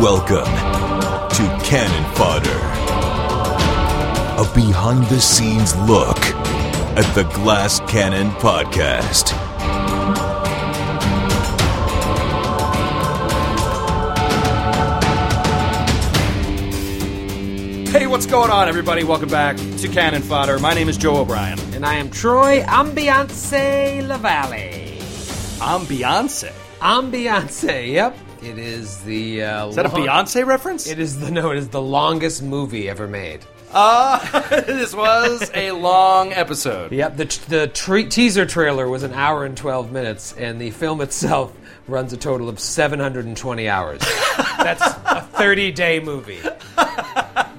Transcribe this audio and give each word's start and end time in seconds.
Welcome 0.00 0.44
to 0.44 1.64
Cannon 1.64 2.14
Fodder, 2.14 2.50
a 4.40 4.54
behind 4.54 5.02
the 5.06 5.20
scenes 5.20 5.74
look 5.74 6.16
at 6.96 7.14
the 7.16 7.24
Glass 7.34 7.80
Cannon 7.90 8.30
Podcast. 8.34 9.30
Hey, 17.90 18.06
what's 18.06 18.26
going 18.26 18.52
on, 18.52 18.68
everybody? 18.68 19.02
Welcome 19.02 19.30
back 19.30 19.56
to 19.56 19.88
Cannon 19.88 20.22
Fodder. 20.22 20.60
My 20.60 20.74
name 20.74 20.88
is 20.88 20.96
Joe 20.96 21.16
O'Brien. 21.16 21.58
And 21.74 21.84
I 21.84 21.94
am 21.94 22.08
Troy 22.10 22.60
Ambiance 22.60 23.50
Lavallee. 24.00 25.60
I'm 25.60 25.86
Beyonce. 25.86 26.52
Ambiance, 26.78 27.92
yep. 27.92 28.16
It 28.42 28.58
is 28.58 28.98
the. 29.02 29.42
Uh, 29.42 29.68
Is 29.68 29.76
that 29.76 29.86
a 29.86 29.90
Beyonce 29.90 30.46
reference? 30.46 30.86
It 30.86 30.98
is 30.98 31.18
the 31.20 31.30
no. 31.30 31.50
It 31.50 31.58
is 31.58 31.68
the 31.68 31.82
longest 31.82 32.42
movie 32.42 32.88
ever 32.88 33.06
made. 33.08 33.40
Uh, 33.72 34.40
this 34.62 34.94
was 34.94 35.50
a 35.54 35.72
long 35.72 36.32
episode. 36.32 36.92
Yep. 36.92 37.16
The 37.16 37.24
the 37.48 37.66
tre- 37.68 38.04
teaser 38.08 38.46
trailer 38.46 38.88
was 38.88 39.02
an 39.02 39.12
hour 39.12 39.44
and 39.44 39.56
twelve 39.56 39.92
minutes, 39.92 40.34
and 40.38 40.60
the 40.60 40.70
film 40.70 41.00
itself 41.00 41.52
runs 41.88 42.12
a 42.12 42.16
total 42.16 42.48
of 42.48 42.60
seven 42.60 43.00
hundred 43.00 43.26
and 43.26 43.36
twenty 43.36 43.68
hours. 43.68 44.00
That's 44.58 44.82
a 44.82 45.22
thirty 45.32 45.72
day 45.72 46.00
movie, 46.00 46.38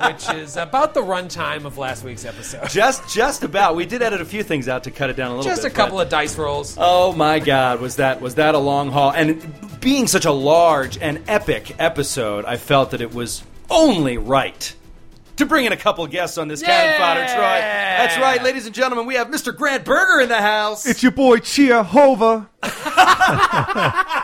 which 0.05 0.29
is 0.35 0.57
about 0.57 0.93
the 0.93 1.01
runtime 1.01 1.65
of 1.65 1.77
last 1.77 2.03
week's 2.03 2.25
episode. 2.25 2.69
Just, 2.69 3.07
just 3.13 3.43
about. 3.43 3.75
We 3.75 3.85
did 3.85 4.01
edit 4.01 4.21
a 4.21 4.25
few 4.25 4.43
things 4.43 4.67
out 4.67 4.83
to 4.85 4.91
cut 4.91 5.09
it 5.09 5.15
down 5.15 5.31
a 5.31 5.35
little 5.35 5.49
Just 5.49 5.63
bit. 5.63 5.71
a 5.71 5.75
couple 5.75 5.97
but- 5.97 6.03
of 6.07 6.09
dice 6.09 6.37
rolls. 6.37 6.75
Oh 6.79 7.13
my 7.13 7.39
God, 7.39 7.81
was 7.81 7.97
that 7.97 8.21
was 8.21 8.35
that 8.35 8.55
a 8.55 8.59
long 8.59 8.91
haul? 8.91 9.11
And 9.11 9.41
being 9.81 10.07
such 10.07 10.25
a 10.25 10.31
large 10.31 10.97
and 10.97 11.23
epic 11.27 11.75
episode, 11.79 12.45
I 12.45 12.57
felt 12.57 12.91
that 12.91 13.01
it 13.01 13.13
was 13.13 13.43
only 13.69 14.17
right 14.17 14.73
to 15.39 15.45
bring 15.45 15.65
in 15.65 15.73
a 15.73 15.77
couple 15.77 16.05
guests 16.07 16.37
on 16.37 16.47
this 16.47 16.61
Cannon 16.61 16.99
Fodder, 16.99 17.25
Troy. 17.25 17.59
That's 17.59 18.17
right, 18.17 18.41
ladies 18.43 18.65
and 18.65 18.75
gentlemen. 18.75 19.05
We 19.05 19.15
have 19.15 19.27
Mr. 19.29 19.55
Grant 19.55 19.83
Berger 19.83 20.21
in 20.21 20.29
the 20.29 20.41
house. 20.41 20.85
It's 20.85 21.01
your 21.01 21.11
boy 21.11 21.39
Chia 21.39 21.83
Hova. 21.83 22.49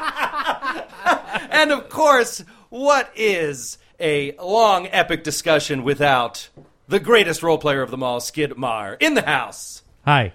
And 1.56 1.72
of 1.72 1.90
course, 1.90 2.44
what 2.70 3.10
is 3.16 3.78
a 4.00 4.36
long, 4.38 4.88
epic 4.92 5.24
discussion 5.24 5.84
without 5.84 6.50
the 6.88 7.00
greatest 7.00 7.42
role 7.42 7.58
player 7.58 7.82
of 7.82 7.92
them 7.92 8.04
all, 8.04 8.20
Skidmar, 8.20 8.98
in 9.00 9.14
the 9.14 9.22
house? 9.22 9.82
Hi. 10.04 10.34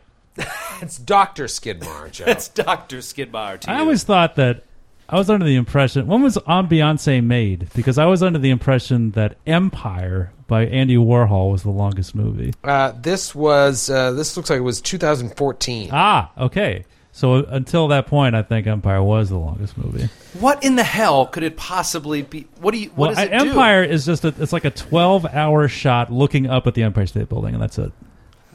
It's 0.81 0.97
Doctor 0.97 1.47
Skidmore, 1.47 2.09
Joe. 2.09 2.25
It's 2.29 2.49
Dr. 2.49 2.99
Skidmar 2.99 3.61
to 3.61 3.71
I 3.71 3.81
always 3.81 4.03
thought 4.03 4.37
that 4.37 4.65
I 5.11 5.17
was 5.17 5.29
under 5.29 5.45
the 5.45 5.57
impression 5.57 6.07
when 6.07 6.23
was 6.23 6.37
Ambiancé 6.39 7.23
made? 7.23 7.69
Because 7.75 7.99
I 7.99 8.07
was 8.07 8.23
under 8.23 8.39
the 8.39 8.51
impression 8.51 9.11
that 9.13 9.37
Empire 9.47 10.33
by 10.47 10.67
Andy 10.67 10.97
Warhol 10.97 11.53
was 11.53 11.63
the 11.63 11.71
longest 11.71 12.15
movie. 12.15 12.53
Uh, 12.63 12.93
this 12.93 13.35
was. 13.35 13.91
Uh, 13.91 14.13
this 14.13 14.37
looks 14.37 14.51
like 14.51 14.59
it 14.59 14.63
was 14.63 14.81
2014. 14.81 15.91
Ah, 15.93 16.31
okay. 16.39 16.85
So 17.13 17.45
until 17.45 17.89
that 17.89 18.07
point, 18.07 18.37
I 18.37 18.43
think 18.43 18.67
Empire 18.69 19.03
was 19.03 19.31
the 19.31 19.37
longest 19.37 19.77
movie. 19.77 20.09
what 20.39 20.63
in 20.65 20.77
the 20.77 20.85
hell 20.85 21.27
could 21.27 21.43
it 21.43 21.57
possibly 21.57 22.23
be? 22.23 22.47
What 22.61 22.71
do 22.71 22.79
you? 22.79 22.91
What 22.91 22.99
well, 22.99 23.15
does 23.15 23.25
it 23.25 23.33
I- 23.33 23.49
Empire 23.49 23.83
is 23.83 24.07
just 24.07 24.25
a, 24.25 24.35
it's 24.39 24.53
like 24.53 24.65
a 24.65 24.71
twelve-hour 24.71 25.67
shot 25.69 26.13
looking 26.13 26.47
up 26.47 26.67
at 26.69 26.75
the 26.75 26.85
Empire 26.85 27.07
State 27.07 27.29
Building, 27.29 27.55
and 27.55 27.63
that's 27.63 27.79
it. 27.79 27.93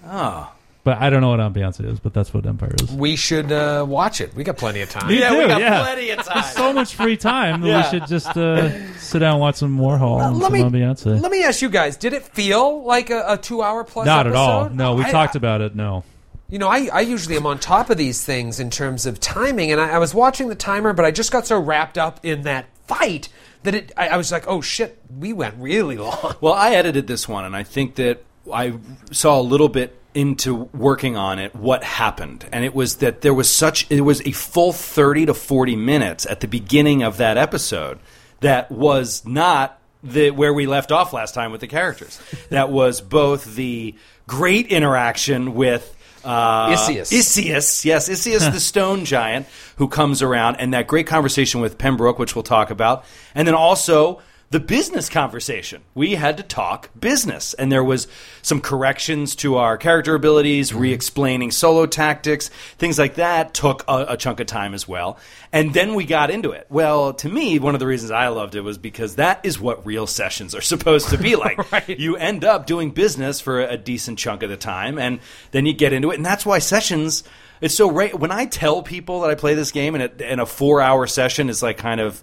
Oh. 0.05 0.54
But 0.85 0.99
I 1.01 1.09
don't 1.09 1.19
know 1.21 1.31
what 1.31 1.39
Ambiancé 1.39 1.83
is, 1.91 1.99
but 1.99 2.13
that's 2.13 2.31
what 2.31 2.45
Empire 2.45 2.71
is. 2.79 2.91
We 2.91 3.15
should 3.15 3.51
uh, 3.51 3.83
watch 3.89 4.21
it. 4.21 4.35
We 4.35 4.43
got 4.43 4.55
plenty 4.55 4.81
of 4.81 4.89
time. 4.91 5.07
We 5.07 5.15
do? 5.15 5.21
Yeah, 5.21 5.31
we 5.37 5.47
got 5.47 5.59
yeah. 5.59 5.81
plenty 5.81 6.11
of 6.11 6.23
time. 6.23 6.43
So 6.43 6.71
much 6.73 6.93
free 6.93 7.17
time 7.17 7.61
that 7.61 7.67
Yeah. 7.67 7.91
we 7.91 7.99
should 7.99 8.07
just 8.07 8.37
uh, 8.37 8.69
sit 8.99 9.17
down 9.17 9.31
and 9.33 9.41
watch 9.41 9.55
some 9.55 9.79
Warhol 9.79 10.23
and 10.23 10.37
let 10.37 10.43
some 10.43 10.53
me 10.53 10.61
On 10.61 10.71
Beyonce. 10.71 11.19
let 11.19 11.31
me 11.31 11.43
ask 11.43 11.63
you 11.63 11.69
guys: 11.69 11.97
Did 11.97 12.13
it 12.13 12.21
feel 12.21 12.83
like 12.83 13.09
a, 13.09 13.25
a 13.29 13.35
two-hour 13.37 13.83
plus? 13.83 14.05
Not 14.05 14.27
at 14.27 14.35
all. 14.35 14.69
No, 14.69 14.93
we 14.93 15.03
I- 15.03 15.11
talked 15.11 15.35
about 15.35 15.61
it. 15.61 15.75
No. 15.75 16.03
You 16.49 16.59
know, 16.59 16.67
I, 16.67 16.87
I 16.93 16.99
usually 17.01 17.35
am 17.35 17.47
on 17.47 17.57
top 17.57 17.89
of 17.89 17.97
these 17.97 18.23
things 18.23 18.59
in 18.59 18.69
terms 18.69 19.07
of 19.07 19.19
timing, 19.19 19.71
and 19.71 19.81
I, 19.81 19.93
I 19.93 19.97
was 19.97 20.13
watching 20.13 20.49
the 20.49 20.55
timer, 20.55 20.93
but 20.93 21.03
I 21.03 21.09
just 21.09 21.31
got 21.31 21.47
so 21.47 21.59
wrapped 21.59 21.97
up 21.97 22.23
in 22.23 22.43
that 22.43 22.67
fight 22.85 23.29
that 23.63 23.73
it. 23.73 23.91
I, 23.97 24.09
I 24.09 24.17
was 24.17 24.31
like, 24.31 24.47
"Oh 24.47 24.61
shit, 24.61 25.01
we 25.09 25.33
went 25.33 25.55
really 25.57 25.97
long." 25.97 26.35
Well, 26.41 26.53
I 26.53 26.75
edited 26.75 27.07
this 27.07 27.27
one, 27.27 27.43
and 27.43 27.55
I 27.55 27.63
think 27.63 27.95
that 27.95 28.23
I 28.53 28.75
saw 29.11 29.39
a 29.39 29.41
little 29.41 29.67
bit 29.69 29.97
into 30.15 30.55
working 30.73 31.17
on 31.17 31.37
it 31.37 31.55
what 31.55 31.83
happened. 31.83 32.47
And 32.51 32.65
it 32.65 32.73
was 32.73 32.97
that 32.97 33.21
there 33.21 33.33
was 33.33 33.53
such 33.53 33.85
it 33.91 34.01
was 34.01 34.21
a 34.25 34.31
full 34.31 34.73
30 34.73 35.27
to 35.27 35.33
40 35.33 35.75
minutes 35.75 36.25
at 36.25 36.39
the 36.39 36.47
beginning 36.47 37.03
of 37.03 37.17
that 37.17 37.37
episode 37.37 37.99
that 38.39 38.71
was 38.71 39.25
not 39.25 39.79
the 40.03 40.31
where 40.31 40.53
we 40.53 40.65
left 40.65 40.91
off 40.91 41.13
last 41.13 41.33
time 41.33 41.51
with 41.51 41.61
the 41.61 41.67
characters. 41.67 42.19
That 42.49 42.71
was 42.71 43.01
both 43.01 43.55
the 43.55 43.95
great 44.27 44.67
interaction 44.67 45.53
with 45.55 45.91
uh, 46.23 46.75
Isius. 46.75 47.11
Isius, 47.11 47.85
yes, 47.85 48.09
Isius 48.09 48.51
the 48.51 48.59
stone 48.59 49.05
giant 49.05 49.45
who 49.77 49.87
comes 49.87 50.21
around, 50.21 50.55
and 50.55 50.73
that 50.73 50.87
great 50.87 51.07
conversation 51.07 51.61
with 51.61 51.77
Pembroke, 51.77 52.17
which 52.17 52.35
we'll 52.35 52.43
talk 52.43 52.71
about, 52.71 53.05
and 53.35 53.47
then 53.47 53.55
also 53.55 54.21
the 54.51 54.59
business 54.59 55.09
conversation. 55.09 55.81
We 55.95 56.15
had 56.15 56.37
to 56.37 56.43
talk 56.43 56.89
business, 56.99 57.53
and 57.55 57.71
there 57.71 57.83
was 57.83 58.07
some 58.41 58.61
corrections 58.61 59.35
to 59.37 59.55
our 59.55 59.77
character 59.77 60.13
abilities, 60.13 60.69
mm-hmm. 60.69 60.79
re-explaining 60.79 61.51
solo 61.51 61.85
tactics, 61.85 62.49
things 62.77 62.99
like 62.99 63.15
that. 63.15 63.53
Took 63.53 63.83
a, 63.87 64.05
a 64.09 64.17
chunk 64.17 64.39
of 64.39 64.47
time 64.47 64.73
as 64.73 64.87
well, 64.87 65.17
and 65.51 65.73
then 65.73 65.95
we 65.95 66.05
got 66.05 66.29
into 66.29 66.51
it. 66.51 66.67
Well, 66.69 67.13
to 67.15 67.29
me, 67.29 67.57
one 67.57 67.73
of 67.73 67.79
the 67.79 67.87
reasons 67.87 68.11
I 68.11 68.27
loved 68.27 68.55
it 68.55 68.61
was 68.61 68.77
because 68.77 69.15
that 69.15 69.39
is 69.43 69.59
what 69.59 69.85
real 69.85 70.07
sessions 70.07 70.53
are 70.53 70.61
supposed 70.75 71.09
to 71.09 71.17
be 71.17 71.35
like. 71.35 71.71
Right. 71.71 71.99
You 71.99 72.15
end 72.15 72.45
up 72.45 72.67
doing 72.67 72.91
business 72.91 73.41
for 73.41 73.61
a 73.61 73.77
decent 73.77 74.19
chunk 74.19 74.43
of 74.43 74.49
the 74.49 74.57
time, 74.57 74.99
and 74.99 75.19
then 75.51 75.65
you 75.65 75.73
get 75.73 75.91
into 75.91 76.11
it, 76.11 76.15
and 76.15 76.25
that's 76.25 76.45
why 76.45 76.59
sessions. 76.59 77.23
It's 77.61 77.73
so 77.73 77.89
right 77.89 78.13
when 78.17 78.31
I 78.31 78.45
tell 78.45 78.83
people 78.83 79.21
that 79.21 79.31
I 79.31 79.35
play 79.35 79.55
this 79.55 79.71
game, 79.71 79.95
and, 79.95 80.03
it, 80.03 80.21
and 80.21 80.41
a 80.41 80.45
four-hour 80.45 81.07
session 81.07 81.49
is 81.49 81.63
like 81.63 81.77
kind 81.77 82.01
of 82.01 82.21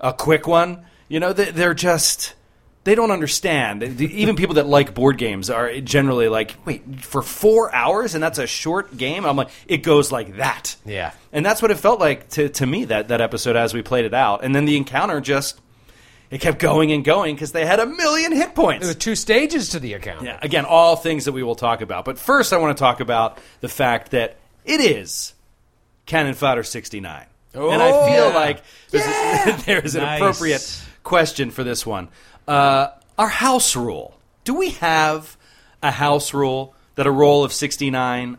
a 0.00 0.12
quick 0.12 0.46
one. 0.46 0.84
You 1.14 1.20
know, 1.20 1.32
they, 1.32 1.52
they're 1.52 1.74
just 1.74 2.34
they 2.82 2.96
don't 2.96 3.12
understand. 3.12 3.84
Even 3.84 4.34
people 4.34 4.56
that 4.56 4.66
like 4.66 4.94
board 4.96 5.16
games 5.16 5.48
are 5.48 5.80
generally 5.80 6.28
like, 6.28 6.56
"Wait, 6.64 7.04
for 7.04 7.22
four 7.22 7.72
hours, 7.72 8.16
and 8.16 8.22
that's 8.24 8.40
a 8.40 8.48
short 8.48 8.96
game." 8.96 9.24
I'm 9.24 9.36
like, 9.36 9.50
it 9.68 9.84
goes 9.84 10.10
like 10.10 10.38
that. 10.38 10.74
Yeah. 10.84 11.12
and 11.30 11.46
that's 11.46 11.62
what 11.62 11.70
it 11.70 11.76
felt 11.76 12.00
like 12.00 12.30
to 12.30 12.48
to 12.48 12.66
me 12.66 12.86
that 12.86 13.06
that 13.08 13.20
episode 13.20 13.54
as 13.54 13.72
we 13.72 13.80
played 13.80 14.06
it 14.06 14.12
out, 14.12 14.42
and 14.42 14.52
then 14.52 14.64
the 14.64 14.76
encounter 14.76 15.20
just 15.20 15.60
it 16.32 16.40
kept 16.40 16.58
going 16.58 16.90
and 16.90 17.04
going 17.04 17.36
because 17.36 17.52
they 17.52 17.64
had 17.64 17.78
a 17.78 17.86
million 17.86 18.32
hit 18.32 18.56
points. 18.56 18.84
There 18.84 18.92
were 18.92 18.98
two 18.98 19.14
stages 19.14 19.68
to 19.68 19.78
the 19.78 19.92
account. 19.92 20.24
Yeah, 20.24 20.40
again, 20.42 20.64
all 20.64 20.96
things 20.96 21.26
that 21.26 21.32
we 21.32 21.44
will 21.44 21.54
talk 21.54 21.80
about. 21.80 22.04
But 22.04 22.18
first, 22.18 22.52
I 22.52 22.56
want 22.56 22.76
to 22.76 22.80
talk 22.82 22.98
about 22.98 23.38
the 23.60 23.68
fact 23.68 24.10
that 24.10 24.36
it 24.64 24.80
is 24.80 25.32
Cannon 26.06 26.34
Fodder 26.34 26.64
69. 26.64 27.26
Oh, 27.54 27.70
and 27.70 27.80
I 27.80 27.90
oh, 27.92 28.06
feel 28.06 28.28
yeah. 28.30 28.34
like 28.34 28.62
this 28.90 29.06
is, 29.06 29.64
there 29.64 29.78
is 29.78 29.94
an 29.94 30.02
Nice. 30.02 30.20
appropriate 30.20 30.84
question 31.04 31.50
for 31.50 31.62
this 31.62 31.86
one. 31.86 32.08
Uh, 32.48 32.88
our 33.16 33.28
house 33.28 33.76
rule. 33.76 34.18
Do 34.42 34.54
we 34.54 34.70
have 34.70 35.36
a 35.82 35.90
house 35.90 36.34
rule 36.34 36.74
that 36.96 37.06
a 37.06 37.10
roll 37.10 37.44
of 37.44 37.52
69 37.52 38.38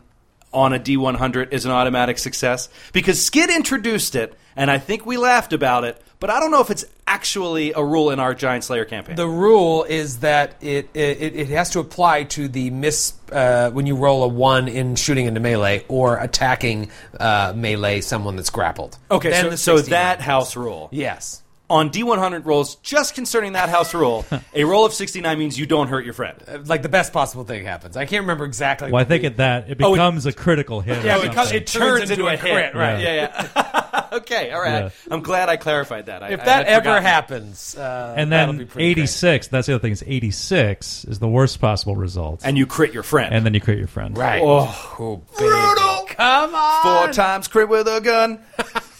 on 0.52 0.72
a 0.72 0.78
D100 0.78 1.52
is 1.52 1.64
an 1.64 1.70
automatic 1.70 2.18
success? 2.18 2.68
Because 2.92 3.24
Skid 3.24 3.50
introduced 3.50 4.14
it, 4.14 4.34
and 4.54 4.70
I 4.70 4.78
think 4.78 5.06
we 5.06 5.16
laughed 5.16 5.52
about 5.52 5.84
it, 5.84 6.00
but 6.20 6.30
I 6.30 6.40
don't 6.40 6.50
know 6.50 6.60
if 6.60 6.70
it's 6.70 6.84
actually 7.06 7.72
a 7.72 7.82
rule 7.84 8.10
in 8.10 8.20
our 8.20 8.34
Giant 8.34 8.64
Slayer 8.64 8.84
campaign. 8.84 9.16
The 9.16 9.28
rule 9.28 9.84
is 9.84 10.20
that 10.20 10.62
it 10.62 10.88
it, 10.94 11.36
it 11.36 11.48
has 11.48 11.70
to 11.70 11.80
apply 11.80 12.24
to 12.24 12.48
the 12.48 12.70
miss 12.70 13.14
uh, 13.32 13.70
when 13.70 13.86
you 13.86 13.96
roll 13.96 14.22
a 14.22 14.28
one 14.28 14.68
in 14.68 14.96
shooting 14.96 15.26
into 15.26 15.40
melee 15.40 15.84
or 15.88 16.18
attacking 16.18 16.90
uh, 17.20 17.52
melee 17.54 18.00
someone 18.00 18.36
that's 18.36 18.50
grappled. 18.50 18.96
Okay, 19.10 19.30
Then 19.30 19.56
so, 19.56 19.76
so 19.76 19.82
that 19.90 20.20
house 20.20 20.56
rule. 20.56 20.88
Yes. 20.90 21.42
On 21.68 21.90
D100 21.90 22.44
rolls, 22.46 22.76
just 22.76 23.16
concerning 23.16 23.54
that 23.54 23.68
house 23.68 23.92
rule, 23.92 24.24
a 24.54 24.62
roll 24.62 24.84
of 24.86 24.92
69 24.92 25.36
means 25.36 25.58
you 25.58 25.66
don't 25.66 25.88
hurt 25.88 26.04
your 26.04 26.14
friend. 26.14 26.36
like 26.68 26.82
the 26.82 26.88
best 26.88 27.12
possible 27.12 27.42
thing 27.42 27.64
happens. 27.64 27.96
I 27.96 28.06
can't 28.06 28.20
remember 28.22 28.44
exactly. 28.44 28.92
Well, 28.92 29.00
I 29.00 29.04
think 29.04 29.22
the- 29.22 29.26
at 29.28 29.36
that 29.38 29.68
it 29.70 29.78
Oh, 29.82 29.88
it- 29.92 29.96
becomes 29.96 30.26
a 30.26 30.32
critical 30.32 30.80
hit. 30.80 30.98
or 30.98 31.06
Yeah, 31.06 31.18
because 31.20 31.48
something. 31.48 31.56
it 31.56 31.66
turns 31.66 32.10
into 32.12 32.28
a 32.28 32.38
crit, 32.38 32.72
right? 32.76 33.00
Yeah, 33.00 33.30
yeah. 33.56 34.06
okay, 34.12 34.52
all 34.52 34.60
right. 34.60 34.84
Yeah. 34.84 34.90
I'm 35.10 35.22
glad 35.22 35.48
I 35.48 35.56
clarified 35.56 36.06
that. 36.06 36.22
I, 36.22 36.28
If 36.30 36.40
I 36.42 36.44
that 36.44 36.56
had 36.66 36.66
ever 36.68 36.82
forgotten. 36.84 37.02
happens, 37.02 37.76
uh, 37.76 38.14
and 38.16 38.30
that'll 38.30 38.52
be 38.52 38.58
then 38.58 38.66
pretty 38.68 38.94
great. 38.94 39.02
86. 39.02 39.48
That's 39.48 39.66
the 39.66 39.74
other 39.74 39.82
thing. 39.82 39.90
Is 39.92 40.04
86 40.06 41.04
is 41.06 41.18
the 41.18 41.26
worst 41.28 41.60
possible 41.60 41.96
result, 41.96 42.42
And 42.44 42.56
you 42.56 42.66
crit 42.66 42.94
your 42.94 43.02
friend. 43.02 43.34
and 43.34 43.44
then 43.44 43.54
you 43.54 43.60
create 43.60 43.78
your 43.80 43.88
friend. 43.88 44.16
right? 44.16 44.40
Oh, 44.40 44.94
Oh, 45.00 45.16
baby. 45.36 46.14
Come 46.14 46.54
on. 46.54 46.82
four 46.82 47.12
times 47.12 47.48
crit 47.48 47.68
with 47.68 47.88
a 47.88 48.00
gun. 48.00 48.38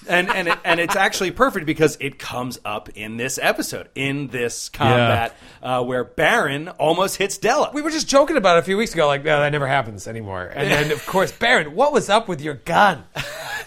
And 0.09 0.29
and 0.31 0.49
it, 0.49 0.59
and 0.65 0.81
it's 0.81 0.97
actually 0.97 1.31
perfect 1.33 1.67
because 1.67 1.97
it 2.01 2.19
comes 2.19 2.59
up 2.65 2.89
in 2.91 3.17
this 3.17 3.39
episode, 3.43 3.89
in 3.95 4.29
this 4.29 4.69
combat, 4.69 5.35
uh, 5.63 5.83
where 5.85 6.05
Barron 6.05 6.69
almost 6.69 7.17
hits 7.17 7.39
Della. 7.39 7.71
We 7.75 7.83
were 7.83 7.91
just 7.91 8.09
joking 8.09 8.37
about 8.37 8.57
it 8.57 8.61
a 8.61 8.63
few 8.63 8.77
weeks 8.77 8.95
ago, 8.95 9.07
like, 9.07 9.25
no, 9.25 9.41
that 9.41 9.51
never 9.51 9.67
happens 9.67 10.07
anymore. 10.07 10.45
And 10.55 10.71
then, 10.71 10.93
of 10.93 11.05
course, 11.07 11.33
Barron, 11.33 11.75
what 11.75 11.93
was 11.93 12.09
up 12.09 12.29
with 12.29 12.41
your 12.41 12.55
gun? 12.55 13.05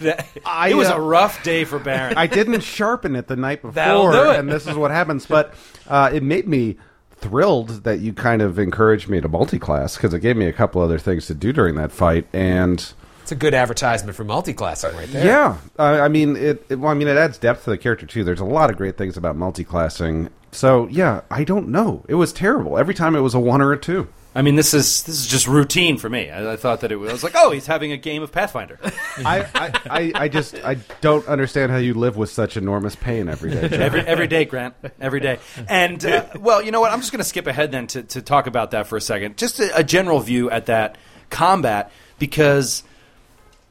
That- 0.00 0.26
I, 0.46 0.70
it 0.70 0.74
was 0.74 0.88
uh, 0.88 0.96
a 0.96 1.00
rough 1.00 1.42
day 1.42 1.64
for 1.64 1.78
Barron. 1.78 2.14
I 2.16 2.26
didn't 2.26 2.62
sharpen 2.62 3.14
it 3.16 3.26
the 3.26 3.36
night 3.36 3.60
before, 3.62 4.12
do 4.12 4.30
it. 4.30 4.38
and 4.38 4.48
this 4.48 4.66
is 4.66 4.74
what 4.74 4.90
happens. 4.90 5.26
But 5.26 5.52
uh, 5.88 6.10
it 6.10 6.22
made 6.22 6.48
me 6.48 6.78
thrilled 7.10 7.84
that 7.84 8.00
you 8.00 8.14
kind 8.14 8.40
of 8.40 8.58
encouraged 8.58 9.10
me 9.10 9.20
to 9.20 9.28
multi-class 9.28 9.96
because 9.96 10.14
it 10.14 10.20
gave 10.20 10.38
me 10.38 10.46
a 10.46 10.54
couple 10.54 10.80
other 10.80 10.98
things 10.98 11.26
to 11.26 11.34
do 11.34 11.52
during 11.52 11.74
that 11.74 11.92
fight, 11.92 12.26
and 12.32 12.94
It's 13.30 13.36
a 13.36 13.38
good 13.38 13.54
advertisement 13.54 14.16
for 14.16 14.24
multi-classing 14.24 14.92
right 14.96 15.06
there. 15.06 15.24
yeah, 15.24 15.58
uh, 15.78 16.00
I 16.02 16.08
mean 16.08 16.34
it, 16.34 16.66
it. 16.68 16.80
Well, 16.80 16.90
I 16.90 16.94
mean 16.94 17.06
it 17.06 17.16
adds 17.16 17.38
depth 17.38 17.62
to 17.62 17.70
the 17.70 17.78
character 17.78 18.04
too. 18.04 18.24
There's 18.24 18.40
a 18.40 18.44
lot 18.44 18.70
of 18.70 18.76
great 18.76 18.98
things 18.98 19.16
about 19.16 19.36
multi-classing. 19.36 20.30
So 20.50 20.88
yeah, 20.88 21.20
I 21.30 21.44
don't 21.44 21.68
know. 21.68 22.04
It 22.08 22.16
was 22.16 22.32
terrible 22.32 22.76
every 22.76 22.92
time. 22.92 23.14
It 23.14 23.20
was 23.20 23.34
a 23.34 23.38
one 23.38 23.60
or 23.62 23.70
a 23.70 23.78
two. 23.78 24.08
I 24.34 24.42
mean, 24.42 24.56
this 24.56 24.74
is 24.74 25.04
this 25.04 25.20
is 25.20 25.28
just 25.28 25.46
routine 25.46 25.96
for 25.96 26.10
me. 26.10 26.28
I, 26.28 26.54
I 26.54 26.56
thought 26.56 26.80
that 26.80 26.90
it 26.90 26.96
was, 26.96 27.10
I 27.10 27.12
was 27.12 27.22
like, 27.22 27.34
oh, 27.36 27.52
he's 27.52 27.68
having 27.68 27.92
a 27.92 27.96
game 27.96 28.24
of 28.24 28.32
Pathfinder. 28.32 28.80
I, 29.18 29.46
I, 29.54 29.72
I, 29.88 30.12
I 30.24 30.28
just 30.28 30.56
I 30.56 30.78
don't 31.00 31.24
understand 31.28 31.70
how 31.70 31.78
you 31.78 31.94
live 31.94 32.16
with 32.16 32.30
such 32.30 32.56
enormous 32.56 32.96
pain 32.96 33.28
every 33.28 33.52
day. 33.52 33.68
John. 33.68 33.80
every 33.80 34.00
every 34.00 34.26
day, 34.26 34.44
Grant, 34.44 34.74
every 35.00 35.20
day. 35.20 35.38
And 35.68 36.04
uh, 36.04 36.26
well, 36.40 36.60
you 36.60 36.72
know 36.72 36.80
what? 36.80 36.90
I'm 36.90 36.98
just 36.98 37.12
going 37.12 37.18
to 37.18 37.28
skip 37.28 37.46
ahead 37.46 37.70
then 37.70 37.86
to, 37.86 38.02
to 38.02 38.22
talk 38.22 38.48
about 38.48 38.72
that 38.72 38.88
for 38.88 38.96
a 38.96 39.00
second. 39.00 39.36
Just 39.36 39.60
a, 39.60 39.76
a 39.76 39.84
general 39.84 40.18
view 40.18 40.50
at 40.50 40.66
that 40.66 40.98
combat 41.30 41.92
because 42.18 42.82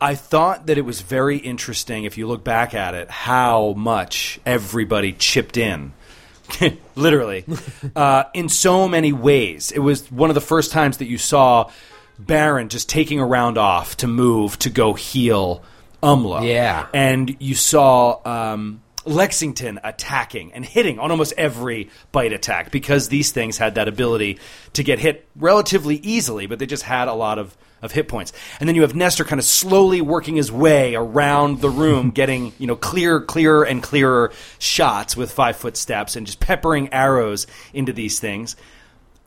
I 0.01 0.15
thought 0.15 0.67
that 0.67 0.77
it 0.77 0.85
was 0.85 1.01
very 1.01 1.37
interesting. 1.37 2.05
If 2.05 2.17
you 2.17 2.27
look 2.27 2.43
back 2.43 2.73
at 2.73 2.95
it, 2.95 3.09
how 3.09 3.73
much 3.73 4.39
everybody 4.45 5.13
chipped 5.13 5.57
in. 5.57 5.93
Literally, 6.95 7.45
uh, 7.95 8.23
in 8.33 8.49
so 8.49 8.87
many 8.87 9.13
ways. 9.13 9.71
It 9.71 9.79
was 9.79 10.11
one 10.11 10.31
of 10.31 10.33
the 10.33 10.41
first 10.41 10.71
times 10.71 10.97
that 10.97 11.05
you 11.05 11.19
saw 11.19 11.69
Barron 12.17 12.69
just 12.69 12.89
taking 12.89 13.19
a 13.19 13.25
round 13.25 13.57
off 13.57 13.97
to 13.97 14.07
move 14.07 14.57
to 14.59 14.69
go 14.69 14.93
heal 14.93 15.63
Umla. 16.01 16.47
Yeah. 16.47 16.87
And 16.93 17.35
you 17.39 17.55
saw 17.55 18.19
um, 18.25 18.81
Lexington 19.05 19.79
attacking 19.83 20.53
and 20.53 20.65
hitting 20.65 20.99
on 20.99 21.11
almost 21.11 21.33
every 21.37 21.89
bite 22.11 22.33
attack 22.33 22.71
because 22.71 23.09
these 23.09 23.31
things 23.31 23.57
had 23.57 23.75
that 23.75 23.87
ability 23.87 24.39
to 24.73 24.83
get 24.83 24.99
hit 24.99 25.27
relatively 25.35 25.97
easily, 25.97 26.47
but 26.47 26.59
they 26.59 26.65
just 26.65 26.83
had 26.83 27.07
a 27.07 27.13
lot 27.13 27.39
of, 27.39 27.57
of 27.81 27.91
hit 27.91 28.07
points. 28.07 28.33
And 28.59 28.67
then 28.67 28.75
you 28.75 28.81
have 28.81 28.95
Nestor 28.95 29.23
kind 29.23 29.39
of 29.39 29.45
slowly 29.45 30.01
working 30.01 30.35
his 30.35 30.51
way 30.51 30.95
around 30.95 31.61
the 31.61 31.69
room, 31.69 32.09
getting 32.15 32.53
you 32.57 32.67
know 32.67 32.75
clearer, 32.75 33.21
clearer, 33.21 33.63
and 33.63 33.81
clearer 33.81 34.31
shots 34.57 35.15
with 35.15 35.31
five 35.31 35.55
foot 35.55 35.77
steps 35.77 36.15
and 36.15 36.25
just 36.25 36.39
peppering 36.39 36.93
arrows 36.93 37.47
into 37.73 37.93
these 37.93 38.19
things. 38.19 38.55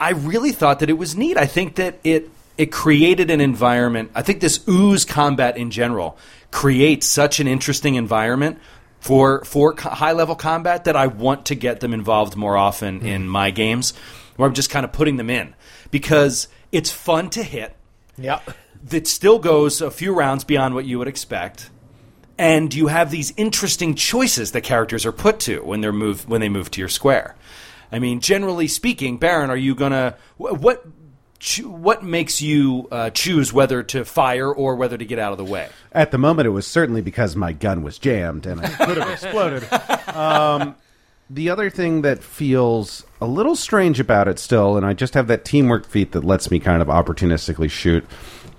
I 0.01 0.11
really 0.11 0.53
thought 0.53 0.81
that 0.81 0.91
it 0.91 0.99
was 0.99 1.17
neat. 1.17 1.37
I 1.37 1.47
think 1.47 1.77
that 1.77 1.99
it 2.03 2.31
it 2.59 2.73
created 2.73 3.31
an 3.31 3.41
environment. 3.41 4.11
I 4.15 4.23
think 4.23 4.41
this 4.41 4.67
ooze 4.69 5.05
combat 5.05 5.57
in 5.57 5.71
general 5.71 6.19
creates 6.51 7.07
such 7.07 7.41
an 7.41 7.49
interesting 7.49 7.95
environment 7.95 8.59
for 9.01 9.45
for 9.45 9.75
high 9.77 10.13
level 10.13 10.37
combat 10.37 10.85
that 10.85 10.97
I 10.97 11.09
want 11.09 11.47
to 11.47 11.55
get 11.55 11.81
them 11.81 11.95
involved 11.95 12.37
more 12.37 12.57
often 12.57 13.01
hmm. 13.01 13.07
in 13.07 13.29
my 13.29 13.51
games, 13.51 13.95
where 14.37 14.49
I'm 14.49 14.55
just 14.55 14.71
kind 14.71 14.85
of 14.85 14.93
putting 14.93 15.17
them 15.17 15.31
in 15.31 15.55
because 15.91 16.49
it's 16.71 16.91
fun 16.91 17.31
to 17.31 17.43
hit. 17.43 17.77
Yep. 18.19 18.51
That 18.85 19.07
still 19.07 19.39
goes 19.39 19.81
a 19.81 19.91
few 19.91 20.15
rounds 20.15 20.45
beyond 20.45 20.75
what 20.75 20.85
you 20.85 20.99
would 20.99 21.09
expect. 21.09 21.71
And 22.39 22.75
you 22.75 22.89
have 22.89 23.11
these 23.11 23.33
interesting 23.37 23.95
choices 23.95 24.53
that 24.53 24.63
characters 24.63 25.07
are 25.07 25.13
put 25.13 25.39
to 25.41 25.61
when 25.61 25.81
they're 25.81 25.93
move 25.93 26.29
when 26.29 26.41
they 26.41 26.49
move 26.49 26.71
to 26.73 26.81
your 26.81 26.89
square. 26.89 27.37
I 27.93 27.99
mean, 27.99 28.21
generally 28.21 28.69
speaking, 28.69 29.19
Barron, 29.19 29.51
are 29.51 29.57
you 29.57 29.75
gonna 29.75 30.17
what 30.39 30.85
what 31.65 32.03
makes 32.03 32.41
you 32.41 32.89
uh, 32.91 33.11
choose 33.11 33.53
whether 33.53 33.83
to 33.83 34.05
fire 34.05 34.51
or 34.51 34.77
whether 34.77 34.97
to 34.97 35.05
get 35.05 35.19
out 35.19 35.33
of 35.33 35.39
the 35.39 35.45
way? 35.45 35.69
At 35.93 36.11
the 36.11 36.19
moment, 36.19 36.47
it 36.47 36.51
was 36.51 36.67
certainly 36.67 37.03
because 37.03 37.37
my 37.37 37.53
gun 37.53 37.83
was 37.83 37.99
jammed 37.99 38.47
and 38.47 38.61
I 38.61 38.69
could 38.69 38.97
have 38.97 39.11
exploded. 39.23 39.71
Um, 40.09 40.77
the 41.31 41.49
other 41.51 41.71
thing 41.71 42.03
that 42.03 42.23
feels 42.23 43.05
a 43.21 43.27
little 43.27 43.57
strange 43.57 44.01
about 44.01 44.29
it 44.29 44.39
still, 44.39 44.77
and 44.77 44.85
I 44.85 44.93
just 44.93 45.15
have 45.15 45.29
that 45.29 45.45
teamwork 45.45 45.87
feat 45.87 46.13
that 46.13 46.25
lets 46.25 46.51
me 46.51 46.59
kind 46.61 46.83
of 46.83 46.89
opportunistically 46.89 47.71
shoot. 47.71 48.05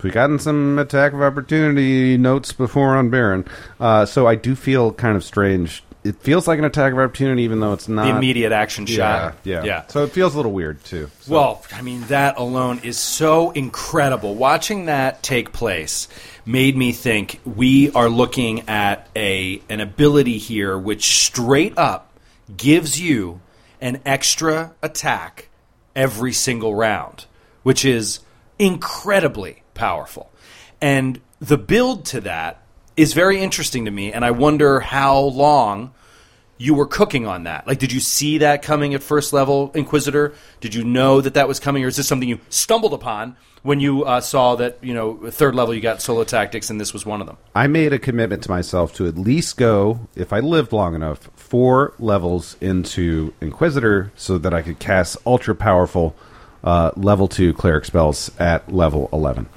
We've 0.02 0.12
gotten 0.14 0.38
some 0.40 0.80
attack 0.80 1.14
of 1.14 1.22
opportunity 1.22 2.18
notes 2.18 2.52
before 2.52 2.98
on 2.98 3.10
Barron, 3.10 3.46
uh, 3.80 4.06
so 4.06 4.28
I 4.28 4.36
do 4.36 4.56
feel 4.56 4.92
kind 4.92 5.16
of 5.16 5.24
strange. 5.24 5.84
It 6.04 6.18
feels 6.18 6.50
like 6.50 6.60
an 6.60 6.66
attack 6.66 6.92
of 6.92 7.00
opportunity, 7.00 7.44
even 7.44 7.62
though 7.62 7.72
it's 7.72 7.88
not 7.88 8.04
The 8.04 8.18
immediate 8.18 8.52
action 8.52 8.86
Yeah, 8.88 8.96
shot. 8.96 9.36
yeah, 9.46 9.64
yeah. 9.64 9.84
So 9.88 10.04
it 10.04 10.12
feels 10.12 10.34
a 10.34 10.38
little 10.38 10.52
weird 10.52 10.84
too. 10.84 11.10
So- 11.22 11.32
Well, 11.32 11.64
I 11.74 11.82
mean, 11.82 12.02
that 12.10 12.38
alone 12.38 12.82
is 12.84 12.98
so 12.98 13.52
incredible. 13.52 14.36
Watching 14.36 14.88
that 14.88 15.24
take 15.24 15.54
place 15.54 16.10
made 16.46 16.76
me 16.76 16.92
think 16.92 17.40
we 17.46 17.90
are 17.94 18.10
looking 18.10 18.68
at 18.68 19.08
a 19.16 19.62
an 19.70 19.80
ability 19.80 20.38
here 20.40 20.78
which 20.78 21.24
straight 21.26 21.78
up 21.78 22.10
gives 22.56 23.00
you 23.00 23.42
an 23.82 24.02
extra 24.06 24.74
attack 24.82 25.50
every 25.96 26.34
single 26.34 26.74
round, 26.74 27.26
which 27.64 27.86
is 27.86 28.20
incredibly 28.60 29.64
powerful. 29.74 30.32
And 30.82 31.20
the 31.40 31.58
build 31.58 32.06
to 32.08 32.22
that 32.22 32.62
is 32.96 33.14
very 33.14 33.42
interesting 33.42 33.86
to 33.86 33.92
me, 33.92 34.14
and 34.14 34.24
I 34.24 34.32
wonder 34.32 34.80
how 34.80 35.20
long 35.20 35.94
you 36.58 36.74
were 36.74 36.86
cooking 36.86 37.26
on 37.26 37.44
that. 37.44 37.68
Like, 37.68 37.80
did 37.80 37.92
you 37.92 38.00
see 38.00 38.40
that 38.40 38.62
coming 38.62 38.94
at 38.94 39.04
first 39.04 39.34
level, 39.34 39.72
Inquisitor? 39.74 40.34
Did 40.62 40.76
you 40.76 40.84
know 40.84 41.20
that 41.20 41.34
that 41.34 41.48
was 41.48 41.60
coming, 41.60 41.84
or 41.84 41.88
is 41.88 41.98
this 41.98 42.08
something 42.08 42.30
you 42.30 42.40
stumbled 42.50 42.94
upon 42.94 43.36
when 43.64 43.80
you 43.80 44.04
uh, 44.04 44.22
saw 44.22 44.56
that 44.56 44.78
you 44.82 44.94
know 44.94 45.30
third 45.32 45.56
level 45.56 45.74
you 45.74 45.82
got 45.82 46.02
solo 46.02 46.24
tactics, 46.24 46.70
and 46.70 46.80
this 46.80 46.94
was 46.94 47.06
one 47.06 47.22
of 47.22 47.28
them? 47.28 47.38
I 47.56 47.68
made 47.68 47.92
a 47.92 48.00
commitment 48.00 48.44
to 48.44 48.52
myself 48.52 48.94
to 48.96 49.08
at 49.08 49.18
least 49.18 49.58
go, 49.58 50.08
if 50.16 50.32
I 50.32 50.40
lived 50.40 50.72
long 50.72 50.96
enough, 50.96 51.30
four 51.54 51.94
levels 52.00 52.58
into 52.62 53.32
Inquisitor 53.40 54.12
so 54.16 54.40
that 54.40 54.56
I 54.56 54.64
could 54.64 54.80
cast 54.80 55.18
ultra 55.24 55.54
powerful 55.54 56.16
uh, 56.64 56.90
level 56.96 57.28
two 57.28 57.54
cleric 57.54 57.86
spells 57.86 58.32
at 58.40 58.74
level 58.74 59.08
11. 59.14 59.48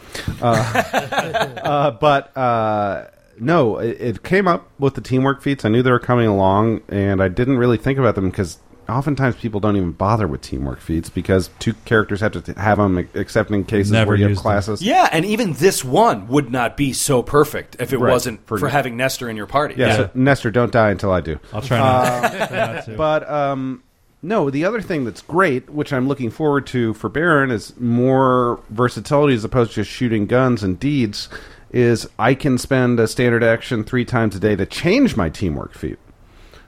Uh, 0.43 0.45
uh, 1.65 1.91
but 1.93 2.37
uh, 2.37 3.07
no, 3.41 3.79
it, 3.79 3.97
it 3.99 4.23
came 4.23 4.47
up 4.47 4.69
with 4.79 4.95
the 4.95 5.01
teamwork 5.01 5.41
feats. 5.41 5.65
I 5.65 5.71
knew 5.71 5.83
they 5.83 5.91
were 5.91 5.99
coming 5.99 6.27
along, 6.27 6.83
and 6.91 7.23
I 7.23 7.29
didn't 7.29 7.57
really 7.57 7.79
think 7.79 7.99
about 7.99 8.15
them 8.15 8.29
because. 8.29 8.59
Oftentimes, 8.89 9.37
people 9.37 9.61
don't 9.61 9.77
even 9.77 9.93
bother 9.93 10.27
with 10.29 10.41
teamwork 10.43 10.81
feats 10.81 11.09
because 11.11 11.51
two 11.59 11.75
characters 11.85 12.21
have 12.21 12.33
to 12.33 12.41
t- 12.41 12.53
have 12.57 12.79
them, 12.79 13.09
except 13.15 13.51
in 13.51 13.65
cases 13.65 13.93
Never 13.93 14.09
where 14.11 14.17
you 14.17 14.23
have 14.25 14.31
used 14.31 14.41
them. 14.41 14.43
classes. 14.43 14.83
Yeah, 14.83 15.09
and 15.11 15.25
even 15.25 15.55
this 15.55 15.85
one 15.85 16.29
would 16.29 16.51
not 16.51 16.77
be 16.77 16.93
so 16.93 17.23
perfect 17.23 17.77
if 17.81 17.93
it 17.93 17.99
Right. 17.99 18.11
wasn't 18.13 18.47
for, 18.47 18.59
For- 18.59 18.69
having 18.69 18.97
Nestor 18.97 19.29
in 19.29 19.37
your 19.37 19.47
party. 19.47 19.75
Yeah, 19.77 19.87
Yeah. 19.89 19.97
so 19.97 20.11
Nestor, 20.15 20.51
don't 20.51 20.71
die 20.73 20.91
until 20.91 21.11
I 21.13 21.21
do. 21.21 21.39
I'll 21.53 21.63
try 21.63 21.79
not, 21.79 22.49
try 22.49 22.67
not 22.75 22.85
to. 22.87 22.93
But 22.97 23.29
um, 23.31 23.83
no, 24.23 24.51
the 24.51 24.65
other 24.65 24.81
thing 24.81 25.05
that's 25.05 25.23
great, 25.23 25.69
which 25.71 25.93
I'm 25.93 26.09
looking 26.09 26.31
forward 26.31 26.67
to 26.69 26.95
for 26.95 27.09
Barron, 27.09 27.51
is 27.51 27.73
more 27.79 28.61
versatility 28.71 29.35
as 29.35 29.45
opposed 29.45 29.71
to 29.73 29.83
just 29.83 29.91
shooting 29.91 30.27
guns 30.27 30.63
and 30.63 30.79
deeds. 30.79 31.29
Is 31.73 32.09
I 32.19 32.35
can 32.35 32.57
spend 32.59 33.01
a 33.01 33.09
standard 33.09 33.43
action 33.43 33.83
three 33.85 34.05
times 34.05 34.37
a 34.37 34.41
day 34.41 34.55
to 34.57 34.65
change 34.65 35.17
my 35.17 35.29
teamwork 35.29 35.75
feat. 35.75 35.99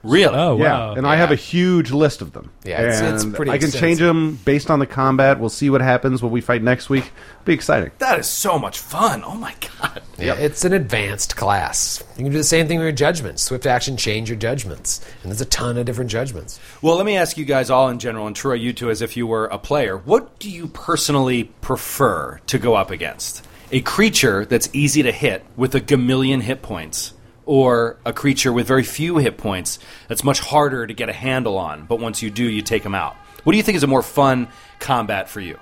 Really? 0.01 0.33
oh 0.35 0.57
yeah, 0.57 0.63
wow! 0.63 0.93
and 0.93 1.05
I 1.05 1.17
have 1.17 1.31
a 1.31 1.35
huge 1.35 1.91
list 1.91 2.21
of 2.21 2.31
them. 2.31 2.49
Yeah, 2.63 2.81
it's- 2.81 3.01
it's 3.01 3.23
And 3.23 3.35
pretty 3.35 3.51
I 3.51 3.57
can 3.57 3.65
extensive. 3.65 3.81
change 3.81 3.99
them 3.99 4.39
based 4.45 4.71
on 4.71 4.79
the 4.79 4.85
combat. 4.85 5.39
We'll 5.39 5.49
see 5.49 5.69
what 5.69 5.81
happens 5.81 6.23
when 6.23 6.31
we 6.31 6.39
fight 6.41 6.63
next 6.63 6.89
week. 6.89 7.11
Be 7.45 7.53
exciting. 7.53 7.91
That 7.99 8.17
is 8.19 8.27
so 8.27 8.57
much 8.57 8.79
fun. 8.79 9.23
Oh 9.25 9.35
my 9.35 9.53
god. 9.81 10.01
Yeah, 10.17 10.35
it's 10.35 10.63
an 10.65 10.73
advanced 10.73 11.35
class. 11.35 12.03
You 12.17 12.23
can 12.23 12.31
do 12.31 12.37
the 12.37 12.43
same 12.43 12.67
thing 12.67 12.77
with 12.77 12.85
your 12.85 12.91
judgments. 12.93 13.43
Swift 13.43 13.65
action, 13.65 13.97
change 13.97 14.29
your 14.29 14.37
judgments, 14.37 15.01
and 15.23 15.31
there's 15.31 15.41
a 15.41 15.45
ton 15.45 15.77
of 15.77 15.85
different 15.85 16.09
judgments. 16.11 16.59
Well, 16.81 16.95
let 16.95 17.05
me 17.05 17.15
ask 17.17 17.37
you 17.37 17.45
guys 17.45 17.69
all 17.69 17.89
in 17.89 17.99
general, 17.99 18.27
and 18.27 18.35
Troy, 18.35 18.53
you 18.53 18.71
two, 18.73 18.89
as 18.89 19.01
if 19.01 19.15
you 19.17 19.27
were 19.27 19.45
a 19.47 19.57
player. 19.57 19.97
What 19.97 20.39
do 20.39 20.49
you 20.49 20.67
personally 20.67 21.45
prefer 21.61 22.39
to 22.47 22.57
go 22.57 22.75
up 22.75 22.91
against? 22.91 23.45
A 23.71 23.81
creature 23.81 24.45
that's 24.45 24.69
easy 24.73 25.03
to 25.03 25.11
hit 25.11 25.45
with 25.55 25.75
a 25.75 25.79
gamillion 25.81 26.41
hit 26.41 26.61
points, 26.61 27.13
or 27.49 27.97
a 28.05 28.13
creature 28.13 28.53
with 28.53 28.67
very 28.67 28.83
few 28.83 29.17
hit 29.17 29.35
points 29.35 29.79
that's 30.07 30.23
much 30.23 30.39
harder 30.39 30.85
to 30.85 30.93
get 30.93 31.09
a 31.09 31.13
handle 31.13 31.57
on, 31.57 31.83
but 31.87 31.99
once 31.99 32.21
you 32.21 32.29
do, 32.29 32.43
you 32.43 32.61
take 32.61 32.83
them 32.83 32.93
out? 32.93 33.15
What 33.43 33.53
do 33.53 33.57
you 33.57 33.63
think 33.63 33.75
is 33.75 33.81
a 33.81 33.87
more 33.87 34.03
fun 34.03 34.49
combat 34.77 35.27
for 35.27 35.41
you? 35.41 35.57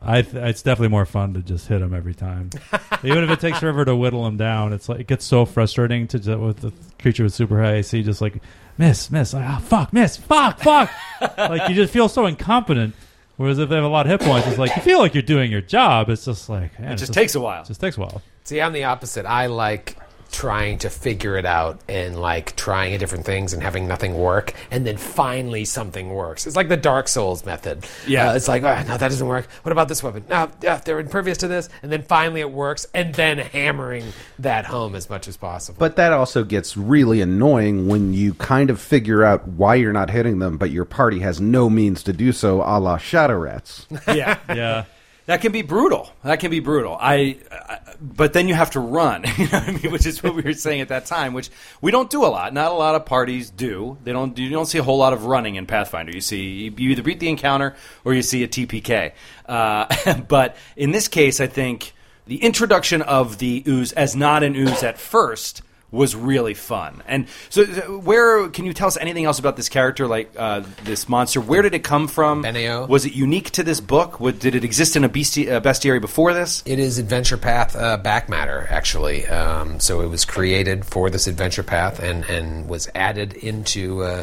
I 0.00 0.22
th- 0.22 0.34
it's 0.34 0.62
definitely 0.62 0.88
more 0.88 1.04
fun 1.04 1.34
to 1.34 1.40
just 1.40 1.68
hit 1.68 1.80
them 1.80 1.92
every 1.92 2.14
time, 2.14 2.48
even 3.04 3.24
if 3.24 3.28
it 3.28 3.40
takes 3.40 3.58
forever 3.58 3.84
to 3.84 3.94
whittle 3.94 4.24
them 4.24 4.38
down. 4.38 4.72
It's 4.72 4.88
like 4.88 5.00
it 5.00 5.06
gets 5.06 5.26
so 5.26 5.44
frustrating 5.44 6.08
to 6.08 6.18
do 6.18 6.38
with 6.38 6.60
the 6.60 6.72
creature 6.98 7.24
with 7.24 7.34
super 7.34 7.62
high 7.62 7.74
AC, 7.74 8.02
just 8.02 8.22
like 8.22 8.40
miss, 8.78 9.10
miss, 9.10 9.34
like, 9.34 9.44
ah, 9.46 9.58
fuck, 9.62 9.92
miss, 9.92 10.16
fuck, 10.16 10.60
fuck. 10.60 10.90
like 11.36 11.68
you 11.68 11.74
just 11.74 11.92
feel 11.92 12.08
so 12.08 12.24
incompetent. 12.24 12.94
Whereas 13.36 13.58
if 13.58 13.68
they 13.68 13.74
have 13.74 13.84
a 13.84 13.88
lot 13.88 14.06
of 14.06 14.18
hit 14.18 14.26
points, 14.26 14.48
it's 14.48 14.56
like 14.56 14.74
you 14.76 14.80
feel 14.80 14.98
like 14.98 15.12
you're 15.12 15.22
doing 15.22 15.52
your 15.52 15.60
job. 15.60 16.08
It's 16.08 16.24
just 16.24 16.48
like 16.48 16.80
man, 16.80 16.92
It 16.92 16.92
it's 16.94 17.02
just 17.02 17.12
takes 17.12 17.34
a 17.34 17.40
while. 17.40 17.64
It 17.64 17.68
just 17.68 17.82
takes 17.82 17.98
a 17.98 18.00
while. 18.00 18.22
See, 18.44 18.62
I'm 18.62 18.72
the 18.72 18.84
opposite. 18.84 19.26
I 19.26 19.46
like 19.46 19.98
trying 20.32 20.78
to 20.78 20.90
figure 20.90 21.36
it 21.36 21.46
out 21.46 21.80
and 21.88 22.20
like 22.20 22.56
trying 22.56 22.98
different 22.98 23.24
things 23.24 23.52
and 23.52 23.62
having 23.62 23.86
nothing 23.86 24.14
work, 24.18 24.54
and 24.70 24.86
then 24.86 24.96
finally 24.96 25.64
something 25.64 26.10
works. 26.10 26.46
It's 26.46 26.56
like 26.56 26.68
the 26.68 26.76
Dark 26.76 27.06
Souls 27.08 27.44
method. 27.44 27.86
Yeah. 28.06 28.30
Uh, 28.30 28.34
it's 28.34 28.48
like, 28.48 28.62
oh, 28.62 28.74
no, 28.88 28.96
that 28.96 29.08
doesn't 29.08 29.26
work. 29.26 29.46
What 29.62 29.72
about 29.72 29.88
this 29.88 30.02
weapon? 30.02 30.24
No, 30.28 30.50
yeah, 30.62 30.78
they're 30.78 30.98
impervious 30.98 31.38
to 31.38 31.48
this, 31.48 31.68
and 31.82 31.92
then 31.92 32.02
finally 32.02 32.40
it 32.40 32.50
works, 32.50 32.86
and 32.94 33.14
then 33.14 33.38
hammering 33.38 34.04
that 34.38 34.64
home 34.64 34.94
as 34.94 35.08
much 35.08 35.28
as 35.28 35.36
possible. 35.36 35.76
But 35.78 35.96
that 35.96 36.12
also 36.12 36.44
gets 36.44 36.76
really 36.76 37.20
annoying 37.20 37.86
when 37.88 38.14
you 38.14 38.34
kind 38.34 38.70
of 38.70 38.80
figure 38.80 39.22
out 39.24 39.46
why 39.46 39.76
you're 39.76 39.92
not 39.92 40.10
hitting 40.10 40.38
them, 40.38 40.56
but 40.58 40.70
your 40.70 40.84
party 40.84 41.20
has 41.20 41.40
no 41.40 41.68
means 41.70 42.02
to 42.04 42.12
do 42.12 42.32
so, 42.32 42.62
a 42.62 42.80
la 42.80 42.96
Shadow 42.96 43.38
Rats. 43.38 43.86
Yeah. 44.12 44.38
Yeah. 44.48 44.84
That 45.26 45.40
can 45.40 45.52
be 45.52 45.62
brutal. 45.62 46.10
That 46.24 46.40
can 46.40 46.50
be 46.50 46.60
brutal. 46.60 46.96
I, 47.00 47.38
I 47.50 47.78
but 48.00 48.32
then 48.32 48.48
you 48.48 48.54
have 48.54 48.72
to 48.72 48.80
run. 48.80 49.24
You 49.38 49.48
know 49.48 49.58
I 49.58 49.70
mean? 49.72 49.92
Which 49.92 50.06
is 50.06 50.22
what 50.22 50.34
we 50.34 50.42
were 50.42 50.52
saying 50.52 50.80
at 50.80 50.88
that 50.88 51.06
time. 51.06 51.32
Which 51.32 51.50
we 51.80 51.90
don't 51.90 52.10
do 52.10 52.24
a 52.24 52.26
lot. 52.26 52.52
Not 52.52 52.70
a 52.70 52.74
lot 52.74 52.94
of 52.94 53.06
parties 53.06 53.50
do. 53.50 53.96
They 54.04 54.12
don't. 54.12 54.36
You 54.36 54.50
don't 54.50 54.66
see 54.66 54.78
a 54.78 54.82
whole 54.82 54.98
lot 54.98 55.12
of 55.12 55.24
running 55.24 55.54
in 55.54 55.66
Pathfinder. 55.66 56.12
You 56.12 56.20
see, 56.20 56.72
you 56.76 56.90
either 56.90 57.02
beat 57.02 57.20
the 57.20 57.28
encounter 57.28 57.74
or 58.04 58.14
you 58.14 58.22
see 58.22 58.42
a 58.42 58.48
TPK. 58.48 59.12
Uh, 59.46 60.20
but 60.28 60.56
in 60.76 60.90
this 60.90 61.08
case, 61.08 61.40
I 61.40 61.46
think 61.46 61.92
the 62.26 62.42
introduction 62.42 63.02
of 63.02 63.38
the 63.38 63.62
ooze 63.66 63.92
as 63.92 64.14
not 64.16 64.42
an 64.42 64.56
ooze 64.56 64.82
at 64.82 64.98
first 64.98 65.62
was 65.92 66.16
really 66.16 66.54
fun. 66.54 67.02
And 67.06 67.26
so, 67.50 67.64
where 67.98 68.48
can 68.48 68.64
you 68.64 68.72
tell 68.72 68.88
us 68.88 68.96
anything 68.96 69.26
else 69.26 69.38
about 69.38 69.56
this 69.56 69.68
character, 69.68 70.08
like 70.08 70.32
uh, 70.36 70.62
this 70.84 71.08
monster? 71.08 71.40
Where 71.40 71.60
did 71.62 71.74
it 71.74 71.84
come 71.84 72.08
from? 72.08 72.42
Benio. 72.42 72.88
Was 72.88 73.04
it 73.04 73.12
unique 73.12 73.50
to 73.50 73.62
this 73.62 73.80
book? 73.80 74.18
Would, 74.18 74.38
did 74.40 74.54
it 74.54 74.64
exist 74.64 74.96
in 74.96 75.04
a 75.04 75.08
besti- 75.08 75.52
uh, 75.52 75.60
bestiary 75.60 76.00
before 76.00 76.32
this? 76.32 76.62
It 76.64 76.78
is 76.78 76.98
Adventure 76.98 77.36
Path 77.36 77.76
uh, 77.76 77.98
back 77.98 78.28
matter, 78.30 78.66
actually. 78.70 79.26
Um, 79.26 79.78
so 79.78 80.00
it 80.00 80.06
was 80.08 80.24
created 80.24 80.84
for 80.86 81.10
this 81.10 81.26
Adventure 81.26 81.62
Path 81.62 82.00
and, 82.00 82.24
and 82.24 82.68
was 82.68 82.88
added 82.94 83.34
into 83.34 84.02
uh, 84.02 84.22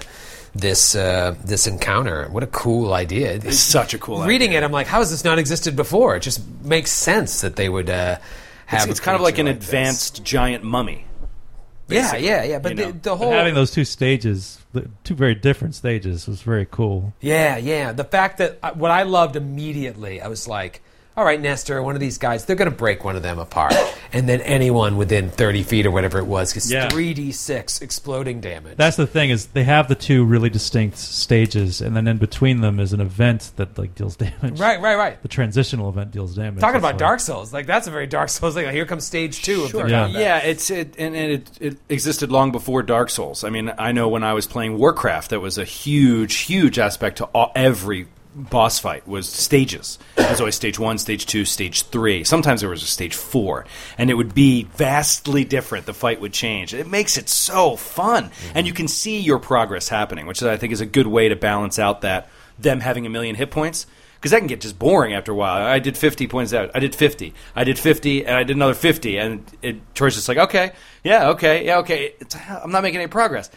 this 0.56 0.96
uh, 0.96 1.36
this 1.46 1.68
encounter. 1.68 2.28
What 2.30 2.42
a 2.42 2.48
cool 2.48 2.94
idea! 2.94 3.34
It's 3.34 3.60
such 3.60 3.94
a 3.94 4.00
cool 4.00 4.24
Reading 4.24 4.50
idea. 4.50 4.62
it, 4.62 4.64
I'm 4.64 4.72
like, 4.72 4.88
how 4.88 4.98
has 5.00 5.12
this 5.12 5.24
not 5.24 5.38
existed 5.38 5.76
before? 5.76 6.16
It 6.16 6.22
just 6.22 6.42
makes 6.64 6.92
sense 6.92 7.42
that 7.42 7.56
they 7.56 7.70
would 7.70 7.92
uh, 7.92 8.18
have. 8.66 8.90
It's, 8.90 8.94
it's 8.94 9.00
kind 9.00 9.16
of 9.16 9.22
like 9.22 9.38
an 9.38 9.46
creature 9.46 9.60
this. 9.60 9.68
advanced 9.68 10.24
giant 10.24 10.64
mummy. 10.64 11.06
Yeah, 11.90 12.02
basically, 12.02 12.28
yeah, 12.28 12.44
yeah. 12.44 12.60
But 12.60 12.72
you 12.72 12.76
the, 12.76 12.86
know. 12.86 12.92
the 12.92 13.10
But 13.12 13.16
whole 13.18 13.32
having 13.32 13.56
those 13.56 13.72
two 13.72 13.86
stages, 13.86 14.60
the 14.74 14.90
two 15.04 15.16
very 15.16 15.36
different 15.36 15.76
stages, 15.76 16.28
was 16.28 16.42
very 16.42 16.68
cool. 16.70 17.14
Yeah, 17.22 17.58
yeah. 17.58 17.92
The 17.92 18.04
fact 18.04 18.38
that 18.38 18.60
uh, 18.62 18.74
what 18.74 18.92
I 18.92 19.04
loved 19.04 19.36
immediately, 19.36 20.22
I 20.22 20.28
was 20.28 20.48
like, 20.48 20.82
all 21.20 21.26
right, 21.26 21.42
Nestor, 21.42 21.84
one 21.84 21.96
of 21.96 22.00
these 22.00 22.18
guys, 22.18 22.46
they're 22.46 22.56
going 22.56 22.70
to 22.72 22.76
break 22.76 23.04
one 23.04 23.18
of 23.18 23.24
them 23.24 23.40
apart. 23.40 23.74
and 24.14 24.28
then 24.30 24.40
anyone 24.42 24.96
within 24.96 25.30
30 25.30 25.64
feet 25.64 25.86
or 25.86 25.92
whatever 25.92 26.18
it 26.18 26.26
was 26.26 26.54
gets 26.54 26.72
Yeah. 26.72 26.88
3d6 26.88 27.82
exploding 27.82 28.40
damage. 28.40 28.78
That's 28.78 28.96
the 28.96 29.06
thing 29.06 29.30
is 29.30 29.48
they 29.48 29.66
have 29.66 29.90
the 29.90 29.96
two 29.96 30.24
really 30.24 30.50
distinct 30.50 30.98
stages, 30.98 31.82
and 31.82 31.94
then 31.96 32.08
in 32.08 32.18
between 32.20 32.62
them 32.62 32.80
is 32.80 32.94
an 32.94 33.02
event 33.02 33.52
that 33.58 33.78
like 33.78 33.96
deals 33.96 34.16
damage. 34.16 34.60
right, 34.60 34.80
right, 34.80 34.96
right. 34.96 35.22
The 35.22 35.28
transitional 35.28 35.90
event 35.90 36.12
deals 36.12 36.36
damage. 36.36 36.62
Talking 36.62 36.78
It's 36.78 36.82
about 36.84 36.88
like- 36.94 36.98
Dark 37.00 37.20
Souls, 37.20 37.52
like 37.54 37.66
that's 37.66 37.88
a 37.88 37.92
very 37.92 38.08
Dark 38.08 38.30
Souls 38.30 38.54
thing. 38.56 38.64
Like, 38.66 38.74
here 38.74 38.86
comes 38.86 39.04
stage 39.06 39.42
two 39.44 39.66
of 39.66 39.74
the 39.74 39.80
Yeah. 39.88 40.04
combat. 40.06 40.22
Yeah, 40.22 40.38
it's 40.40 40.70
it, 40.72 40.96
and, 40.98 41.16
and 41.18 41.32
it, 41.34 41.50
it 41.60 41.78
existed 41.90 42.32
long 42.32 42.54
before 42.54 42.82
Dark 42.82 43.10
Souls. 43.10 43.44
I 43.44 43.50
mean, 43.50 43.74
I 43.78 43.92
know 43.92 44.08
when 44.08 44.24
I 44.24 44.32
was 44.34 44.48
playing 44.48 44.78
Warcraft, 44.78 45.32
that 45.32 45.42
was 45.42 45.58
a 45.58 45.66
huge, 45.66 46.36
huge 46.38 46.80
aspect 46.80 47.18
to 47.18 47.26
all, 47.26 47.52
every 47.56 48.08
boss 48.36 48.80
fight 48.80 49.08
was 49.08 49.28
stages. 49.28 49.98
It 50.18 50.30
was 50.30 50.40
always 50.40 50.56
stage 50.56 50.78
one, 50.78 50.98
stage 50.98 51.26
two, 51.26 51.46
stage 51.46 51.84
three. 51.84 52.24
Sometimes 52.24 52.62
there 52.62 52.70
was 52.70 52.84
a 52.84 52.88
stage 52.88 53.16
four, 53.16 53.66
and 53.98 54.10
it 54.10 54.16
would 54.16 54.34
be 54.34 54.64
vastly 54.64 55.44
different. 55.44 55.86
The 55.86 55.94
fight 55.94 56.22
would 56.22 56.34
change. 56.34 56.74
It 56.74 56.88
makes 56.88 57.18
it 57.18 57.30
so 57.30 57.76
fun, 57.76 58.26
mm-hmm. 58.26 58.58
and 58.58 58.68
you 58.68 58.74
can 58.74 58.88
see 58.88 59.20
your 59.20 59.40
progress 59.40 59.90
happening, 59.90 60.26
which 60.26 60.44
I 60.44 60.58
think 60.58 60.74
is 60.74 60.82
a 60.82 60.86
good 60.86 61.08
way 61.08 61.30
to 61.30 61.36
balance 61.36 61.80
out 61.80 62.02
that 62.02 62.30
them 62.58 62.82
having 62.82 63.06
a 63.06 63.10
million 63.10 63.36
hit 63.36 63.52
points 63.52 63.86
because 64.20 64.32
that 64.32 64.40
can 64.40 64.48
get 64.48 64.60
just 64.60 64.78
boring 64.78 65.14
after 65.14 65.32
a 65.32 65.36
while. 65.36 65.66
I 65.66 65.80
did 65.80 65.98
50 65.98 66.28
points 66.28 66.54
out. 66.54 66.72
I 66.76 66.80
did 66.80 66.94
50. 66.94 67.34
I 67.56 67.64
did 67.64 67.80
50, 67.80 68.26
and 68.26 68.36
I 68.36 68.44
did 68.44 68.58
another 68.58 68.74
50. 68.74 69.18
And 69.18 69.46
it, 69.62 69.96
Troy's 69.96 70.16
just 70.16 70.28
like, 70.28 70.38
okay, 70.38 70.74
yeah, 71.06 71.30
okay, 71.30 71.66
yeah, 71.66 71.78
okay. 71.78 72.16
It's, 72.20 72.36
I'm 72.36 72.72
not 72.72 72.84
making 72.84 73.00
any 73.00 73.08
progress. 73.08 73.50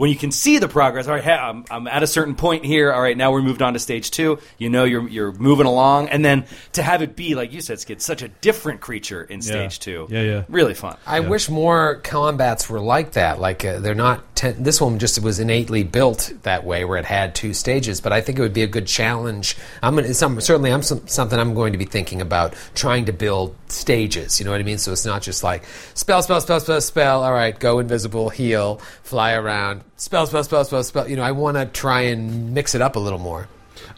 When 0.00 0.08
you 0.08 0.16
can 0.16 0.30
see 0.30 0.56
the 0.56 0.66
progress, 0.66 1.08
all 1.08 1.12
right, 1.12 1.22
hey, 1.22 1.34
I'm, 1.34 1.66
I'm 1.70 1.86
at 1.86 2.02
a 2.02 2.06
certain 2.06 2.34
point 2.34 2.64
here. 2.64 2.90
All 2.90 3.02
right, 3.02 3.14
now 3.14 3.32
we're 3.32 3.42
moved 3.42 3.60
on 3.60 3.74
to 3.74 3.78
stage 3.78 4.10
two. 4.10 4.38
You 4.56 4.70
know, 4.70 4.84
you're 4.84 5.06
you're 5.06 5.32
moving 5.32 5.66
along, 5.66 6.08
and 6.08 6.24
then 6.24 6.46
to 6.72 6.82
have 6.82 7.02
it 7.02 7.16
be 7.16 7.34
like 7.34 7.52
you 7.52 7.60
said, 7.60 7.80
Skid, 7.80 8.00
such 8.00 8.22
a 8.22 8.28
different 8.28 8.80
creature 8.80 9.22
in 9.22 9.42
stage 9.42 9.78
two. 9.78 10.06
Yeah, 10.08 10.22
yeah. 10.22 10.44
really 10.48 10.72
fun. 10.72 10.96
I 11.06 11.20
wish 11.20 11.50
more 11.50 11.96
combats 11.96 12.70
were 12.70 12.80
like 12.80 13.12
that. 13.12 13.40
Like 13.40 13.62
uh, 13.62 13.80
they're 13.80 13.94
not. 13.94 14.24
Ten- 14.34 14.62
this 14.62 14.80
one 14.80 14.98
just 14.98 15.22
was 15.22 15.38
innately 15.38 15.82
built 15.82 16.32
that 16.44 16.64
way, 16.64 16.86
where 16.86 16.96
it 16.96 17.04
had 17.04 17.34
two 17.34 17.52
stages. 17.52 18.00
But 18.00 18.14
I 18.14 18.22
think 18.22 18.38
it 18.38 18.40
would 18.40 18.54
be 18.54 18.62
a 18.62 18.66
good 18.66 18.86
challenge. 18.86 19.54
I'm 19.82 19.96
gonna, 19.96 20.14
some, 20.14 20.40
certainly 20.40 20.72
I'm 20.72 20.82
some, 20.82 21.06
something 21.08 21.38
I'm 21.38 21.52
going 21.52 21.72
to 21.72 21.78
be 21.78 21.84
thinking 21.84 22.22
about 22.22 22.54
trying 22.74 23.04
to 23.04 23.12
build 23.12 23.54
stages. 23.68 24.40
You 24.40 24.46
know 24.46 24.52
what 24.52 24.60
I 24.60 24.64
mean? 24.64 24.78
So 24.78 24.92
it's 24.92 25.04
not 25.04 25.20
just 25.20 25.44
like 25.44 25.64
spell, 25.92 26.22
spell, 26.22 26.40
spell, 26.40 26.60
spell, 26.60 26.80
spell. 26.80 27.22
All 27.22 27.34
right, 27.34 27.58
go 27.58 27.80
invisible, 27.80 28.30
heal, 28.30 28.76
fly 29.02 29.34
around, 29.34 29.82
spell, 30.00 30.26
spell, 30.26 30.42
spell, 30.44 30.64
spell, 30.64 30.82
spell. 30.82 31.08
You 31.08 31.16
know, 31.16 31.22
I 31.22 31.32
want 31.32 31.56
to 31.56 31.66
try 31.66 32.00
and 32.02 32.54
mix 32.54 32.74
it 32.74 32.80
up 32.82 32.96
a 32.96 32.98
little 33.00 33.18
more. 33.18 33.48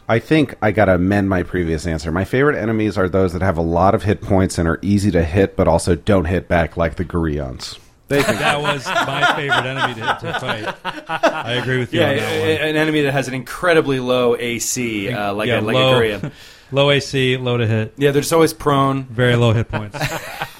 I 0.07 0.19
think 0.19 0.55
I 0.61 0.71
got 0.71 0.85
to 0.85 0.95
amend 0.95 1.29
my 1.29 1.43
previous 1.43 1.87
answer. 1.87 2.11
My 2.11 2.25
favorite 2.25 2.57
enemies 2.61 2.97
are 2.97 3.07
those 3.07 3.33
that 3.33 3.41
have 3.41 3.57
a 3.57 3.61
lot 3.61 3.95
of 3.95 4.03
hit 4.03 4.21
points 4.21 4.57
and 4.57 4.67
are 4.67 4.79
easy 4.81 5.11
to 5.11 5.23
hit, 5.23 5.55
but 5.55 5.67
also 5.67 5.95
don't 5.95 6.25
hit 6.25 6.47
back 6.47 6.75
like 6.77 6.95
the 6.95 7.05
Gurions. 7.05 7.79
They 8.09 8.21
think 8.21 8.39
That 8.39 8.61
was 8.61 8.85
my 8.85 9.33
favorite 9.35 9.65
enemy 9.65 9.93
to, 9.95 10.17
to 10.21 10.39
fight. 10.39 10.75
I 11.09 11.53
agree 11.53 11.79
with 11.79 11.93
you 11.93 12.01
Yeah, 12.01 12.09
on 12.11 12.15
that 12.17 12.31
a- 12.33 12.39
one. 12.59 12.67
an 12.69 12.75
enemy 12.75 13.01
that 13.03 13.13
has 13.13 13.27
an 13.29 13.33
incredibly 13.33 13.99
low 13.99 14.35
AC, 14.37 15.09
uh, 15.09 15.33
like 15.33 15.47
yeah, 15.47 15.59
a 15.59 15.61
like 15.61 15.73
low, 15.75 15.93
a 15.93 15.97
Korean. 15.97 16.31
low 16.71 16.91
AC, 16.91 17.37
low 17.37 17.57
to 17.57 17.65
hit, 17.65 17.93
Yeah, 17.97 18.11
they're 18.11 18.21
just 18.21 18.33
always 18.33 18.53
prone. 18.53 19.05
very 19.05 19.35
low 19.37 19.53
hit 19.53 19.69
points. 19.69 19.97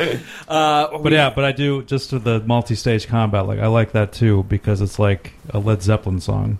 Uh, 0.48 0.98
But 0.98 1.12
yeah, 1.12 1.30
but 1.30 1.44
I 1.44 1.52
do 1.52 1.82
just 1.82 2.12
with 2.12 2.24
the 2.24 2.40
multi-stage 2.40 3.06
combat. 3.06 3.46
Like 3.46 3.58
I 3.60 3.66
like 3.68 3.92
that 3.92 4.12
too 4.12 4.44
because 4.44 4.80
it's 4.80 4.98
like 4.98 5.32
a 5.50 5.58
Led 5.58 5.82
Zeppelin 5.82 6.20
song. 6.20 6.58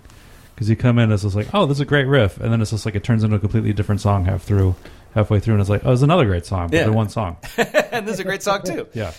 Because 0.55 0.69
you 0.69 0.77
come 0.77 0.99
in, 0.99 1.11
as 1.11 1.25
it's 1.25 1.35
just 1.35 1.37
like, 1.37 1.55
oh, 1.55 1.65
this 1.65 1.79
is 1.79 1.81
a 1.81 1.85
great 1.87 2.05
riff, 2.07 2.39
and 2.39 2.53
then 2.53 2.61
it's 2.61 2.71
just 2.71 2.85
like 2.85 2.95
it 2.95 3.03
turns 3.03 3.25
into 3.25 3.35
a 3.37 3.39
completely 3.39 3.73
different 3.73 4.03
song 4.03 4.27
half 4.27 4.43
through, 4.43 4.75
halfway 5.15 5.41
through, 5.41 5.55
and 5.55 5.61
it's 5.63 5.71
like, 5.71 5.87
oh, 5.87 5.93
it's 5.93 6.03
another 6.03 6.27
great 6.27 6.45
song, 6.45 6.69
but 6.69 6.77
Yeah. 6.77 6.83
they're 6.85 6.93
one 6.93 7.09
song. 7.09 7.39
and 7.57 8.07
this 8.07 8.15
is 8.15 8.21
a 8.21 8.25
great 8.25 8.43
song 8.43 8.61
too. 8.63 8.87
Yeah, 8.93 9.13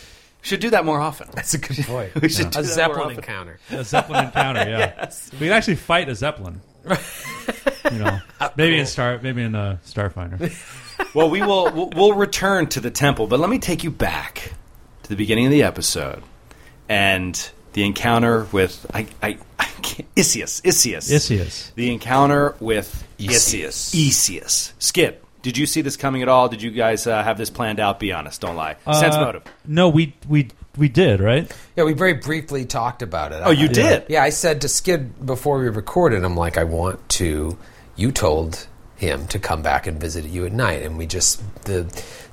Should 0.43 0.59
do 0.59 0.69
that 0.69 0.85
more 0.85 0.99
often. 1.01 1.29
That's 1.33 1.55
a 1.55 1.57
good 1.57 1.83
point. 1.85 2.13
We 2.21 2.29
should 2.29 2.51
do 2.51 2.59
A 2.59 2.61
that 2.61 2.67
more 2.67 2.75
Zeppelin 2.75 3.01
often. 3.05 3.17
encounter. 3.17 3.59
a 3.71 3.83
Zeppelin 3.83 4.25
encounter. 4.25 4.69
Yeah, 4.69 5.11
we 5.33 5.39
could 5.47 5.51
actually 5.51 5.75
fight 5.77 6.09
a 6.09 6.15
Zeppelin. 6.15 6.61
you 7.91 7.97
know, 7.99 8.19
maybe 8.55 8.77
in 8.79 8.85
Star, 8.85 9.19
maybe 9.21 9.41
in 9.41 9.55
uh, 9.55 9.77
Starfinder. 9.85 10.39
Well, 11.13 11.29
we 11.29 11.41
will 11.41 11.71
we'll, 11.71 11.89
we'll 11.95 12.13
return 12.13 12.67
to 12.67 12.79
the 12.79 12.91
temple, 12.91 13.27
but 13.27 13.39
let 13.39 13.49
me 13.49 13.59
take 13.59 13.83
you 13.83 13.91
back 13.91 14.53
to 15.03 15.09
the 15.09 15.15
beginning 15.15 15.45
of 15.45 15.51
the 15.51 15.63
episode 15.63 16.23
and 16.89 17.49
the 17.73 17.85
encounter 17.85 18.47
with 18.51 18.85
I, 18.93 19.07
I, 19.21 19.37
I 19.59 19.65
can't, 19.81 20.13
Isius. 20.15 20.61
Isius. 20.61 21.09
Isius. 21.11 21.73
The 21.75 21.91
encounter 21.91 22.55
with 22.59 23.05
Isius. 23.17 23.93
Isius. 23.93 24.09
Isius. 24.09 24.73
Skid. 24.79 25.17
Did 25.41 25.57
you 25.57 25.65
see 25.65 25.81
this 25.81 25.97
coming 25.97 26.21
at 26.21 26.27
all? 26.27 26.49
Did 26.49 26.61
you 26.61 26.69
guys 26.69 27.07
uh, 27.07 27.23
have 27.23 27.37
this 27.37 27.49
planned 27.49 27.79
out? 27.79 27.99
Be 27.99 28.11
honest. 28.11 28.41
Don't 28.41 28.55
lie. 28.55 28.75
Sense 28.85 29.15
Uh, 29.15 29.21
motive. 29.25 29.43
No, 29.65 29.89
we 29.89 30.13
we 30.29 30.49
we 30.77 30.87
did 30.87 31.19
right. 31.19 31.51
Yeah, 31.75 31.83
we 31.85 31.93
very 31.93 32.13
briefly 32.13 32.63
talked 32.65 33.01
about 33.01 33.31
it. 33.31 33.41
Oh, 33.43 33.49
you 33.51 33.65
I- 33.65 33.73
did. 33.73 34.05
Yeah, 34.07 34.21
I 34.23 34.29
said 34.29 34.61
to 34.61 34.69
Skid 34.69 35.25
before 35.25 35.57
we 35.59 35.67
recorded, 35.69 36.23
I'm 36.23 36.35
like, 36.37 36.57
I 36.57 36.63
want 36.65 37.07
to. 37.09 37.57
You 37.95 38.11
told 38.11 38.67
him 39.01 39.27
to 39.27 39.39
come 39.39 39.61
back 39.63 39.87
and 39.87 39.99
visit 39.99 40.25
you 40.25 40.45
at 40.45 40.53
night, 40.53 40.83
and 40.83 40.97
we 40.97 41.07
just 41.07 41.41
the 41.65 41.83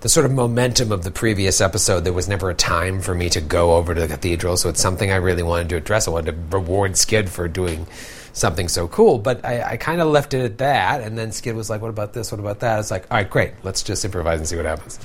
the 0.00 0.08
sort 0.08 0.26
of 0.26 0.32
momentum 0.32 0.92
of 0.92 1.02
the 1.02 1.10
previous 1.10 1.60
episode. 1.60 2.04
There 2.04 2.12
was 2.12 2.28
never 2.28 2.50
a 2.50 2.54
time 2.54 3.00
for 3.00 3.14
me 3.14 3.30
to 3.30 3.40
go 3.40 3.74
over 3.74 3.94
to 3.94 4.00
the 4.02 4.06
cathedral, 4.06 4.56
so 4.56 4.68
it's 4.68 4.80
something 4.80 5.10
I 5.10 5.16
really 5.16 5.42
wanted 5.42 5.70
to 5.70 5.76
address. 5.76 6.06
I 6.06 6.10
wanted 6.10 6.32
to 6.32 6.56
reward 6.56 6.96
Skid 6.96 7.30
for 7.30 7.48
doing 7.48 7.86
something 8.34 8.68
so 8.68 8.86
cool, 8.86 9.18
but 9.18 9.44
I, 9.44 9.62
I 9.62 9.76
kind 9.78 10.00
of 10.00 10.08
left 10.08 10.34
it 10.34 10.44
at 10.44 10.58
that. 10.58 11.00
And 11.00 11.18
then 11.18 11.32
Skid 11.32 11.56
was 11.56 11.70
like, 11.70 11.80
"What 11.80 11.90
about 11.90 12.12
this? 12.12 12.30
What 12.30 12.38
about 12.38 12.60
that?" 12.60 12.78
It's 12.78 12.90
like, 12.90 13.10
all 13.10 13.16
right, 13.16 13.28
great. 13.28 13.52
Let's 13.62 13.82
just 13.82 14.04
improvise 14.04 14.38
and 14.38 14.46
see 14.46 14.56
what 14.56 14.66
happens. 14.66 15.00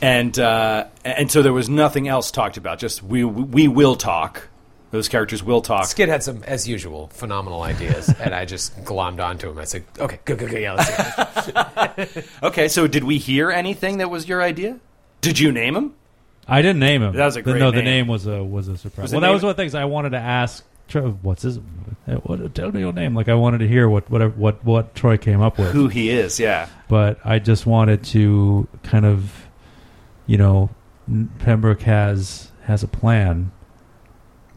And 0.00 0.38
uh, 0.38 0.86
and 1.04 1.30
so 1.30 1.42
there 1.42 1.52
was 1.52 1.68
nothing 1.68 2.08
else 2.08 2.30
talked 2.30 2.56
about. 2.56 2.78
Just 2.78 3.02
we 3.02 3.22
we 3.22 3.68
will 3.68 3.96
talk. 3.96 4.48
Those 4.92 5.08
characters 5.08 5.42
will 5.42 5.60
talk. 5.62 5.86
Skid 5.86 6.08
had 6.08 6.22
some, 6.22 6.42
as 6.44 6.68
usual, 6.68 7.08
phenomenal 7.08 7.62
ideas, 7.62 8.08
and 8.20 8.34
I 8.34 8.44
just 8.44 8.76
glommed 8.84 9.20
onto 9.22 9.50
him. 9.50 9.58
I 9.58 9.64
said, 9.64 9.84
"Okay, 9.98 10.20
good, 10.24 10.38
good, 10.38 10.50
good. 10.50 10.62
Yeah, 10.62 10.74
let's 10.74 11.46
do 11.46 11.52
it." 12.18 12.26
Okay, 12.42 12.68
so 12.68 12.86
did 12.86 13.02
we 13.04 13.18
hear 13.18 13.50
anything 13.50 13.98
that 13.98 14.10
was 14.10 14.28
your 14.28 14.42
idea? 14.42 14.78
Did 15.20 15.38
you 15.40 15.50
name 15.52 15.74
him? 15.76 15.94
I 16.48 16.62
didn't 16.62 16.78
name 16.78 17.02
him. 17.02 17.14
That 17.14 17.24
was 17.24 17.36
a 17.36 17.40
The- 17.40 17.50
great 17.50 17.58
no, 17.60 17.70
the 17.72 17.78
name. 17.78 17.84
name 17.84 18.06
was 18.06 18.26
a 18.26 18.42
was 18.44 18.68
a 18.68 18.76
surprise. 18.78 19.04
Was 19.04 19.12
well, 19.12 19.20
that 19.22 19.30
was 19.30 19.42
one 19.42 19.50
of 19.50 19.56
the 19.56 19.62
things 19.62 19.74
I 19.74 19.84
wanted 19.86 20.10
to 20.10 20.18
ask. 20.18 20.64
Troy, 20.88 21.08
what's 21.08 21.42
his? 21.42 21.58
uh, 21.58 22.12
What, 22.22 22.54
tell 22.54 22.70
me 22.70 22.78
your 22.78 22.92
name. 22.92 23.16
Like 23.16 23.28
I 23.28 23.34
wanted 23.34 23.58
to 23.58 23.66
hear 23.68 23.88
what 23.88 24.08
what 24.08 24.36
what 24.36 24.64
what 24.64 24.94
Troy 24.94 25.16
came 25.16 25.40
up 25.42 25.58
with, 25.58 25.72
Who 25.72 25.88
he 25.88 26.10
is? 26.10 26.38
Yeah. 26.38 26.68
but 26.88 27.18
I 27.24 27.40
just 27.40 27.66
wanted 27.66 28.04
to 28.04 28.68
kind 28.84 29.04
of, 29.04 29.48
you 30.28 30.38
know, 30.38 30.70
Pembroke 31.40 31.82
has 31.82 32.52
has 32.62 32.84
a 32.84 32.88
plan, 32.88 33.50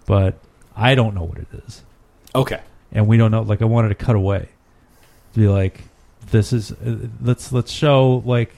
but 0.10 0.40
I 0.76 0.96
don't 0.96 1.14
know 1.14 1.24
what 1.24 1.38
it 1.38 1.48
is, 1.66 1.84
Okay. 2.34 2.60
and 2.92 3.08
we 3.08 3.16
don't 3.18 3.30
know. 3.32 3.44
Like 3.44 3.62
I 3.62 3.66
wanted 3.66 3.90
to 3.90 3.96
cut 3.96 4.16
away, 4.16 4.50
to 5.34 5.40
be 5.40 5.48
like, 5.48 5.82
this 6.32 6.52
is 6.52 6.72
uh, 6.72 7.08
let's 7.22 7.52
let's 7.54 7.72
show 7.72 8.24
like 8.26 8.54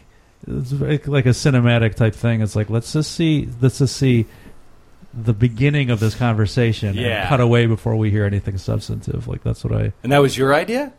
it's 0.48 0.72
like 0.72 1.08
like 1.08 1.26
a 1.26 1.30
cinematic 1.30 1.96
type 1.96 2.16
thing. 2.16 2.42
It's 2.42 2.56
like 2.56 2.70
let's 2.70 2.94
just 2.94 3.12
see 3.12 3.50
let's 3.62 3.80
just 3.80 3.98
see 3.98 4.26
the 5.14 5.34
beginning 5.34 5.90
of 5.90 6.00
this 6.00 6.16
conversation 6.16 6.96
Yeah. 6.96 7.20
and 7.22 7.28
cut 7.30 7.42
away 7.42 7.66
before 7.66 7.98
we 7.98 8.10
hear 8.12 8.24
anything 8.26 8.58
substantive. 8.58 9.28
Like 9.28 9.44
that's 9.44 9.62
what 9.64 9.74
I 9.74 9.92
And 10.04 10.12
that 10.14 10.20
was 10.20 10.38
your 10.38 10.54
idea? 10.56 10.94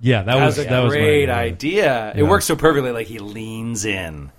yeah 0.00 0.22
that, 0.24 0.34
was 0.34 0.58
was 0.58 0.66
a 0.66 0.68
that 0.68 0.80
was 0.80 0.92
my 0.92 0.98
great 0.98 1.30
idea. 1.30 2.10
It 2.14 2.18
Yeah. 2.22 2.28
works 2.28 2.44
so 2.44 2.56
perfectly. 2.56 2.90
Like 2.90 3.06
he 3.06 3.18
leans 3.20 3.84
in, 3.86 4.30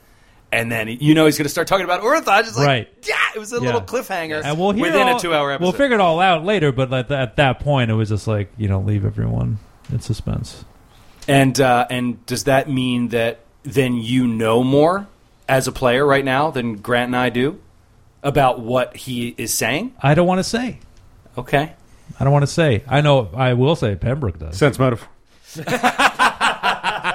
and 0.56 0.72
then 0.72 0.88
you 0.88 1.14
know 1.14 1.26
he's 1.26 1.38
going 1.38 1.46
to 1.46 1.50
start 1.50 1.68
talking 1.68 1.84
about 1.86 2.02
Orthon. 2.02 2.44
Just 2.44 2.58
like, 2.58 2.66
Right. 2.68 2.90
Yeah, 3.08 3.16
it 3.36 3.40
was 3.40 3.52
a 3.54 3.58
Yeah. 3.58 3.62
little 3.62 3.82
cliffhanger 3.82 4.42
And 4.44 4.58
we'll 4.60 4.72
hear 4.72 4.86
within 4.86 5.08
all- 5.08 5.18
a 5.18 5.20
two-hour 5.20 5.52
episode. 5.52 5.64
We'll 5.64 5.72
figure 5.74 5.96
it 5.96 6.02
all 6.02 6.20
out 6.20 6.44
later, 6.46 6.72
but 6.72 6.92
at, 6.94 7.10
that- 7.10 7.20
at 7.22 7.36
that 7.38 7.60
point, 7.60 7.92
it 7.92 7.96
was 7.96 8.10
just 8.10 8.28
like 8.28 8.52
you 8.58 8.68
know, 8.68 8.80
leave 8.80 9.06
everyone 9.06 9.60
in 9.92 10.00
suspense. 10.00 10.66
And 11.28 11.60
uh, 11.60 11.88
and 11.90 12.26
does 12.26 12.44
that 12.46 12.70
mean 12.70 13.10
that 13.10 13.40
then 13.64 13.96
you 13.98 14.28
know 14.28 14.64
more 14.64 15.08
as 15.50 15.68
a 15.68 15.72
player 15.72 16.06
right 16.06 16.24
now 16.26 16.52
than 16.52 16.78
Grant 16.78 17.08
and 17.08 17.16
I 17.16 17.30
do 17.30 17.60
about 18.24 18.60
what 18.60 18.96
he 18.96 19.34
is 19.38 19.54
saying? 19.54 19.94
I 20.02 20.14
don't 20.16 20.28
want 20.28 20.40
to 20.40 20.44
say. 20.44 20.80
Okay. 21.38 21.74
I 22.20 22.24
don't 22.24 22.32
want 22.32 22.44
to 22.44 22.48
say. 22.52 22.84
I 22.88 23.02
know. 23.02 23.30
I 23.36 23.54
will 23.54 23.76
say 23.76 23.96
Pembroke 23.96 24.38
does. 24.40 24.58
Sense 24.58 24.78
motive. 24.80 25.08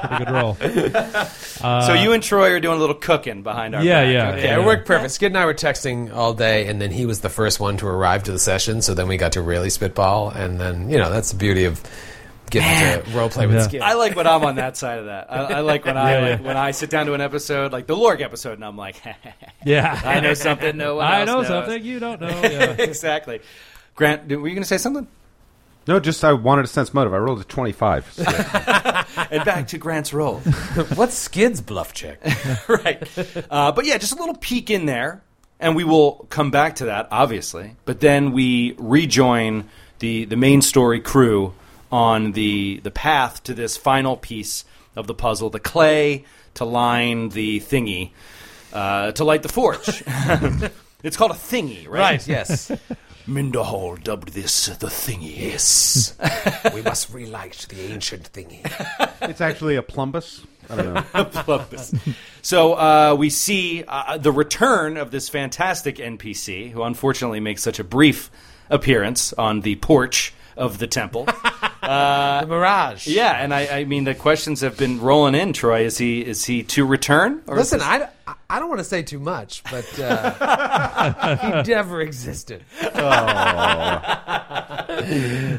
Pretty 0.08 0.24
good 0.24 0.32
role. 0.32 0.54
so 1.86 1.92
you 1.94 2.12
and 2.12 2.22
Troy 2.22 2.50
are 2.52 2.60
doing 2.60 2.76
a 2.76 2.80
little 2.80 2.94
cooking 2.94 3.42
behind 3.42 3.74
our 3.74 3.80
Uh, 3.80 3.84
yeah, 3.84 4.02
back. 4.04 4.12
yeah. 4.12 4.28
Okay. 4.32 4.44
Yeah, 4.44 4.60
it 4.60 4.64
worked 4.66 4.86
perfect. 4.86 5.12
Skid 5.12 5.26
and 5.32 5.38
I 5.38 5.44
were 5.46 5.54
texting 5.54 6.12
all 6.14 6.34
day, 6.34 6.66
and 6.68 6.80
then 6.80 6.90
he 6.90 7.06
was 7.06 7.20
the 7.20 7.28
first 7.28 7.60
one 7.60 7.76
to 7.78 7.86
arrive 7.86 8.22
to 8.24 8.32
the 8.32 8.38
session. 8.38 8.82
So 8.82 8.94
then 8.94 9.08
we 9.08 9.16
got 9.16 9.32
to 9.32 9.42
really 9.42 9.70
spitball, 9.70 10.30
and 10.30 10.60
then 10.60 10.90
you 10.90 10.98
know 10.98 11.10
that's 11.10 11.30
the 11.32 11.36
beauty 11.38 11.64
of 11.64 11.82
getting 12.50 12.68
to 13.10 13.16
role 13.16 13.28
play 13.28 13.46
with 13.46 13.56
Yeah. 13.56 13.62
Skid. 13.62 13.80
I 13.82 13.92
like 13.94 14.16
when 14.16 14.26
I'm 14.26 14.44
on 14.44 14.56
that 14.56 14.76
side 14.76 14.98
of 14.98 15.04
that. 15.06 15.32
I, 15.32 15.36
I 15.36 15.60
like 15.60 15.84
when 15.84 15.96
I 15.96 16.12
Yeah, 16.14 16.28
like 16.30 16.40
yeah. 16.40 16.46
when 16.46 16.56
I 16.56 16.72
sit 16.72 16.90
down 16.90 17.06
to 17.06 17.14
an 17.14 17.20
episode 17.20 17.72
like 17.72 17.86
the 17.86 17.94
Lorg 17.96 18.20
episode, 18.22 18.54
and 18.54 18.64
I'm 18.64 18.76
like, 18.76 18.96
Yeah, 19.64 20.00
I 20.04 20.18
know 20.20 20.34
something 20.34 20.76
no 20.76 20.96
one 20.96 21.06
I 21.06 21.20
else 21.20 21.26
know 21.28 21.36
knows. 21.42 21.46
something 21.46 21.84
you 21.84 22.00
don't 22.00 22.20
know. 22.20 22.28
Yeah. 22.28 22.72
exactly. 22.78 23.40
Grant, 23.94 24.28
were 24.28 24.48
you 24.48 24.54
going 24.54 24.62
to 24.62 24.64
say 24.64 24.78
something? 24.78 25.06
No, 25.86 25.98
just 25.98 26.24
I 26.24 26.32
wanted 26.32 26.64
a 26.64 26.68
sense 26.68 26.92
motive. 26.94 27.12
I 27.14 27.18
rolled 27.18 27.40
a 27.40 27.44
25. 27.44 28.96
And 29.30 29.44
back 29.44 29.68
to 29.68 29.78
Grant's 29.78 30.12
role. 30.12 30.38
What's 30.94 31.14
Skid's 31.14 31.60
bluff 31.60 31.92
check? 31.92 32.20
right. 32.68 33.02
Uh, 33.50 33.72
but 33.72 33.84
yeah, 33.84 33.98
just 33.98 34.12
a 34.12 34.16
little 34.16 34.36
peek 34.36 34.70
in 34.70 34.86
there, 34.86 35.22
and 35.58 35.76
we 35.76 35.84
will 35.84 36.26
come 36.30 36.50
back 36.50 36.76
to 36.76 36.86
that, 36.86 37.08
obviously. 37.10 37.76
But 37.84 38.00
then 38.00 38.32
we 38.32 38.74
rejoin 38.78 39.68
the 39.98 40.24
the 40.24 40.36
main 40.36 40.62
story 40.62 41.00
crew 41.00 41.54
on 41.92 42.32
the 42.32 42.80
the 42.82 42.90
path 42.90 43.42
to 43.44 43.54
this 43.54 43.76
final 43.76 44.16
piece 44.16 44.64
of 44.96 45.06
the 45.06 45.14
puzzle, 45.14 45.50
the 45.50 45.60
clay 45.60 46.24
to 46.54 46.64
line 46.64 47.28
the 47.30 47.60
thingy, 47.60 48.10
uh, 48.72 49.12
to 49.12 49.24
light 49.24 49.42
the 49.42 49.48
forge. 49.48 50.02
it's 51.02 51.16
called 51.16 51.32
a 51.32 51.34
thingy, 51.34 51.88
right? 51.88 52.26
yes. 52.26 52.72
Minderhal 53.30 54.02
dubbed 54.02 54.30
this 54.30 54.66
the 54.66 54.88
thingy. 54.88 55.36
Yes. 55.36 56.16
we 56.74 56.82
must 56.82 57.10
relight 57.10 57.66
the 57.68 57.92
ancient 57.92 58.32
thingy. 58.32 58.60
it's 59.22 59.40
actually 59.40 59.76
a 59.76 59.82
plumbus. 59.82 60.44
I 60.68 60.76
don't 60.76 60.94
know. 60.94 61.44
love 61.46 61.70
this. 61.70 61.94
So 62.42 62.74
uh, 62.74 63.14
we 63.16 63.30
see 63.30 63.84
uh, 63.86 64.18
the 64.18 64.32
return 64.32 64.96
of 64.96 65.12
this 65.12 65.28
fantastic 65.28 65.96
NPC, 65.96 66.72
who 66.72 66.82
unfortunately 66.82 67.38
makes 67.38 67.62
such 67.62 67.78
a 67.78 67.84
brief 67.84 68.30
appearance 68.68 69.32
on 69.34 69.60
the 69.60 69.76
porch 69.76 70.34
of 70.56 70.78
the 70.78 70.88
temple. 70.88 71.28
the 71.90 72.46
Mirage. 72.46 73.06
yeah, 73.06 73.32
and 73.32 73.52
I, 73.54 73.66
I 73.80 73.84
mean 73.84 74.04
the 74.04 74.14
questions 74.14 74.60
have 74.60 74.76
been 74.76 75.00
rolling 75.00 75.34
in. 75.34 75.52
Troy, 75.52 75.84
is 75.84 75.98
he 75.98 76.20
is 76.20 76.44
he 76.44 76.62
to 76.64 76.84
return? 76.84 77.42
Or 77.46 77.56
Listen, 77.56 77.78
this- 77.80 77.88
I, 77.88 78.08
I 78.48 78.58
don't 78.58 78.68
want 78.68 78.78
to 78.80 78.84
say 78.84 79.02
too 79.02 79.18
much, 79.18 79.62
but 79.70 79.98
uh, 80.00 81.62
he 81.64 81.70
never 81.72 82.00
existed. 82.00 82.64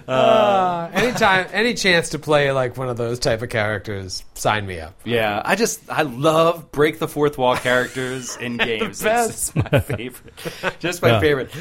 Uh, 0.08 0.90
anytime, 0.94 1.48
any 1.52 1.74
chance 1.74 2.10
to 2.10 2.20
play 2.20 2.52
like 2.52 2.78
one 2.78 2.90
of 2.90 2.98
those 2.98 3.20
type 3.20 3.42
of 3.42 3.50
characters, 3.50 4.24
sign 4.34 4.66
me 4.66 4.80
up. 4.80 4.94
Yeah, 5.06 5.42
I 5.44 5.56
just 5.56 5.82
I 5.90 6.02
love 6.04 6.72
break 6.72 7.00
the 7.00 7.08
fourth 7.08 7.38
wall 7.38 7.56
characters 7.56 8.36
in 8.42 8.58
games. 8.58 9.04
It's, 9.04 9.54
it's 9.54 9.56
my 9.56 9.80
favorite, 9.80 10.34
just 10.80 11.02
my 11.02 11.10
Yeah. 11.12 11.20
favorite. 11.20 11.52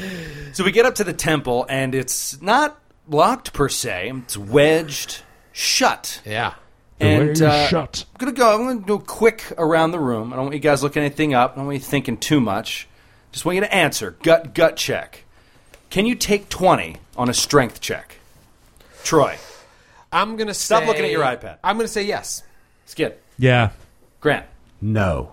So 0.53 0.63
we 0.63 0.71
get 0.71 0.85
up 0.85 0.95
to 0.95 1.03
the 1.03 1.13
temple, 1.13 1.65
and 1.69 1.95
it's 1.95 2.41
not 2.41 2.79
locked 3.07 3.53
per 3.53 3.69
se; 3.69 4.11
it's 4.23 4.37
wedged 4.37 5.23
shut. 5.51 6.21
Yeah. 6.25 6.53
And 6.99 7.39
way 7.39 7.47
uh, 7.47 7.67
shut. 7.67 8.05
I'm 8.13 8.17
gonna 8.19 8.31
go. 8.33 8.53
I'm 8.53 8.67
gonna 8.67 8.79
go 8.85 8.99
quick 8.99 9.51
around 9.57 9.91
the 9.91 9.99
room. 9.99 10.31
I 10.31 10.35
don't 10.35 10.45
want 10.45 10.55
you 10.55 10.61
guys 10.61 10.83
looking 10.83 11.01
anything 11.03 11.33
up. 11.33 11.53
I 11.53 11.55
don't 11.55 11.65
want 11.65 11.77
you 11.77 11.83
thinking 11.83 12.17
too 12.17 12.39
much. 12.39 12.87
Just 13.31 13.43
want 13.45 13.55
you 13.55 13.61
to 13.61 13.73
answer 13.73 14.17
gut 14.23 14.53
gut 14.53 14.77
check. 14.77 15.23
Can 15.89 16.05
you 16.05 16.13
take 16.15 16.47
twenty 16.49 16.97
on 17.17 17.27
a 17.27 17.33
strength 17.33 17.81
check? 17.81 18.17
Troy, 19.03 19.37
I'm 20.11 20.35
gonna 20.37 20.53
Stop 20.53 20.83
say- 20.83 20.87
looking 20.87 21.05
at 21.05 21.11
your 21.11 21.23
iPad. 21.23 21.57
I'm 21.63 21.75
gonna 21.77 21.87
say 21.87 22.03
yes. 22.03 22.43
Skid, 22.85 23.15
Yeah. 23.39 23.69
Grant. 24.19 24.45
No. 24.81 25.31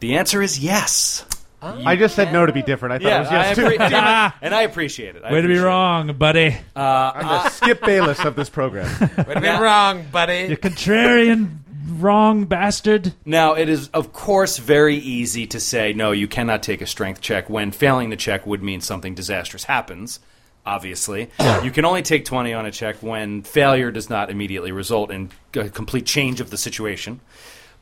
The 0.00 0.16
answer 0.16 0.42
is 0.42 0.58
yes. 0.60 1.24
Ah. 1.66 1.82
I 1.86 1.96
just 1.96 2.14
said 2.14 2.32
no 2.32 2.44
to 2.46 2.52
be 2.52 2.62
different. 2.62 2.92
I 2.94 2.98
thought 2.98 3.12
it 3.16 3.18
was 3.20 3.28
I 3.28 3.32
yes 3.32 3.56
too. 3.56 3.62
appre- 3.64 4.32
and 4.42 4.54
I 4.54 4.62
appreciate 4.62 5.16
it. 5.16 5.24
I 5.24 5.32
Way 5.32 5.40
to 5.40 5.48
be 5.48 5.54
appreciate 5.54 5.62
it. 5.62 5.66
wrong, 5.66 6.12
buddy. 6.18 6.56
Uh, 6.76 7.12
I'm 7.14 7.26
the 7.26 7.32
uh, 7.34 7.48
Skip 7.48 7.80
Bayless 7.86 8.24
of 8.24 8.36
this 8.36 8.48
program. 8.50 8.88
Would 9.00 9.26
to 9.34 9.40
be 9.40 9.48
wrong, 9.48 10.04
buddy. 10.12 10.46
you 10.50 10.56
contrarian, 10.56 11.58
wrong 11.98 12.44
bastard. 12.44 13.14
Now, 13.24 13.54
it 13.54 13.68
is, 13.68 13.88
of 13.88 14.12
course, 14.12 14.58
very 14.58 14.96
easy 14.96 15.46
to 15.48 15.60
say, 15.60 15.92
no, 15.92 16.12
you 16.12 16.28
cannot 16.28 16.62
take 16.62 16.80
a 16.82 16.86
strength 16.86 17.20
check 17.20 17.48
when 17.48 17.70
failing 17.72 18.10
the 18.10 18.16
check 18.16 18.46
would 18.46 18.62
mean 18.62 18.80
something 18.80 19.14
disastrous 19.14 19.64
happens, 19.64 20.20
obviously. 20.66 21.30
You 21.62 21.70
can 21.70 21.84
only 21.84 22.02
take 22.02 22.24
20 22.24 22.52
on 22.52 22.66
a 22.66 22.70
check 22.70 22.96
when 23.02 23.42
failure 23.42 23.90
does 23.90 24.10
not 24.10 24.30
immediately 24.30 24.72
result 24.72 25.10
in 25.10 25.30
a 25.54 25.68
complete 25.70 26.06
change 26.06 26.40
of 26.40 26.50
the 26.50 26.58
situation. 26.58 27.20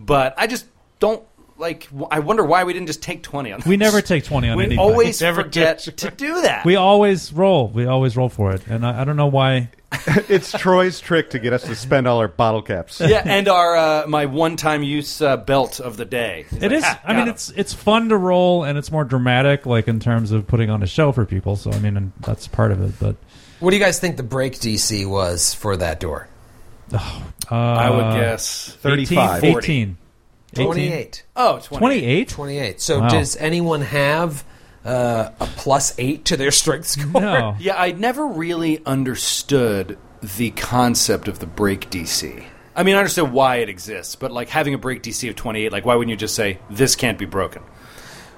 But 0.01 0.35
I 0.37 0.47
just 0.47 0.67
don't, 1.01 1.23
like, 1.63 1.89
I 2.11 2.19
wonder 2.19 2.45
why 2.45 2.65
we 2.65 2.75
didn't 2.75 2.89
just 2.89 3.03
take 3.03 3.23
20 3.23 3.53
on 3.53 3.63
We 3.67 3.79
never 3.79 4.03
take 4.03 4.25
twenty 4.25 4.51
on 4.51 4.59
We 4.59 4.65
anybody. 4.65 4.79
always 4.91 5.21
Never 5.23 5.45
forget 5.45 5.79
take- 5.79 5.97
to 5.97 6.11
do 6.17 6.43
that. 6.43 6.67
We 6.67 6.77
always 6.77 7.33
roll. 7.33 7.69
We 7.69 7.87
always 7.87 8.15
roll 8.17 8.29
for 8.29 8.53
it, 8.53 8.67
and 8.67 8.85
I, 8.85 9.01
I 9.01 9.05
don't 9.05 9.17
know 9.17 9.29
why. 9.29 9.71
it's 10.29 10.51
Troy's 10.53 11.01
trick 11.01 11.31
to 11.31 11.39
get 11.39 11.53
us 11.53 11.65
to 11.65 11.75
spend 11.77 12.07
all 12.09 12.19
our 12.19 12.29
bottle 12.29 12.63
caps. 12.63 12.99
yeah, 13.01 13.23
and 13.25 13.47
our 13.47 13.77
uh, 13.77 14.07
my 14.09 14.25
one-time 14.27 14.83
use 14.83 15.21
uh, 15.23 15.37
belt 15.37 15.81
of 15.81 15.97
the 15.99 16.05
day. 16.07 16.47
It's 16.51 16.53
It 16.55 16.63
like, 16.63 16.73
is. 16.73 16.85
"Ah, 16.87 17.01
I 17.05 17.13
mean, 17.13 17.23
him." 17.25 17.29
it's 17.29 17.51
it's 17.51 17.75
fun 17.75 18.09
to 18.09 18.17
roll, 18.17 18.65
and 18.65 18.77
it's 18.79 18.91
more 18.91 19.05
dramatic, 19.05 19.65
like 19.67 19.89
in 19.89 20.01
terms 20.01 20.33
of 20.33 20.47
putting 20.47 20.69
on 20.71 20.83
a 20.83 20.87
show 20.87 21.13
for 21.13 21.25
people. 21.27 21.57
So 21.57 21.71
I 21.71 21.79
mean, 21.79 21.97
and 21.97 22.13
that's 22.21 22.49
part 22.49 22.73
of 22.73 22.83
it. 22.83 22.99
But 22.99 23.17
What 23.61 23.71
do 23.71 23.77
you 23.77 23.83
guys 23.83 23.99
think 24.01 24.17
the 24.17 24.23
break 24.23 24.55
DC 24.55 25.07
was 25.09 25.55
for 25.55 25.77
that 25.77 26.01
door? 26.01 26.27
uh, 26.93 26.99
I 27.51 27.91
would 27.91 28.21
guess 28.21 28.75
35. 28.81 29.45
18. 29.45 29.59
18. 29.59 29.97
28. 30.55 31.25
Oh, 31.37 31.59
28. 31.61 32.29
28? 32.29 32.29
28. 32.29 32.81
So 32.81 33.01
Wow. 33.01 33.09
does 33.09 33.37
anyone 33.37 33.81
have 33.83 34.45
uh, 34.85 35.31
a 35.41 35.47
plus 35.57 35.95
eight 35.99 36.25
to 36.27 36.37
their 36.37 36.51
strength 36.51 36.87
score? 36.89 37.21
No. 37.21 37.57
Yeah, 37.61 37.75
I 37.77 37.93
never 37.93 38.27
really 38.27 38.83
understood 38.85 39.99
the 40.23 40.51
concept 40.53 41.29
of 41.29 41.39
the 41.39 41.47
break 41.47 41.91
DC. 41.91 42.45
I 42.75 42.83
mean, 42.85 42.95
I 42.95 42.99
understand 42.99 43.33
why 43.33 43.57
it 43.57 43.69
exists, 43.69 44.15
but 44.17 44.33
like 44.33 44.49
having 44.49 44.73
a 44.75 44.79
break 44.79 45.03
DC 45.03 45.29
of 45.29 45.37
28, 45.37 45.73
like 45.73 45.85
why 45.85 45.95
wouldn't 45.95 46.11
you 46.11 46.17
just 46.17 46.35
say 46.35 46.59
this 46.71 46.97
can't 46.97 47.19
be 47.19 47.27
broken? 47.27 47.63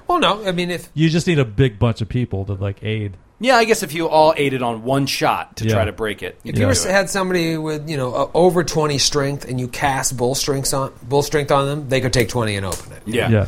Well, 0.07 0.19
no. 0.19 0.45
I 0.45 0.51
mean, 0.51 0.69
if 0.71 0.89
You 0.93 1.09
just 1.09 1.25
need 1.27 1.39
a 1.39 1.45
big 1.45 1.79
bunch 1.79 2.01
of 2.01 2.09
people 2.09 2.45
to 2.45 2.53
like 2.53 2.83
aid. 2.83 3.17
Yeah, 3.39 3.57
I 3.57 3.65
guess 3.65 3.83
if 3.83 3.93
you 3.93 4.07
all 4.07 4.33
ate 4.37 4.53
it 4.53 4.61
on 4.61 4.83
one 4.83 5.05
shot 5.07 5.57
to 5.57 5.65
Yeah. 5.65 5.73
try 5.73 5.85
to 5.85 5.91
break 5.91 6.23
it, 6.23 6.39
if 6.43 6.45
you 6.45 6.53
do 6.53 6.69
ever 6.69 6.89
had 6.91 7.09
somebody 7.09 7.57
with 7.57 7.89
you 7.89 7.97
know 7.97 8.13
uh, 8.13 8.29
over 8.33 8.63
20 8.63 8.97
strength 8.97 9.45
and 9.45 9.59
you 9.59 9.67
cast 9.67 10.15
bull 10.15 10.35
strength 10.35 10.73
on 10.73 10.93
bull 11.03 11.21
strength 11.21 11.51
on 11.51 11.65
them, 11.67 11.89
they 11.89 11.99
could 12.01 12.13
take 12.13 12.29
20 12.29 12.55
and 12.55 12.65
open 12.65 12.93
it. 12.93 13.01
yeah. 13.05 13.29
Yeah. 13.29 13.47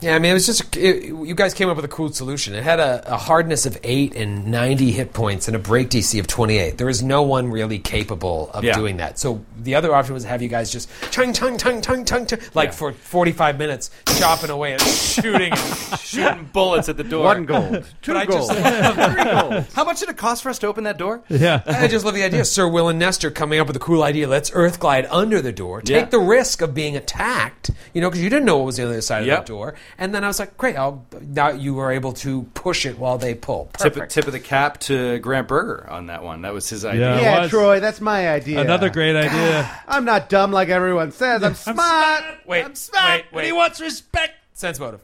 Yeah, 0.00 0.14
I 0.14 0.18
mean, 0.18 0.30
it 0.30 0.34
was 0.34 0.46
just 0.46 0.76
it, 0.76 1.04
you 1.06 1.34
guys 1.34 1.54
came 1.54 1.68
up 1.68 1.76
with 1.76 1.84
a 1.84 1.88
cool 1.88 2.12
solution. 2.12 2.54
It 2.54 2.62
had 2.62 2.80
a, 2.80 3.14
a 3.14 3.16
hardness 3.16 3.66
of 3.66 3.78
eight 3.82 4.14
and 4.14 4.46
ninety 4.46 4.92
hit 4.92 5.12
points 5.12 5.48
and 5.48 5.56
a 5.56 5.58
break 5.58 5.88
DC 5.90 6.18
of 6.20 6.26
twenty 6.26 6.58
eight. 6.58 6.78
There 6.78 6.88
is 6.88 7.02
no 7.02 7.22
one 7.22 7.50
really 7.50 7.78
capable 7.78 8.50
of 8.52 8.62
Yeah. 8.64 8.74
doing 8.74 8.98
that. 8.98 9.18
So 9.18 9.44
the 9.58 9.74
other 9.74 9.94
option 9.94 10.14
was 10.14 10.24
to 10.24 10.28
have 10.28 10.42
you 10.42 10.48
guys 10.48 10.70
just 10.70 10.88
chung 11.10 11.32
chung 11.32 11.58
chung 11.58 11.80
chung 11.82 12.04
chung, 12.04 12.26
chung 12.26 12.38
like 12.54 12.68
Yeah. 12.68 12.72
for 12.72 12.92
forty 12.92 13.32
five 13.32 13.58
minutes 13.58 13.90
chopping 14.18 14.50
away 14.50 14.72
and 14.72 14.82
shooting. 14.82 15.52
and 15.52 15.60
shooting 16.00 16.50
bullets 16.52 16.88
at 16.88 16.96
the 16.96 17.04
door. 17.04 17.24
One 17.24 17.44
gold. 17.46 17.84
Two 18.02 18.12
But 18.12 18.28
gold. 18.28 18.50
three 18.52 19.24
gold. 19.24 19.64
How 19.74 19.84
much 19.84 20.00
did 20.00 20.08
it 20.08 20.16
cost 20.16 20.42
for 20.42 20.50
us 20.50 20.58
to 20.60 20.66
open 20.66 20.84
that 20.84 20.98
door? 20.98 21.22
Yeah. 21.28 21.62
I 21.66 21.88
just 21.88 22.04
love 22.04 22.14
the 22.14 22.22
idea. 22.24 22.44
Sir 22.44 22.68
Will 22.68 22.88
and 22.88 22.98
Nestor 22.98 23.30
coming 23.30 23.58
up 23.60 23.66
with 23.66 23.76
a 23.76 23.80
cool 23.80 24.02
idea. 24.02 24.28
Let's 24.28 24.50
earth 24.54 24.78
glide 24.80 25.06
under 25.10 25.40
the 25.40 25.52
door. 25.52 25.80
Take 25.82 25.96
Yeah. 25.96 26.04
the 26.06 26.18
risk 26.18 26.60
of 26.62 26.74
being 26.74 26.96
attacked, 26.96 27.70
you 27.94 28.00
know, 28.00 28.08
because 28.10 28.22
you 28.22 28.30
didn't 28.30 28.44
know 28.44 28.56
what 28.58 28.66
was 28.66 28.78
on 28.80 28.86
the 28.86 28.92
other 28.92 29.00
side 29.00 29.26
Yep. 29.26 29.38
of 29.38 29.44
that 29.44 29.46
door, 29.52 29.74
And 29.98 30.14
then 30.14 30.24
I 30.24 30.26
was 30.26 30.38
like, 30.38 30.56
great, 30.56 30.76
I'll, 30.76 31.04
now 31.20 31.50
you 31.50 31.74
were 31.74 31.92
able 31.92 32.12
to 32.14 32.42
push 32.54 32.86
it 32.86 32.98
while 32.98 33.18
they 33.18 33.34
pull. 33.34 33.70
Tip, 33.78 34.08
tip 34.08 34.26
of 34.26 34.32
the 34.32 34.40
cap 34.40 34.78
to 34.80 35.18
Grant 35.18 35.48
Berger 35.48 35.88
on 35.90 36.06
that 36.06 36.22
one. 36.22 36.42
That 36.42 36.54
was 36.54 36.68
his 36.68 36.84
idea. 36.84 37.20
Yeah. 37.20 37.42
yeah. 37.42 37.48
Troy, 37.48 37.80
that's 37.80 38.00
my 38.00 38.28
idea. 38.30 38.60
Another 38.60 38.90
great 38.90 39.16
idea. 39.16 39.70
I'm 39.88 40.04
not 40.04 40.28
dumb 40.28 40.52
like 40.52 40.68
everyone 40.68 41.12
says. 41.12 41.42
I'm 41.42 41.54
smart. 41.54 42.24
Wait, 42.46 42.64
I'm 42.64 42.74
smart. 42.74 43.24
wait, 43.32 43.44
wait. 43.44 43.52
wants 43.52 43.80
respect. 43.80 44.34
Sense 44.52 44.80
motive. 44.80 45.02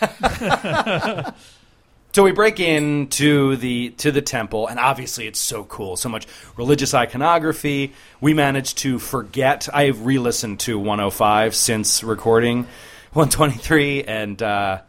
So 2.18 2.24
we 2.24 2.32
break 2.32 2.58
into 2.58 3.54
the 3.56 3.90
to 3.98 4.10
the 4.10 4.22
temple, 4.22 4.66
and 4.66 4.80
obviously 4.80 5.26
it's 5.26 5.38
so 5.38 5.62
cool, 5.64 5.96
so 5.96 6.08
much 6.08 6.26
religious 6.56 6.94
iconography. 6.94 7.92
We 8.20 8.32
managed 8.34 8.78
to 8.78 8.98
forget. 8.98 9.68
I 9.72 9.84
have 9.84 10.04
re-listened 10.04 10.58
to 10.60 10.78
105 10.78 11.54
since 11.54 12.02
recording 12.02 12.66
123, 13.12 14.04
and 14.04 14.42
uh, 14.42 14.80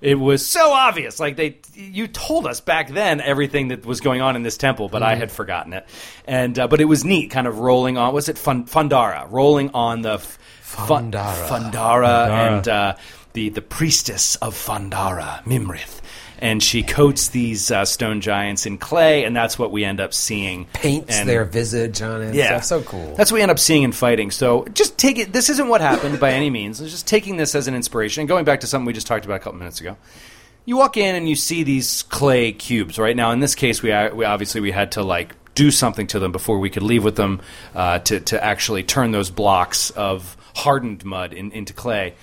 it 0.00 0.16
was 0.16 0.46
so 0.46 0.72
obvious. 0.72 1.18
Like 1.20 1.36
they, 1.36 1.58
you 1.74 2.06
told 2.08 2.46
us 2.46 2.60
back 2.60 2.88
then 2.88 3.20
everything 3.20 3.68
that 3.68 3.86
was 3.86 4.00
going 4.00 4.20
on 4.20 4.36
in 4.36 4.42
this 4.42 4.56
temple, 4.56 4.88
but 4.88 5.02
I 5.02 5.14
had 5.14 5.30
forgotten 5.32 5.72
it. 5.72 5.86
And 6.26 6.58
uh, 6.58 6.68
but 6.68 6.80
it 6.80 6.84
was 6.86 7.04
neat, 7.04 7.30
kind 7.30 7.46
of 7.46 7.58
rolling 7.58 7.96
on. 7.96 8.12
Was 8.14 8.28
it 8.28 8.36
Fun, 8.38 8.66
Fandarra? 8.66 9.26
Rolling 9.30 9.70
on 9.72 10.02
the 10.02 10.14
f- 10.14 10.38
Fun- 10.60 11.12
Fandarra. 11.12 11.48
Fandarra, 11.48 11.70
Fandarra. 11.70 12.28
and 12.58 12.68
uh, 12.68 12.94
the 13.32 13.48
the 13.50 13.62
priestess 13.62 14.36
of 14.36 14.54
Fandarra, 14.54 15.42
Mimrith. 15.44 16.00
And 16.44 16.62
she 16.62 16.82
coats 16.82 17.28
these 17.28 17.70
uh, 17.70 17.86
stone 17.86 18.20
giants 18.20 18.66
in 18.66 18.76
clay, 18.76 19.24
and 19.24 19.34
that's 19.34 19.58
what 19.58 19.72
we 19.72 19.82
end 19.82 19.98
up 19.98 20.12
seeing. 20.12 20.66
Paints 20.74 21.16
And- 21.18 21.26
their 21.28 21.44
visage 21.46 22.02
on 22.02 22.20
it. 22.20 22.34
yeah. 22.34 22.60
So 22.60 22.82
cool. 22.82 23.14
That's 23.16 23.32
what 23.32 23.36
we 23.38 23.42
end 23.42 23.50
up 23.50 23.58
seeing 23.58 23.82
in 23.82 23.92
fighting. 23.92 24.30
So 24.30 24.66
just 24.74 24.98
take 24.98 25.18
it. 25.18 25.32
This 25.32 25.48
isn't 25.48 25.68
what 25.68 25.80
happened 25.80 26.20
by 26.20 26.32
any 26.32 26.50
means. 26.50 26.82
It's 26.82 26.90
just 26.90 27.06
taking 27.06 27.38
this 27.38 27.54
as 27.54 27.66
an 27.66 27.74
inspiration 27.74 28.20
and 28.20 28.28
going 28.28 28.44
back 28.44 28.60
to 28.60 28.66
something 28.66 28.84
we 28.84 28.92
just 28.92 29.06
talked 29.06 29.24
about 29.24 29.36
a 29.36 29.38
couple 29.40 29.58
minutes 29.58 29.80
ago. 29.80 29.96
You 30.66 30.76
walk 30.76 30.98
in 30.98 31.14
and 31.14 31.26
you 31.28 31.34
see 31.34 31.62
these 31.62 32.02
clay 32.04 32.52
cubes. 32.52 32.98
Right 32.98 33.16
now, 33.16 33.30
in 33.30 33.40
this 33.40 33.54
case, 33.54 33.82
we, 33.82 33.88
we 34.12 34.26
obviously 34.26 34.60
we 34.60 34.70
had 34.70 34.92
to 34.92 35.02
like 35.02 35.34
do 35.54 35.70
something 35.70 36.06
to 36.08 36.18
them 36.18 36.30
before 36.32 36.58
we 36.58 36.68
could 36.68 36.82
leave 36.82 37.04
with 37.04 37.16
them 37.16 37.40
uh, 37.74 38.00
to 38.00 38.20
to 38.20 38.44
actually 38.44 38.82
turn 38.82 39.12
those 39.12 39.30
blocks 39.30 39.88
of 39.90 40.36
hardened 40.54 41.04
mud 41.06 41.32
in, 41.32 41.52
into 41.52 41.72
clay. 41.72 42.14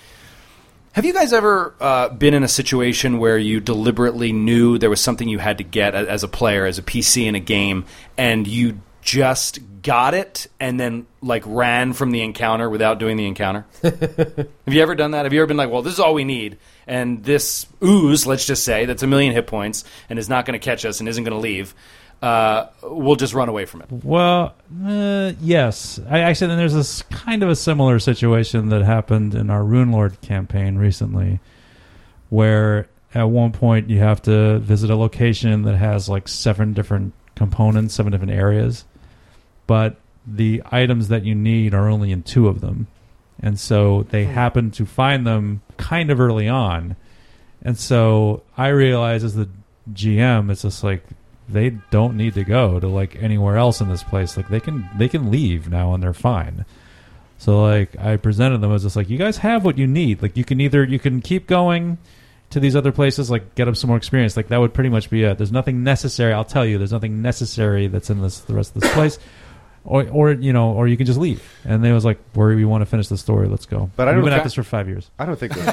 Have 0.93 1.06
you 1.06 1.13
guys 1.13 1.32
ever 1.32 1.73
uh, 1.80 2.10
been 2.10 2.34
in 2.34 2.43
a 2.43 2.49
situation 2.49 3.19
where 3.19 3.38
you 3.38 3.62
deliberately 3.62 4.34
knew 4.34 4.77
there 4.77 4.89
was 4.89 4.99
something 4.99 5.30
you 5.30 5.39
had 5.39 5.60
to 5.60 5.63
get 5.63 5.95
as 5.95 6.23
a 6.23 6.27
player, 6.27 6.65
as 6.65 6.77
a 6.77 6.82
PC 6.82 7.27
in 7.27 7.36
a 7.36 7.39
game, 7.39 7.86
and 8.17 8.45
you 8.45 8.82
just 9.01 9.60
got 9.82 10.13
it 10.13 10.47
and 10.60 10.80
then 10.80 11.08
like 11.21 11.43
ran 11.45 11.93
from 11.93 12.12
the 12.12 12.21
encounter 12.21 12.69
without 12.69 12.99
doing 12.99 13.15
the 13.15 13.25
encounter? 13.25 13.65
Have 13.82 14.49
you 14.67 14.82
ever 14.82 14.93
done 14.93 15.12
that? 15.12 15.23
Have 15.23 15.32
you 15.32 15.39
ever 15.39 15.47
been 15.47 15.56
like, 15.56 15.69
well, 15.69 15.82
this 15.82 15.93
is 15.93 15.99
all 15.99 16.13
we 16.13 16.25
need, 16.25 16.58
and 16.86 17.23
this 17.23 17.67
ooze, 17.82 18.27
let's 18.27 18.45
just 18.45 18.65
say, 18.65 18.84
that's 18.84 19.01
a 19.01 19.08
million 19.08 19.34
hit 19.34 19.47
points 19.47 19.86
and 20.10 20.19
is 20.19 20.27
not 20.27 20.45
going 20.45 20.60
to 20.60 20.63
catch 20.63 20.84
us 20.84 20.99
and 20.99 21.08
isn't 21.08 21.23
going 21.23 21.34
to 21.34 21.39
leave, 21.39 21.73
uh, 22.21 22.67
we'll 22.84 23.15
just 23.15 23.34
run 23.34 23.49
away 23.49 23.65
from 23.65 23.81
it. 23.81 23.91
Well, 23.91 24.53
uh, 24.86 25.34
yes. 25.41 25.99
I 26.10 26.19
actually 26.19 26.47
then 26.47 26.57
there's 26.57 26.73
this 26.73 27.01
kind 27.03 27.41
of 27.41 27.49
a 27.49 27.55
similar 27.55 27.97
situation 27.99 28.69
that 28.69 28.84
happened 28.84 29.34
in 29.34 29.49
our 29.49 29.63
Rune 29.63 29.91
Lord 29.91 30.21
campaign 30.21 30.77
recently, 30.77 31.39
where 32.29 32.88
at 33.15 33.23
one 33.23 33.51
point 33.51 33.89
you 33.89 33.99
have 33.99 34.21
to 34.23 34.60
visit 34.60 34.89
a 34.89 34.95
location 34.95 35.63
that 35.63 35.75
has 35.75 36.07
like 36.07 36.27
seven 36.27 36.73
different 36.73 37.13
components, 37.36 37.95
seven 37.95 38.12
different 38.12 38.34
areas, 38.34 38.86
but 39.65 39.95
the 40.25 40.62
items 40.71 41.07
that 41.07 41.25
you 41.25 41.34
need 41.34 41.73
are 41.73 41.89
only 41.89 42.12
in 42.12 42.21
two 42.21 42.47
of 42.47 42.62
them, 42.62 42.86
and 43.41 43.60
so 43.60 44.03
they 44.12 44.25
happen 44.25 44.69
to 44.69 44.86
find 44.86 45.25
them 45.25 45.62
kind 45.77 46.12
of 46.12 46.19
early 46.19 46.47
on, 46.47 46.95
and 47.63 47.77
so 47.77 48.43
I 48.55 48.67
realize 48.67 49.23
as 49.23 49.34
the 49.34 49.49
GM, 49.91 50.51
it's 50.51 50.62
just 50.62 50.84
like 50.84 51.03
they 51.52 51.72
don't 51.90 52.18
need 52.18 52.34
to 52.36 52.44
go 52.44 52.80
to 52.80 52.88
like 52.88 53.16
anywhere 53.22 53.58
else 53.58 53.82
in 53.82 53.90
this 53.90 54.04
place. 54.04 54.38
Like 54.38 54.50
they 54.50 54.60
can 54.60 54.90
they 54.98 55.08
can 55.08 55.32
leave 55.32 55.70
now 55.70 55.94
and 55.94 56.02
they're 56.02 56.14
fine. 56.14 56.66
So 57.38 57.64
like 57.64 57.98
I 58.00 58.18
presented 58.18 58.60
them 58.60 58.72
as 58.72 58.84
just 58.84 58.96
like 58.96 59.10
you 59.10 59.18
guys 59.18 59.38
have 59.38 59.66
what 59.66 59.78
you 59.78 59.88
need. 59.88 60.22
Like 60.22 60.38
you 60.38 60.46
can 60.46 60.62
either 60.62 60.84
you 60.84 61.00
can 61.00 61.22
keep 61.22 61.48
going 61.48 61.98
to 62.52 62.60
these 62.60 62.76
other 62.76 62.92
places, 62.92 63.32
like 63.32 63.56
get 63.56 63.68
up 63.68 63.76
some 63.76 63.88
more 63.88 63.98
experience. 63.98 64.38
Like 64.38 64.50
that 64.50 64.60
would 64.60 64.74
pretty 64.74 64.90
much 64.90 65.10
be 65.10 65.24
it. 65.24 65.38
There's 65.38 65.52
nothing 65.52 65.84
necessary. 65.84 66.34
I'll 66.34 66.46
tell 66.46 66.66
you, 66.66 66.78
there's 66.78 66.92
nothing 66.92 67.22
necessary 67.22 67.88
that's 67.88 68.10
in 68.10 68.22
this 68.22 68.42
the 68.42 68.54
rest 68.54 68.76
of 68.76 68.82
this 68.82 68.94
place. 68.96 69.20
Or, 69.84 70.08
or 70.10 70.32
you 70.34 70.54
know, 70.54 70.74
or 70.74 70.88
you 70.88 70.96
can 70.96 71.08
just 71.08 71.18
leave. 71.18 71.44
And 71.66 71.84
they 71.84 71.92
was 71.92 72.06
like, 72.06 72.20
"Where 72.36 72.56
we 72.56 72.66
want 72.66 72.84
to 72.84 72.86
finish 72.86 73.08
the 73.08 73.18
story, 73.18 73.48
let's 73.48 73.66
go." 73.66 73.90
But 73.96 74.08
I 74.08 74.12
we've 74.12 74.18
don't 74.18 74.26
been 74.26 74.34
at 74.40 74.44
this 74.44 74.54
for 74.54 74.62
five 74.62 74.88
years. 74.88 75.10
I 75.18 75.26
don't 75.26 75.40
think. 75.40 75.54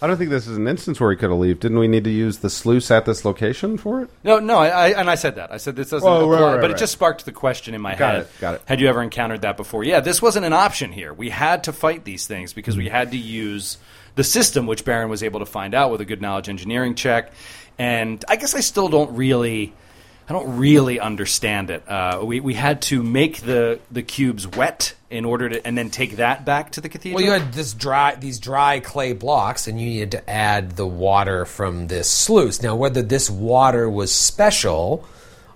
I 0.00 0.06
don't 0.06 0.16
think 0.16 0.30
this 0.30 0.46
is 0.46 0.56
an 0.56 0.68
instance 0.68 1.00
where 1.00 1.10
he 1.10 1.16
could 1.16 1.30
have 1.30 1.38
left. 1.38 1.60
Didn't 1.60 1.78
we 1.78 1.88
need 1.88 2.04
to 2.04 2.10
use 2.10 2.38
the 2.38 2.50
sluice 2.50 2.90
at 2.90 3.04
this 3.04 3.24
location 3.24 3.78
for 3.78 4.02
it? 4.02 4.10
No, 4.24 4.38
no, 4.38 4.58
I, 4.58 4.68
I 4.68 4.88
and 5.00 5.10
I 5.10 5.14
said 5.14 5.36
that. 5.36 5.52
I 5.52 5.56
said 5.56 5.76
this 5.76 5.90
doesn't 5.90 6.08
Oh, 6.08 6.28
right, 6.28 6.36
apply, 6.38 6.52
right, 6.52 6.60
but 6.60 6.70
it 6.70 6.74
right. 6.74 6.78
just 6.80 6.92
sparked 6.92 7.24
the 7.24 7.32
question 7.32 7.74
in 7.74 7.80
my 7.80 7.94
Got 7.94 8.14
head. 8.14 8.22
it, 8.22 8.30
got 8.40 8.54
it. 8.54 8.62
Had 8.66 8.80
you 8.80 8.88
ever 8.88 9.02
encountered 9.02 9.42
that 9.42 9.56
before? 9.56 9.84
Yeah, 9.84 10.00
this 10.00 10.22
wasn't 10.22 10.46
an 10.46 10.52
option 10.52 10.92
here. 10.92 11.12
We 11.12 11.30
had 11.30 11.64
to 11.64 11.72
fight 11.72 12.04
these 12.04 12.26
things 12.26 12.52
because 12.52 12.76
we 12.76 12.84
mm-hmm. 12.86 12.94
had 12.94 13.10
to 13.12 13.18
use 13.18 13.78
the 14.14 14.24
system, 14.24 14.66
which 14.66 14.84
Barron 14.84 15.08
was 15.10 15.22
able 15.22 15.40
to 15.40 15.46
find 15.46 15.74
out 15.74 15.90
with 15.90 16.00
a 16.00 16.04
good 16.04 16.20
knowledge 16.20 16.48
engineering 16.48 16.94
check. 16.94 17.32
And 17.78 18.24
I 18.28 18.36
guess 18.36 18.54
I 18.54 18.60
still 18.60 18.88
don't 18.88 19.14
really, 19.14 19.72
I 20.28 20.34
don't 20.34 20.58
really 20.58 21.00
understand 21.00 21.70
it. 21.70 21.88
Uh, 21.88 22.22
we 22.22 22.40
we 22.40 22.52
had 22.52 22.82
to 22.82 23.02
make 23.02 23.40
the 23.40 23.80
the 23.90 24.02
cubes 24.02 24.46
wet 24.46 24.94
in 25.08 25.24
order 25.24 25.48
to, 25.48 25.66
and 25.66 25.76
then 25.76 25.88
take 25.88 26.16
that 26.16 26.44
back 26.44 26.72
to 26.72 26.82
the 26.82 26.90
cathedral. 26.90 27.16
Well, 27.16 27.24
you 27.24 27.32
had 27.32 27.54
this 27.54 27.72
dry, 27.72 28.14
these 28.14 28.38
dry 28.38 28.80
clay 28.80 29.14
blocks, 29.14 29.68
and 29.68 29.80
you 29.80 29.86
needed 29.86 30.10
to 30.12 30.30
add 30.30 30.72
the 30.72 30.86
water 30.86 31.46
from 31.46 31.86
this 31.86 32.10
sluice. 32.10 32.62
Now, 32.62 32.76
whether 32.76 33.00
this 33.00 33.30
water 33.30 33.88
was 33.88 34.12
special 34.12 35.06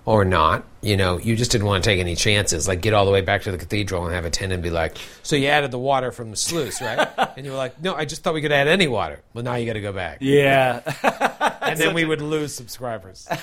or 0.05 0.25
not, 0.25 0.65
you 0.81 0.97
know, 0.97 1.17
you 1.17 1.35
just 1.35 1.51
didn't 1.51 1.65
want 1.65 1.83
to 1.83 1.89
take 1.89 1.99
any 1.99 2.15
chances. 2.15 2.67
Like, 2.67 2.81
get 2.81 2.93
all 2.93 3.05
the 3.05 3.11
way 3.11 3.21
back 3.21 3.43
to 3.43 3.51
the 3.51 3.57
cathedral 3.57 4.05
and 4.05 4.13
have 4.13 4.25
a 4.25 4.27
attendant 4.27 4.63
be 4.63 4.69
like, 4.69 4.97
"So 5.21 5.35
you 5.35 5.47
added 5.47 5.71
the 5.71 5.79
water 5.79 6.11
from 6.11 6.31
the 6.31 6.35
sluice, 6.35 6.81
right?" 6.81 7.07
and 7.37 7.45
you 7.45 7.51
were 7.51 7.57
like, 7.57 7.81
"No, 7.81 7.95
I 7.95 8.05
just 8.05 8.23
thought 8.23 8.33
we 8.33 8.41
could 8.41 8.51
add 8.51 8.67
any 8.67 8.87
water." 8.87 9.21
Well, 9.33 9.43
now 9.43 9.55
you 9.55 9.65
got 9.65 9.73
to 9.73 9.81
go 9.81 9.93
back, 9.93 10.17
yeah, 10.19 10.81
and 11.61 11.79
then 11.79 11.93
we 11.93 12.03
would 12.03 12.21
lose 12.21 12.53
subscribers. 12.53 13.27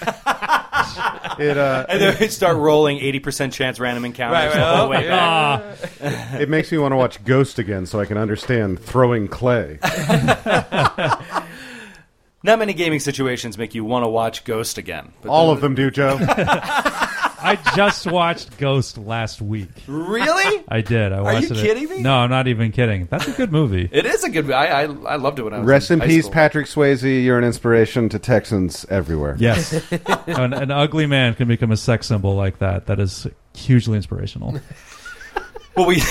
It 1.39 1.57
uh, 1.57 1.87
and 1.89 2.01
then 2.01 2.17
we'd 2.19 2.33
start 2.33 2.57
rolling 2.57 2.99
eighty 2.99 3.21
percent 3.21 3.53
chance 3.53 3.79
random 3.79 4.05
encounters 4.05 4.57
all 4.57 4.73
the 4.73 4.77
whole 4.77 4.89
way 4.89 5.09
back. 5.09 6.41
it 6.41 6.49
makes 6.49 6.73
me 6.73 6.79
want 6.79 6.93
to 6.93 6.97
watch 6.97 7.23
Ghost 7.25 7.59
again 7.59 7.87
so 7.87 8.01
I 8.01 8.07
can 8.07 8.19
understand 8.19 8.81
throwing 8.81 9.29
clay. 9.29 9.79
Not 12.43 12.59
many 12.59 12.73
gaming 12.73 13.01
situations 13.01 13.59
make 13.59 13.75
you 13.75 13.85
want 13.85 14.05
to 14.05 14.09
watch 14.09 14.45
Ghost 14.45 14.79
again. 14.79 15.13
But 15.23 15.29
All 15.31 15.49
the- 15.49 15.53
of 15.53 15.61
them 15.61 15.75
do, 15.75 15.91
Joe. 15.91 16.19
I 17.43 17.59
just 17.75 18.07
watched 18.07 18.59
Ghost 18.59 18.99
last 18.99 19.41
week. 19.41 19.71
Really? 19.87 20.63
I 20.69 20.83
did. 20.83 21.13
I 21.13 21.21
watched 21.23 21.51
you 21.51 21.57
it. 21.57 21.63
kidding 21.63 21.89
me? 21.89 22.03
No, 22.03 22.15
I'm 22.17 22.29
not 22.31 22.49
even 22.49 22.71
kidding. 22.71 23.09
That's 23.11 23.29
a 23.29 23.33
good 23.33 23.51
movie. 23.51 23.89
It 23.91 24.05
is 24.05 24.25
a 24.25 24.29
good. 24.31 24.51
I 24.51 24.67
I, 24.67 24.83
I 24.83 25.17
loved 25.17 25.39
it 25.39 25.45
when 25.45 25.55
I 25.55 25.59
was 25.61 25.67
Rest 25.67 25.91
in 25.91 26.01
high 26.01 26.07
peace, 26.07 26.25
school. 26.25 26.33
Patrick 26.35 26.67
Swayze. 26.67 27.25
You're 27.25 27.39
an 27.39 27.45
inspiration 27.45 28.11
to 28.11 28.19
Texans 28.19 28.85
everywhere. 28.91 29.37
Yes, 29.39 29.73
an, 30.27 30.53
an 30.53 30.71
ugly 30.71 31.07
man 31.07 31.35
can 31.35 31.49
become 31.49 31.71
a 31.71 31.79
sex 31.79 32.07
symbol 32.07 32.37
like 32.37 32.59
that. 32.59 32.87
That 32.87 33.01
is 33.01 33.27
hugely 33.55 33.97
inspirational. 33.97 34.61
Well, 35.77 35.87
we 35.87 36.03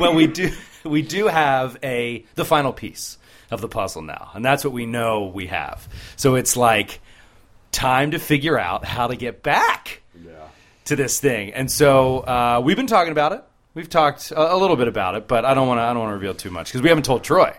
well 0.00 0.14
we 0.14 0.26
do 0.26 0.50
we 0.84 1.02
do 1.02 1.28
have 1.28 1.76
a 1.84 2.24
the 2.34 2.44
final 2.44 2.72
piece 2.72 3.18
of 3.52 3.60
the 3.60 3.68
puzzle 3.68 4.02
now, 4.02 4.30
and 4.34 4.44
that's 4.44 4.64
what 4.64 4.72
we 4.72 4.86
know 4.86 5.26
we 5.34 5.46
have. 5.46 5.86
So 6.16 6.34
it's 6.34 6.56
like 6.56 7.00
time 7.70 8.10
to 8.10 8.18
figure 8.18 8.58
out 8.58 8.84
how 8.84 9.06
to 9.06 9.16
get 9.16 9.42
back 9.42 10.02
to 10.86 10.96
this 10.96 11.20
thing, 11.20 11.52
and 11.52 11.70
so 11.70 12.18
uh, 12.20 12.60
we've 12.64 12.76
been 12.76 12.86
talking 12.88 13.12
about 13.12 13.32
it. 13.32 13.44
We've 13.74 13.88
talked 13.88 14.32
a, 14.32 14.54
a 14.54 14.56
little 14.56 14.76
bit 14.76 14.88
about 14.88 15.14
it, 15.14 15.28
but 15.28 15.44
I 15.44 15.54
don't 15.54 15.68
want 15.68 15.78
to. 15.78 15.82
I 15.82 15.88
don't 15.92 16.00
want 16.00 16.10
to 16.10 16.14
reveal 16.14 16.34
too 16.34 16.50
much 16.50 16.66
because 16.68 16.82
we 16.82 16.88
haven't 16.88 17.04
told 17.04 17.22
Troy 17.24 17.56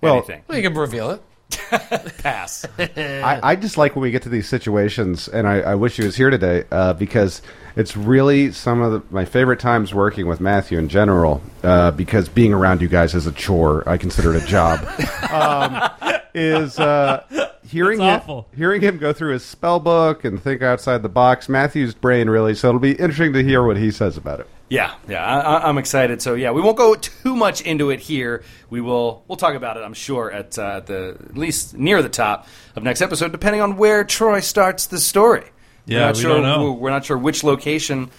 Well- 0.00 0.14
anything. 0.16 0.42
Well, 0.48 0.58
you 0.58 0.68
can 0.68 0.76
reveal 0.76 1.10
it. 1.10 1.22
Pass. 2.18 2.66
I, 2.78 3.40
I 3.42 3.56
just 3.56 3.78
like 3.78 3.94
when 3.94 4.02
we 4.02 4.10
get 4.10 4.22
to 4.22 4.28
these 4.28 4.48
situations, 4.48 5.28
and 5.28 5.46
I, 5.46 5.60
I 5.60 5.74
wish 5.74 5.96
he 5.96 6.04
was 6.04 6.16
here 6.16 6.30
today 6.30 6.64
uh, 6.70 6.92
because 6.92 7.42
it's 7.76 7.96
really 7.96 8.52
some 8.52 8.82
of 8.82 8.92
the, 8.92 9.02
my 9.14 9.24
favorite 9.24 9.60
times 9.60 9.94
working 9.94 10.26
with 10.26 10.40
Matthew 10.40 10.78
in 10.78 10.88
general. 10.88 11.42
Uh, 11.62 11.90
because 11.90 12.28
being 12.28 12.52
around 12.52 12.80
you 12.80 12.88
guys 12.88 13.14
is 13.14 13.26
a 13.26 13.32
chore. 13.32 13.88
I 13.88 13.96
consider 13.96 14.34
it 14.34 14.42
a 14.42 14.46
job. 14.46 14.80
um, 15.30 16.12
is 16.34 16.78
uh, 16.78 17.24
hearing 17.66 18.00
him, 18.00 18.16
awful. 18.16 18.48
hearing 18.54 18.80
him 18.82 18.98
go 18.98 19.12
through 19.12 19.32
his 19.32 19.44
spell 19.44 19.80
book 19.80 20.24
and 20.24 20.42
think 20.42 20.62
outside 20.62 21.02
the 21.02 21.08
box. 21.08 21.48
Matthew's 21.48 21.94
brain 21.94 22.28
really. 22.28 22.54
So 22.54 22.68
it'll 22.68 22.80
be 22.80 22.92
interesting 22.92 23.32
to 23.32 23.42
hear 23.42 23.62
what 23.62 23.76
he 23.76 23.90
says 23.90 24.16
about 24.16 24.40
it. 24.40 24.48
Yeah, 24.68 24.94
yeah, 25.08 25.24
I, 25.24 25.38
I- 25.40 25.68
I'm 25.68 25.78
excited. 25.78 26.20
So 26.20 26.34
yeah, 26.34 26.50
we 26.50 26.60
won't 26.60 26.76
go 26.76 26.94
too 26.96 27.36
much 27.36 27.60
into 27.60 27.90
it 27.90 28.00
here. 28.00 28.42
We 28.68 28.80
will 28.80 29.24
we'll 29.28 29.36
talk 29.36 29.54
about 29.54 29.76
it, 29.76 29.80
I'm 29.80 29.94
sure, 29.94 30.30
at, 30.32 30.58
uh, 30.58 30.78
at 30.78 30.86
the 30.86 31.16
at 31.20 31.36
least 31.36 31.74
near 31.76 32.02
the 32.02 32.08
top 32.08 32.46
of 32.74 32.82
next 32.82 33.00
episode, 33.00 33.30
depending 33.32 33.60
on 33.60 33.76
where 33.76 34.02
Troy 34.04 34.40
starts 34.40 34.86
the 34.86 34.98
story. 34.98 35.44
Yeah, 35.86 35.98
we're 36.00 36.06
not 36.06 36.16
we 36.16 36.22
sure, 36.22 36.30
don't 36.30 36.42
know. 36.42 36.72
We're 36.72 36.90
not 36.90 37.04
sure 37.04 37.16
which 37.16 37.44
location 37.44 38.10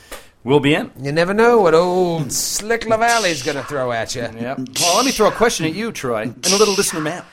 we'll 0.46 0.62
be 0.62 0.74
in. 0.74 0.90
You 1.02 1.12
never 1.12 1.34
know 1.34 1.60
what 1.60 1.74
old 1.74 2.32
Slick 2.32 2.82
Lavallee's 2.84 3.44
going 3.44 3.58
to 3.58 3.64
throw 3.64 3.92
at 3.92 4.16
you. 4.16 4.22
Yeah. 4.22 4.56
Well, 4.80 4.96
let 4.96 5.06
me 5.06 5.12
throw 5.12 5.28
a 5.28 5.32
question 5.34 5.66
at 5.66 5.74
you, 5.74 5.92
Troy, 5.92 6.22
and 6.22 6.46
a 6.46 6.56
little 6.58 6.76
listener 6.76 7.02
mail. 7.02 7.26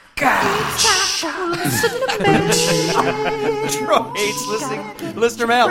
Troy 3.70 4.12
hates 4.14 4.46
listening, 4.46 5.14
listener 5.16 5.46
mail. 5.46 5.68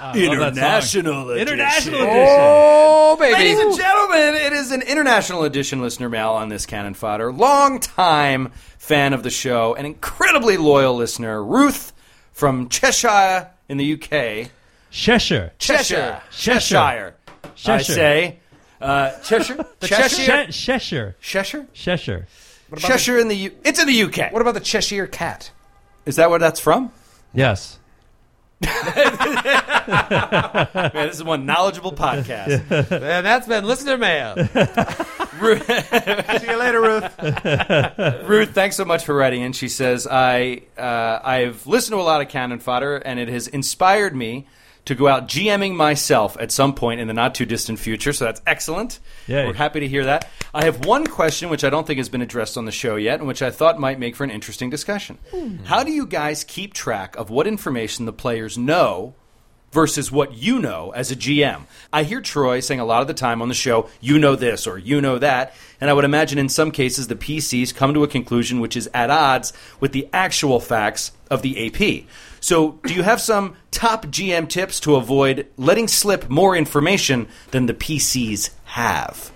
I 0.00 0.14
love 0.14 0.54
that 0.54 0.82
International 0.82 1.14
song. 1.14 1.30
edition. 1.30 1.42
International 1.48 2.00
edition. 2.00 2.18
Oh, 2.18 3.12
oh, 3.12 3.16
baby. 3.18 3.34
Ladies 3.34 3.58
and 3.58 3.76
gentlemen, 3.76 4.34
it 4.34 4.52
is 4.52 4.70
an 4.72 4.82
international 4.82 5.44
edition 5.44 5.80
listener 5.82 6.08
mail 6.08 6.30
on 6.30 6.48
this 6.48 6.66
cannon 6.66 6.94
fodder. 6.94 7.32
Long 7.32 7.78
time 7.78 8.52
fan 8.78 9.12
of 9.12 9.22
the 9.22 9.30
show, 9.30 9.74
an 9.74 9.84
incredibly 9.86 10.56
loyal 10.56 10.96
listener, 10.96 11.44
Ruth 11.44 11.92
from 12.32 12.68
Cheshire 12.68 13.50
in 13.68 13.76
the 13.76 13.92
UK. 13.94 14.50
Cheshire. 14.92 15.52
Cheshire. 15.58 16.20
Cheshire. 16.30 17.14
Cheshire. 17.56 17.72
I 17.72 17.82
say. 17.82 18.38
Uh, 18.80 19.10
Cheshire? 19.22 19.56
The 19.80 19.88
Cheshire? 19.88 20.46
Che- 20.46 20.52
Cheshire. 20.52 21.16
Cheshire? 21.20 21.66
Cheshire. 21.72 22.26
Cheshire 22.78 23.18
in 23.18 23.28
the 23.28 23.36
U- 23.36 23.54
It's 23.64 23.78
in 23.80 23.86
the 23.86 24.02
UK. 24.02 24.32
What 24.32 24.40
about 24.42 24.54
the 24.54 24.60
Cheshire 24.60 25.06
Cat? 25.06 25.50
Is 26.06 26.16
that 26.16 26.30
where 26.30 26.38
that's 26.38 26.60
from? 26.60 26.90
Yes. 27.34 27.78
Man, 28.62 28.72
this 30.94 31.16
is 31.16 31.24
one 31.24 31.44
knowledgeable 31.46 31.92
podcast. 31.92 32.70
And 32.92 33.26
that's 33.26 33.48
been 33.48 33.64
listener 33.64 33.98
mail. 33.98 34.36
See 34.36 34.42
you 36.46 36.56
later, 36.58 36.80
Ruth. 36.80 38.28
Ruth, 38.28 38.50
thanks 38.54 38.76
so 38.76 38.84
much 38.84 39.04
for 39.04 39.14
writing 39.14 39.42
in. 39.42 39.52
She 39.52 39.68
says, 39.68 40.06
I, 40.08 40.62
uh, 40.78 41.18
I've 41.24 41.66
listened 41.66 41.94
to 41.96 42.00
a 42.00 42.04
lot 42.04 42.20
of 42.20 42.28
Cannon 42.28 42.60
Fodder, 42.60 42.96
and 42.98 43.18
it 43.18 43.28
has 43.28 43.48
inspired 43.48 44.14
me 44.14 44.46
to 44.84 44.94
go 44.94 45.06
out 45.06 45.28
GMing 45.28 45.74
myself 45.74 46.36
at 46.40 46.50
some 46.50 46.74
point 46.74 47.00
in 47.00 47.06
the 47.06 47.14
not 47.14 47.34
too 47.34 47.46
distant 47.46 47.78
future. 47.78 48.12
So 48.12 48.24
that's 48.24 48.42
excellent. 48.46 48.98
Yay. 49.26 49.46
We're 49.46 49.54
happy 49.54 49.80
to 49.80 49.88
hear 49.88 50.04
that. 50.04 50.28
I 50.52 50.64
have 50.64 50.84
one 50.84 51.06
question 51.06 51.48
which 51.48 51.64
I 51.64 51.70
don't 51.70 51.86
think 51.86 51.98
has 51.98 52.08
been 52.08 52.22
addressed 52.22 52.58
on 52.58 52.64
the 52.64 52.72
show 52.72 52.96
yet, 52.96 53.20
and 53.20 53.28
which 53.28 53.42
I 53.42 53.50
thought 53.50 53.78
might 53.78 53.98
make 53.98 54.16
for 54.16 54.24
an 54.24 54.30
interesting 54.30 54.70
discussion. 54.70 55.18
Hmm. 55.30 55.58
How 55.64 55.84
do 55.84 55.92
you 55.92 56.06
guys 56.06 56.44
keep 56.44 56.74
track 56.74 57.16
of 57.16 57.30
what 57.30 57.46
information 57.46 58.06
the 58.06 58.12
players 58.12 58.58
know 58.58 59.14
versus 59.72 60.12
what 60.12 60.34
you 60.34 60.58
know 60.58 60.90
as 60.90 61.10
a 61.10 61.16
GM. 61.16 61.62
I 61.92 62.04
hear 62.04 62.20
Troy 62.20 62.60
saying 62.60 62.78
a 62.78 62.84
lot 62.84 63.00
of 63.00 63.08
the 63.08 63.14
time 63.14 63.42
on 63.42 63.48
the 63.48 63.54
show, 63.54 63.88
you 64.00 64.18
know 64.18 64.36
this 64.36 64.66
or 64.66 64.78
you 64.78 65.00
know 65.00 65.18
that, 65.18 65.54
and 65.80 65.88
I 65.88 65.94
would 65.94 66.04
imagine 66.04 66.38
in 66.38 66.50
some 66.50 66.70
cases 66.70 67.08
the 67.08 67.16
PCs 67.16 67.74
come 67.74 67.94
to 67.94 68.04
a 68.04 68.08
conclusion 68.08 68.60
which 68.60 68.76
is 68.76 68.88
at 68.92 69.10
odds 69.10 69.52
with 69.80 69.92
the 69.92 70.08
actual 70.12 70.60
facts 70.60 71.12
of 71.30 71.42
the 71.42 71.66
AP. 71.66 72.04
So, 72.42 72.80
do 72.84 72.92
you 72.92 73.04
have 73.04 73.20
some 73.20 73.54
top 73.70 74.06
GM 74.06 74.48
tips 74.48 74.80
to 74.80 74.96
avoid 74.96 75.46
letting 75.56 75.86
slip 75.86 76.28
more 76.28 76.56
information 76.56 77.28
than 77.52 77.66
the 77.66 77.72
PCs 77.72 78.50
have? 78.64 79.30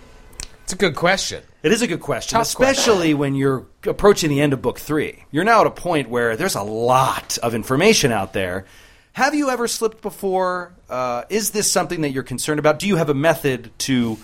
It's 0.65 0.73
a 0.73 0.77
good 0.77 0.97
question. 0.97 1.45
It 1.63 1.71
is 1.71 1.83
a 1.83 1.87
good 1.87 2.01
question, 2.01 2.37
Tough 2.37 2.49
especially 2.49 3.15
when 3.15 3.37
you're 3.37 3.65
approaching 3.85 4.29
the 4.29 4.41
end 4.41 4.53
of 4.53 4.61
book 4.61 4.81
three. 4.81 5.25
You're 5.31 5.45
now 5.45 5.61
at 5.61 5.69
a 5.69 5.71
point 5.71 6.09
where 6.09 6.37
there's 6.37 6.57
a 6.57 6.63
lot 6.63 7.39
of 7.39 7.55
information 7.55 8.11
out 8.11 8.33
there. 8.33 8.67
Have 9.13 9.37
you 9.37 9.51
ever 9.51 9.69
slipped 9.69 10.03
before? 10.03 10.75
Uh, 10.91 11.23
is 11.29 11.53
this 11.53 11.71
something 11.71 12.01
that 12.01 12.11
you're 12.11 12.25
concerned 12.25 12.59
about? 12.59 12.81
Do 12.81 12.89
you 12.89 12.97
have 12.97 13.09
a 13.09 13.15
method 13.15 13.71
to 13.79 14.19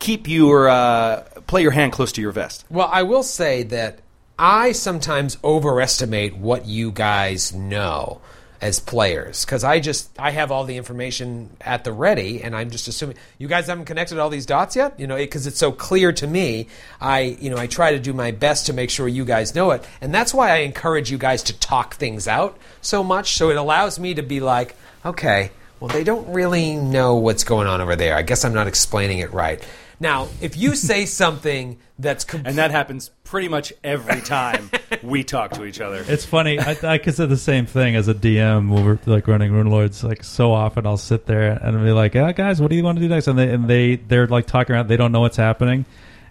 keep 0.00 0.28
your 0.28 0.68
uh, 0.68 1.22
play 1.46 1.62
your 1.62 1.70
hand 1.70 1.92
close 1.92 2.10
to 2.12 2.20
your 2.20 2.32
vest? 2.32 2.64
Well, 2.68 2.88
I 2.90 3.04
will 3.04 3.22
say 3.22 3.62
that 3.62 4.00
I 4.38 4.72
sometimes 4.72 5.38
overestimate 5.42 6.36
what 6.36 6.66
you 6.66 6.92
guys 6.92 7.54
know 7.54 8.20
as 8.60 8.80
players 8.80 9.44
because 9.44 9.64
I 9.64 9.80
just 9.80 10.10
I 10.18 10.30
have 10.30 10.50
all 10.50 10.64
the 10.64 10.76
information 10.76 11.50
at 11.60 11.84
the 11.84 11.92
ready 11.92 12.42
and 12.42 12.56
I'm 12.56 12.70
just 12.70 12.88
assuming 12.88 13.16
you 13.38 13.48
guys 13.48 13.66
haven't 13.66 13.84
connected 13.84 14.18
all 14.18 14.30
these 14.30 14.46
dots 14.46 14.76
yet? 14.76 14.98
You 14.98 15.06
know 15.06 15.16
because 15.16 15.46
it's 15.46 15.58
so 15.58 15.72
clear 15.72 16.12
to 16.12 16.26
me 16.26 16.68
I 17.00 17.20
you 17.20 17.50
know 17.50 17.58
I 17.58 17.66
try 17.66 17.92
to 17.92 17.98
do 17.98 18.12
my 18.12 18.30
best 18.30 18.66
to 18.66 18.72
make 18.72 18.90
sure 18.90 19.08
you 19.08 19.24
guys 19.24 19.54
know 19.54 19.72
it 19.72 19.86
and 20.00 20.14
that's 20.14 20.32
why 20.32 20.50
I 20.50 20.56
encourage 20.58 21.10
you 21.10 21.18
guys 21.18 21.42
to 21.44 21.58
talk 21.58 21.96
things 21.96 22.26
out 22.26 22.58
so 22.80 23.04
much 23.04 23.36
so 23.36 23.50
it 23.50 23.56
allows 23.56 23.98
me 23.98 24.14
to 24.14 24.22
be 24.22 24.40
like 24.40 24.74
okay 25.04 25.50
well 25.80 25.88
they 25.88 26.04
don't 26.04 26.32
really 26.32 26.76
know 26.76 27.16
what's 27.16 27.44
going 27.44 27.66
on 27.66 27.80
over 27.80 27.94
there. 27.94 28.16
I 28.16 28.22
guess 28.22 28.44
I'm 28.44 28.54
not 28.54 28.68
explaining 28.68 29.18
it 29.18 29.32
right. 29.32 29.62
Now 30.00 30.28
if 30.40 30.56
you 30.56 30.74
say 30.74 31.04
something 31.06 31.78
that's 31.98 32.24
And 32.34 32.58
that 32.58 32.70
happens 32.70 33.10
pretty 33.36 33.48
much 33.48 33.70
every 33.84 34.22
time 34.22 34.70
we 35.02 35.22
talk 35.22 35.50
to 35.50 35.66
each 35.66 35.78
other. 35.78 36.02
It's 36.08 36.24
funny. 36.24 36.58
I, 36.58 36.74
I 36.82 36.96
could 36.96 37.14
say 37.14 37.26
the 37.26 37.36
same 37.36 37.66
thing 37.66 37.94
as 37.94 38.08
a 38.08 38.14
DM 38.14 38.70
when 38.70 38.82
we're 38.82 38.98
like 39.04 39.28
running 39.28 39.52
Rune 39.52 39.66
Lords. 39.66 40.02
Like 40.02 40.24
so 40.24 40.52
often, 40.52 40.86
I'll 40.86 40.96
sit 40.96 41.26
there 41.26 41.50
and 41.50 41.84
be 41.84 41.92
like, 41.92 42.14
"Yeah, 42.14 42.32
guys, 42.32 42.62
what 42.62 42.70
do 42.70 42.76
you 42.76 42.82
want 42.82 42.96
to 42.96 43.02
do 43.02 43.08
next?" 43.10 43.26
And 43.26 43.38
they 43.38 43.52
and 43.52 43.68
they 43.68 43.96
they're 43.96 44.26
like 44.26 44.46
talking 44.46 44.74
around. 44.74 44.88
They 44.88 44.96
don't 44.96 45.12
know 45.12 45.20
what's 45.20 45.36
happening, 45.36 45.84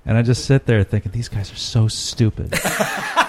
and 0.03 0.17
I 0.17 0.23
just 0.23 0.45
sit 0.45 0.65
there 0.65 0.83
thinking, 0.83 1.11
"These 1.11 1.29
guys 1.29 1.51
are 1.51 1.57
so 1.57 1.87
stupid." 1.87 2.59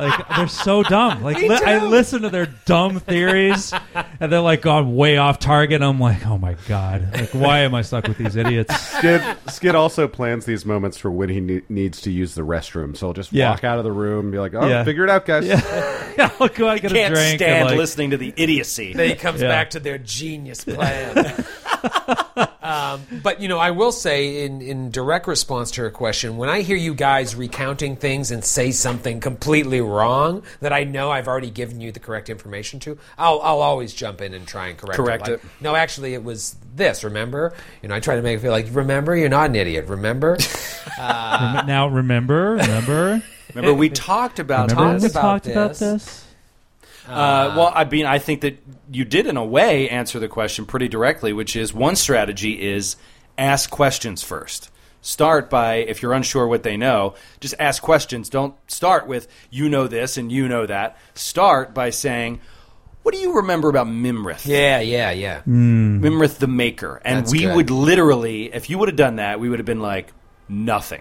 like 0.00 0.28
they're 0.36 0.48
so 0.48 0.82
dumb. 0.82 1.22
Like 1.22 1.36
li- 1.38 1.48
I 1.50 1.84
listen 1.84 2.22
to 2.22 2.30
their 2.30 2.46
dumb 2.64 3.00
theories, 3.00 3.72
and 4.20 4.32
they're 4.32 4.40
like 4.40 4.62
gone 4.62 4.96
way 4.96 5.16
off 5.16 5.38
target. 5.38 5.82
I'm 5.82 6.00
like, 6.00 6.26
"Oh 6.26 6.38
my 6.38 6.56
god! 6.68 7.08
Like 7.12 7.30
why 7.30 7.60
am 7.60 7.74
I 7.74 7.82
stuck 7.82 8.08
with 8.08 8.18
these 8.18 8.36
idiots?" 8.36 8.74
Skid, 8.98 9.22
Skid 9.48 9.74
also 9.74 10.08
plans 10.08 10.44
these 10.44 10.64
moments 10.66 10.96
for 10.98 11.10
when 11.10 11.28
he 11.28 11.40
ne- 11.40 11.62
needs 11.68 12.00
to 12.02 12.10
use 12.10 12.34
the 12.34 12.42
restroom. 12.42 12.96
So 12.96 13.06
he'll 13.08 13.14
just 13.14 13.32
Yeah. 13.32 13.50
walk 13.50 13.64
out 13.64 13.78
of 13.78 13.84
the 13.84 13.92
room 13.92 14.26
and 14.26 14.32
be 14.32 14.38
like, 14.38 14.54
oh, 14.54 14.66
Yeah. 14.68 14.84
figure 14.84 15.04
it 15.04 15.10
out, 15.10 15.24
guys. 15.26 15.46
yeah, 15.46 16.30
I'll 16.40 16.48
go 16.48 16.66
out 16.68 16.72
and 16.72 16.82
get 16.82 16.92
Can't 16.92 17.12
a 17.12 17.16
drink. 17.16 17.38
stand 17.40 17.52
and, 17.60 17.68
like, 17.68 17.78
listening 17.78 18.10
to 18.10 18.16
the 18.16 18.32
idiocy. 18.36 18.92
then 18.92 19.08
he 19.10 19.14
comes 19.14 19.40
Yeah. 19.40 19.48
back 19.48 19.70
to 19.70 19.80
their 19.80 19.98
genius 19.98 20.64
plan. 20.64 21.14
um, 22.90 23.20
but 23.22 23.40
you 23.40 23.48
know, 23.48 23.58
I 23.58 23.70
will 23.70 23.92
say 23.92 24.44
in 24.44 24.60
in 24.60 24.90
direct 24.90 25.26
response 25.26 25.70
to 25.72 25.82
her 25.82 25.90
question, 25.90 26.36
when 26.36 26.48
I 26.48 26.62
hear 26.62 26.76
you 26.76 26.94
guys 26.94 27.34
recounting 27.34 27.96
things 27.96 28.30
and 28.30 28.44
say 28.44 28.70
something 28.70 29.20
completely 29.20 29.80
wrong 29.80 30.42
that 30.60 30.72
I 30.72 30.84
know 30.84 31.10
I've 31.10 31.28
already 31.28 31.50
given 31.50 31.80
you 31.80 31.92
the 31.92 32.00
correct 32.00 32.28
information 32.30 32.80
to, 32.80 32.98
I'll 33.18 33.40
I'll 33.40 33.60
always 33.60 33.94
jump 33.94 34.20
in 34.20 34.34
and 34.34 34.46
try 34.46 34.68
and 34.68 34.78
correct, 34.78 34.96
Correct 34.96 35.28
it. 35.28 35.32
Like, 35.32 35.44
it. 35.44 35.50
No, 35.60 35.74
actually, 35.74 36.14
it 36.14 36.24
was 36.24 36.56
this. 36.74 37.04
Remember? 37.04 37.54
You 37.82 37.88
know, 37.88 37.94
I 37.94 38.00
try 38.00 38.16
to 38.16 38.22
make 38.22 38.38
it 38.38 38.40
feel 38.40 38.52
like 38.52 38.66
remember, 38.72 39.16
you're 39.16 39.28
not 39.28 39.50
an 39.50 39.56
idiot. 39.56 39.86
Remember? 39.86 40.38
Rem- 40.98 41.66
now 41.66 41.88
remember, 41.88 42.52
remember, 42.52 43.22
Remember, 43.54 43.74
we 43.74 43.90
talked 43.90 44.38
about 44.38 44.70
remember 44.70 44.92
talked 44.92 45.02
we 45.02 45.08
about 45.08 45.22
talked 45.22 45.46
about 45.46 45.74
this. 45.76 46.24
This. 47.02 47.10
Uh, 47.10 47.54
well, 47.56 47.72
I 47.74 47.84
mean, 47.84 48.06
I 48.06 48.18
think 48.18 48.42
that 48.42 48.58
you 48.90 49.04
did, 49.04 49.26
in 49.26 49.36
a 49.36 49.44
way, 49.44 49.88
answer 49.88 50.18
the 50.18 50.28
question 50.28 50.66
pretty 50.66 50.88
directly, 50.88 51.32
which 51.32 51.56
is 51.56 51.72
one 51.72 51.96
strategy 51.96 52.60
is 52.60 52.96
ask 53.38 53.70
questions 53.70 54.22
first. 54.22 54.70
Start 55.02 55.48
by, 55.48 55.76
if 55.76 56.02
you're 56.02 56.12
unsure 56.12 56.46
what 56.46 56.62
they 56.62 56.76
know, 56.76 57.14
just 57.40 57.54
ask 57.58 57.82
questions. 57.82 58.28
Don't 58.28 58.54
start 58.70 59.06
with, 59.06 59.28
you 59.50 59.68
know 59.68 59.86
this 59.86 60.18
and 60.18 60.30
you 60.30 60.46
know 60.46 60.66
that. 60.66 60.98
Start 61.14 61.72
by 61.72 61.88
saying, 61.88 62.40
what 63.02 63.14
do 63.14 63.20
you 63.20 63.36
remember 63.36 63.70
about 63.70 63.86
Mimrith? 63.86 64.46
yeah, 64.46 64.80
yeah, 64.80 65.10
yeah. 65.10 65.40
Mimrith 65.46 66.38
the 66.38 66.46
Maker. 66.46 67.00
And 67.02 67.20
That's 67.20 67.32
we 67.32 67.40
good. 67.40 67.56
would 67.56 67.70
literally, 67.70 68.52
if 68.52 68.68
you 68.68 68.76
would 68.76 68.88
have 68.88 68.96
done 68.96 69.16
that, 69.16 69.40
we 69.40 69.48
would 69.48 69.58
have 69.58 69.66
been 69.66 69.80
like, 69.80 70.12
nothing. 70.50 71.00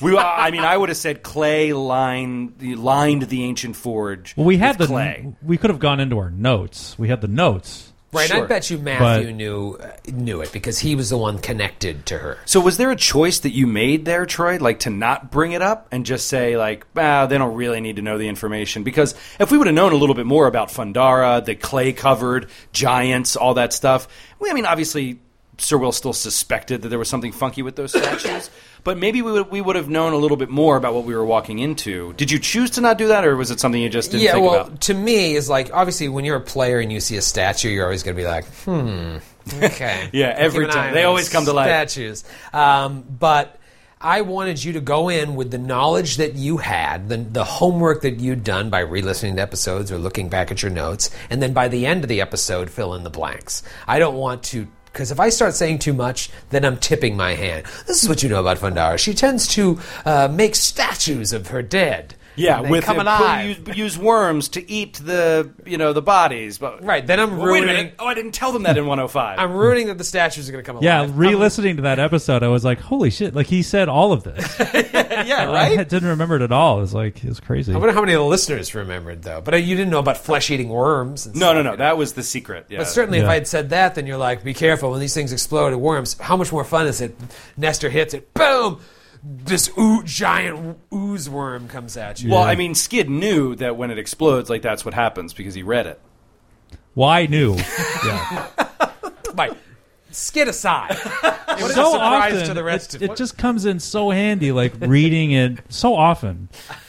We, 0.00 0.16
I 0.18 0.50
mean, 0.50 0.62
I 0.62 0.76
would 0.76 0.88
have 0.88 0.98
said 0.98 1.22
clay 1.22 1.72
lined, 1.72 2.60
lined 2.78 3.22
the 3.22 3.44
ancient 3.44 3.76
forge. 3.76 4.34
Well, 4.36 4.46
we 4.46 4.56
had 4.56 4.78
with 4.78 4.88
the 4.88 4.92
clay. 4.94 5.34
we 5.42 5.56
could 5.56 5.70
have 5.70 5.78
gone 5.78 6.00
into 6.00 6.18
our 6.18 6.30
notes. 6.30 6.98
We 6.98 7.08
had 7.08 7.20
the 7.20 7.28
notes. 7.28 7.92
Right, 8.12 8.28
Sure. 8.28 8.44
I 8.44 8.46
bet 8.46 8.70
you 8.70 8.78
Matthew 8.78 9.26
But- 9.26 9.34
knew 9.34 9.76
uh, 9.80 9.90
knew 10.12 10.40
it 10.40 10.52
because 10.52 10.78
he 10.78 10.94
was 10.94 11.10
the 11.10 11.16
one 11.18 11.38
connected 11.38 12.06
to 12.06 12.18
her. 12.18 12.38
So 12.44 12.60
was 12.60 12.76
there 12.76 12.92
a 12.92 12.96
choice 12.96 13.40
that 13.40 13.50
you 13.50 13.66
made 13.66 14.04
there, 14.04 14.24
Troy, 14.24 14.58
like 14.58 14.80
to 14.80 14.90
not 14.90 15.32
bring 15.32 15.50
it 15.50 15.62
up 15.62 15.88
and 15.90 16.06
just 16.06 16.28
say 16.28 16.56
like, 16.56 16.86
ah, 16.96 17.26
they 17.26 17.38
don't 17.38 17.56
really 17.56 17.80
need 17.80 17.96
to 17.96 18.02
know 18.02 18.16
the 18.16 18.28
information? 18.28 18.84
Because 18.84 19.16
if 19.40 19.50
we 19.50 19.58
would 19.58 19.66
have 19.66 19.74
known 19.74 19.92
a 19.92 19.96
little 19.96 20.14
bit 20.14 20.26
more 20.26 20.46
about 20.46 20.68
Fandarra, 20.68 21.44
the 21.44 21.56
clay 21.56 21.92
covered 21.92 22.50
giants, 22.72 23.34
all 23.34 23.54
that 23.54 23.72
stuff, 23.72 24.06
we, 24.38 24.48
I 24.48 24.52
mean, 24.52 24.66
obviously 24.66 25.18
Sir 25.58 25.78
Will 25.78 25.92
still 25.92 26.12
suspected 26.12 26.82
that 26.82 26.88
there 26.88 26.98
was 26.98 27.08
something 27.08 27.32
funky 27.32 27.62
with 27.62 27.76
those 27.76 27.90
statues, 27.96 28.50
but 28.82 28.98
maybe 28.98 29.22
we 29.22 29.32
would 29.32 29.50
we 29.50 29.60
would 29.60 29.76
have 29.76 29.88
known 29.88 30.12
a 30.12 30.16
little 30.16 30.36
bit 30.36 30.50
more 30.50 30.76
about 30.76 30.94
what 30.94 31.04
we 31.04 31.14
were 31.14 31.24
walking 31.24 31.58
into. 31.58 32.12
Did 32.14 32.30
you 32.30 32.38
choose 32.38 32.70
to 32.72 32.80
not 32.80 32.98
do 32.98 33.08
that, 33.08 33.24
or 33.24 33.36
was 33.36 33.50
it 33.50 33.60
something 33.60 33.80
you 33.80 33.88
just 33.88 34.10
didn't 34.10 34.24
yeah, 34.24 34.32
think 34.32 34.46
well, 34.46 34.66
about? 34.66 34.80
to 34.82 34.94
me, 34.94 35.34
is 35.34 35.48
like 35.48 35.72
obviously 35.72 36.08
when 36.08 36.24
you're 36.24 36.36
a 36.36 36.40
player 36.40 36.80
and 36.80 36.92
you 36.92 37.00
see 37.00 37.16
a 37.16 37.22
statue, 37.22 37.68
you're 37.68 37.84
always 37.84 38.02
going 38.02 38.16
to 38.16 38.22
be 38.22 38.26
like, 38.26 38.44
hmm, 38.64 39.16
okay, 39.62 40.08
Yeah, 40.12 40.34
every 40.36 40.66
Keep 40.66 40.74
an 40.74 40.78
eye 40.80 40.84
time. 40.86 40.94
They 40.94 41.04
always 41.04 41.28
come 41.28 41.44
to 41.44 41.52
life. 41.52 41.68
Statues, 41.68 42.24
um, 42.52 43.02
but. 43.02 43.58
I 44.00 44.20
wanted 44.20 44.62
you 44.62 44.74
to 44.74 44.82
go 44.82 45.08
in 45.08 45.34
with 45.34 45.50
the 45.50 45.56
knowledge 45.56 46.18
that 46.18 46.34
you 46.34 46.58
had, 46.58 47.08
the, 47.08 47.16
the 47.16 47.42
homework 47.42 48.02
that 48.02 48.20
you'd 48.20 48.44
done 48.44 48.68
by 48.68 48.80
re 48.80 49.00
listening 49.00 49.36
to 49.36 49.42
episodes 49.42 49.90
or 49.90 49.96
looking 49.96 50.28
back 50.28 50.50
at 50.50 50.60
your 50.60 50.70
notes, 50.70 51.08
and 51.30 51.40
then 51.40 51.54
by 51.54 51.68
the 51.68 51.86
end 51.86 52.04
of 52.04 52.08
the 52.08 52.20
episode, 52.20 52.68
fill 52.68 52.92
in 52.92 53.02
the 53.02 53.08
blanks. 53.08 53.62
I 53.88 53.98
don't 53.98 54.16
want 54.16 54.42
to, 54.42 54.68
because 54.94 55.10
if 55.10 55.18
I 55.18 55.28
start 55.28 55.54
saying 55.54 55.80
too 55.80 55.92
much, 55.92 56.30
then 56.50 56.64
I'm 56.64 56.76
tipping 56.76 57.16
my 57.16 57.34
hand. 57.34 57.66
This 57.88 58.04
is 58.04 58.08
what 58.08 58.22
you 58.22 58.28
know 58.28 58.38
about 58.38 58.58
Fandarra. 58.58 58.96
She 58.96 59.12
tends 59.12 59.48
to 59.48 59.80
uh, 60.04 60.28
make 60.30 60.54
statues 60.54 61.32
of 61.32 61.48
her 61.48 61.62
dead. 61.62 62.14
Yeah, 62.36 62.56
and 62.58 62.66
they 62.66 62.70
with 62.70 62.84
come 62.84 62.98
alive. 63.00 63.66
Use, 63.68 63.76
use 63.76 63.98
worms 63.98 64.48
to 64.50 64.70
eat 64.70 64.94
the 64.94 65.50
you 65.64 65.78
know 65.78 65.92
the 65.92 66.02
bodies. 66.02 66.58
But 66.58 66.84
Right, 66.84 67.06
then 67.06 67.20
I'm 67.20 67.36
Well, 67.38 67.52
wait 67.52 67.58
a 67.58 67.66
ruining- 67.66 67.76
minute. 67.76 67.94
Oh, 67.98 68.06
I 68.06 68.14
didn't 68.14 68.32
tell 68.32 68.50
them 68.52 68.64
that 68.64 68.76
in 68.76 68.86
105. 68.86 69.38
I'm 69.38 69.52
ruining 69.52 69.86
that 69.86 69.98
the 69.98 70.04
statues 70.04 70.48
are 70.48 70.52
going 70.52 70.64
to 70.64 70.66
come 70.66 70.76
alive. 70.76 70.84
Yeah, 70.84 71.00
I'm- 71.02 71.16
re-listening 71.16 71.76
to 71.76 71.82
that 71.82 71.98
episode, 71.98 72.42
I 72.42 72.48
was 72.48 72.64
like, 72.64 72.80
"Holy 72.80 73.10
shit!" 73.10 73.34
Like 73.34 73.46
he 73.46 73.62
said 73.62 73.88
all 73.88 74.12
of 74.12 74.24
this. 74.24 74.58
yeah, 74.58 75.44
right. 75.46 75.72
I 75.72 75.76
right. 75.76 75.88
didn't 75.88 76.08
remember 76.08 76.36
it 76.36 76.42
at 76.42 76.52
all. 76.52 76.78
It 76.78 76.80
was 76.82 76.94
like 76.94 77.22
it 77.24 77.28
was 77.28 77.40
crazy. 77.40 77.72
I 77.72 77.76
wonder 77.78 77.92
how 77.94 78.00
many 78.00 78.14
of 78.14 78.20
the 78.20 78.26
listeners 78.26 78.74
remembered 78.74 79.22
though. 79.22 79.40
But 79.40 79.54
uh, 79.54 79.56
you 79.58 79.76
didn't 79.76 79.90
know 79.90 79.98
about 80.00 80.16
flesh-eating 80.18 80.68
worms. 80.68 81.26
And 81.26 81.36
No, 81.36 81.46
stuff, 81.46 81.54
no, 81.54 81.58
you 81.58 81.64
no. 81.64 81.70
know. 81.70 81.76
That 81.76 81.96
was 81.96 82.14
the 82.14 82.22
secret. 82.22 82.66
Yeah. 82.68 82.78
But 82.78 82.88
certainly, 82.88 83.18
if 83.18 83.24
Yeah. 83.24 83.30
I 83.30 83.34
had 83.34 83.46
said 83.46 83.70
that, 83.70 83.94
then 83.94 84.06
you're 84.06 84.16
like, 84.18 84.42
be 84.42 84.54
careful 84.54 84.90
when 84.90 85.00
these 85.00 85.14
things 85.14 85.32
explode 85.32 85.72
at 85.72 85.80
worms. 85.80 86.18
How 86.18 86.36
much 86.36 86.50
more 86.52 86.64
fun 86.64 86.86
is 86.86 87.00
it? 87.00 87.16
Nestor 87.56 87.90
hits 87.90 88.14
it, 88.14 88.34
boom! 88.34 88.80
This 89.26 89.70
oo- 89.78 90.02
giant 90.04 90.78
ooze 90.92 91.30
worm 91.30 91.66
comes 91.68 91.96
at 91.96 92.22
you. 92.22 92.30
Well, 92.30 92.40
Yeah. 92.42 92.46
I 92.50 92.54
mean, 92.56 92.74
Skid 92.74 93.08
knew 93.08 93.54
that 93.56 93.76
when 93.76 93.90
it 93.90 93.98
explodes, 93.98 94.50
like 94.50 94.60
that's 94.62 94.84
what 94.84 94.92
happens 94.94 95.32
because 95.32 95.54
he 95.54 95.62
read 95.62 95.86
it. 95.86 95.98
Why 96.94 97.20
I 97.20 97.26
knew. 97.26 97.56
Yeah. 98.04 98.46
Right. 99.34 99.56
Skid 100.14 100.48
aside. 100.48 100.96
It 101.54 101.62
was 101.62 101.74
so 101.74 101.88
a 101.90 101.92
surprise 101.92 102.32
often, 102.34 102.48
to 102.48 102.54
the 102.54 102.64
rest 102.64 102.94
it, 102.96 103.02
of 103.02 103.10
it 103.12 103.16
just 103.16 103.38
comes 103.38 103.64
in 103.64 103.78
so 103.78 104.10
handy. 104.10 104.50
Like 104.50 104.72
reading 104.80 105.30
it 105.30 105.58
so 105.68 105.94
often, 105.94 106.48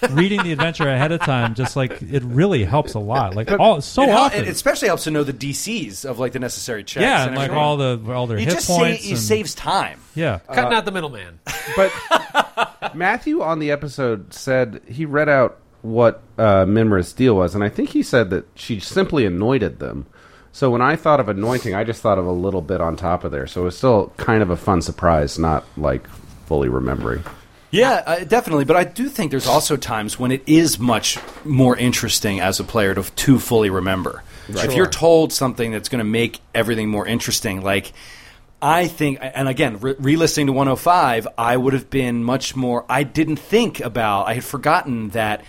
reading 0.09 0.41
the 0.41 0.53
adventure 0.53 0.89
ahead 0.89 1.11
of 1.11 1.19
time, 1.21 1.53
just 1.53 1.75
like 1.75 2.01
it 2.01 2.23
really 2.23 2.63
helps 2.63 2.95
a 2.95 2.99
lot. 2.99 3.35
Like 3.35 3.51
all 3.51 3.79
so 3.81 4.01
it, 4.01 4.09
hel- 4.09 4.17
often. 4.17 4.43
it 4.43 4.47
especially 4.47 4.87
helps 4.87 5.03
to 5.03 5.11
know 5.11 5.23
the 5.23 5.33
DCs 5.33 6.03
of 6.03 6.17
like 6.17 6.31
the 6.31 6.39
necessary 6.39 6.83
checks. 6.83 7.03
yeah, 7.03 7.19
and 7.21 7.27
and 7.27 7.35
like 7.35 7.51
everything. 7.51 7.63
all 7.63 7.77
the 7.77 7.99
all 8.11 8.25
their 8.25 8.39
You 8.39 8.45
hit 8.45 8.55
just 8.55 8.67
points. 8.67 9.05
it 9.05 9.09
and- 9.11 9.19
saves 9.19 9.53
time. 9.53 9.99
yeah, 10.15 10.39
Cutting 10.51 10.73
out 10.75 10.85
the 10.85 10.91
middleman. 10.91 11.37
But 11.75 11.91
Matthew 12.95 13.43
on 13.43 13.59
the 13.59 13.69
episode 13.69 14.33
said 14.33 14.81
he 14.87 15.05
read 15.05 15.29
out 15.29 15.59
what 15.83 16.23
uh, 16.39 16.65
Mimra's 16.65 17.13
deal 17.13 17.35
was, 17.35 17.53
and 17.53 17.63
I 17.63 17.69
think 17.69 17.89
he 17.89 18.01
said 18.01 18.31
that 18.31 18.47
she 18.55 18.79
simply 18.79 19.27
anointed 19.27 19.77
them. 19.77 20.07
So 20.55 20.69
when 20.69 20.81
I 20.81 20.95
thought 20.95 21.19
of 21.19 21.27
anointing, 21.27 21.75
I 21.75 21.83
just 21.83 22.01
thought 22.01 22.17
of 22.17 22.25
a 22.25 22.31
little 22.31 22.61
bit 22.61 22.79
on 22.79 22.95
top 22.95 23.25
of 23.25 23.31
there. 23.33 23.45
So 23.45 23.63
it 23.63 23.63
was 23.65 23.77
still 23.77 24.13
kind 24.15 24.41
of 24.41 24.49
a 24.51 24.55
fun 24.55 24.81
surprise, 24.81 25.37
not 25.37 25.65
like 25.75 26.07
fully 26.45 26.69
remembering. 26.69 27.25
Yeah, 27.71 28.01
uh, 28.05 28.23
definitely. 28.23 28.63
But 28.63 28.77
I 28.77 28.85
do 28.85 29.09
think 29.09 29.31
there's 29.31 29.47
also 29.47 29.75
times 29.75 30.17
when 30.17 30.31
it 30.31 30.43
is 30.47 30.79
much 30.79 31.19
more 31.43 31.75
interesting 31.75 32.39
as 32.39 32.61
a 32.61 32.63
player 32.63 32.95
to, 32.95 33.03
to 33.03 33.37
fully 33.37 33.69
remember. 33.69 34.23
If 34.47 34.75
you're 34.75 34.87
told 34.87 35.33
something 35.33 35.73
that's 35.73 35.89
going 35.89 35.99
to 35.99 36.09
make 36.09 36.39
everything 36.53 36.87
more 36.87 37.05
interesting, 37.05 37.61
like 37.61 37.91
I 38.61 38.87
think, 38.87 39.19
and 39.21 39.49
again, 39.49 39.81
re- 39.81 39.95
re-listening 39.99 40.47
to 40.47 40.53
105, 40.53 41.27
I 41.37 41.57
would 41.57 41.73
have 41.73 41.89
been 41.89 42.23
much 42.23 42.55
more. 42.55 42.85
I 42.87 43.03
didn't 43.03 43.39
think 43.39 43.81
about. 43.81 44.27
I 44.27 44.35
had 44.35 44.45
forgotten 44.45 45.09
that 45.09 45.43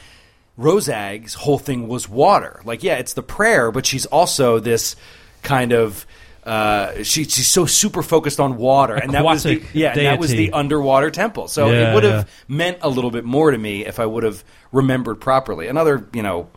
Rosag's 0.56 1.34
whole 1.34 1.58
thing 1.58 1.88
was 1.88 2.08
water. 2.08 2.60
Like, 2.64 2.82
yeah, 2.82 2.96
it's 2.96 3.12
the 3.14 3.22
prayer, 3.22 3.70
but 3.70 3.86
she's 3.86 4.06
also 4.06 4.58
this 4.58 4.96
kind 5.42 5.72
of. 5.72 6.06
Uh, 6.44 7.02
she, 7.02 7.24
she's 7.24 7.48
so 7.48 7.66
super 7.66 8.04
focused 8.04 8.38
on 8.38 8.56
water, 8.56 8.94
and 8.94 9.10
that 9.14 9.24
was 9.24 9.42
the, 9.42 9.60
yeah, 9.72 9.90
and 9.90 10.06
that 10.06 10.20
was 10.20 10.30
the 10.30 10.52
underwater 10.52 11.10
temple. 11.10 11.48
So 11.48 11.72
Yeah, 11.72 11.90
it 11.90 11.94
would 11.94 12.04
have 12.04 12.28
yeah. 12.28 12.56
meant 12.56 12.78
a 12.82 12.88
little 12.88 13.10
bit 13.10 13.24
more 13.24 13.50
to 13.50 13.58
me 13.58 13.84
if 13.84 13.98
I 13.98 14.06
would 14.06 14.22
have 14.22 14.44
remembered 14.70 15.16
properly. 15.16 15.66
Another, 15.66 16.06
you 16.12 16.22
know, 16.22 16.48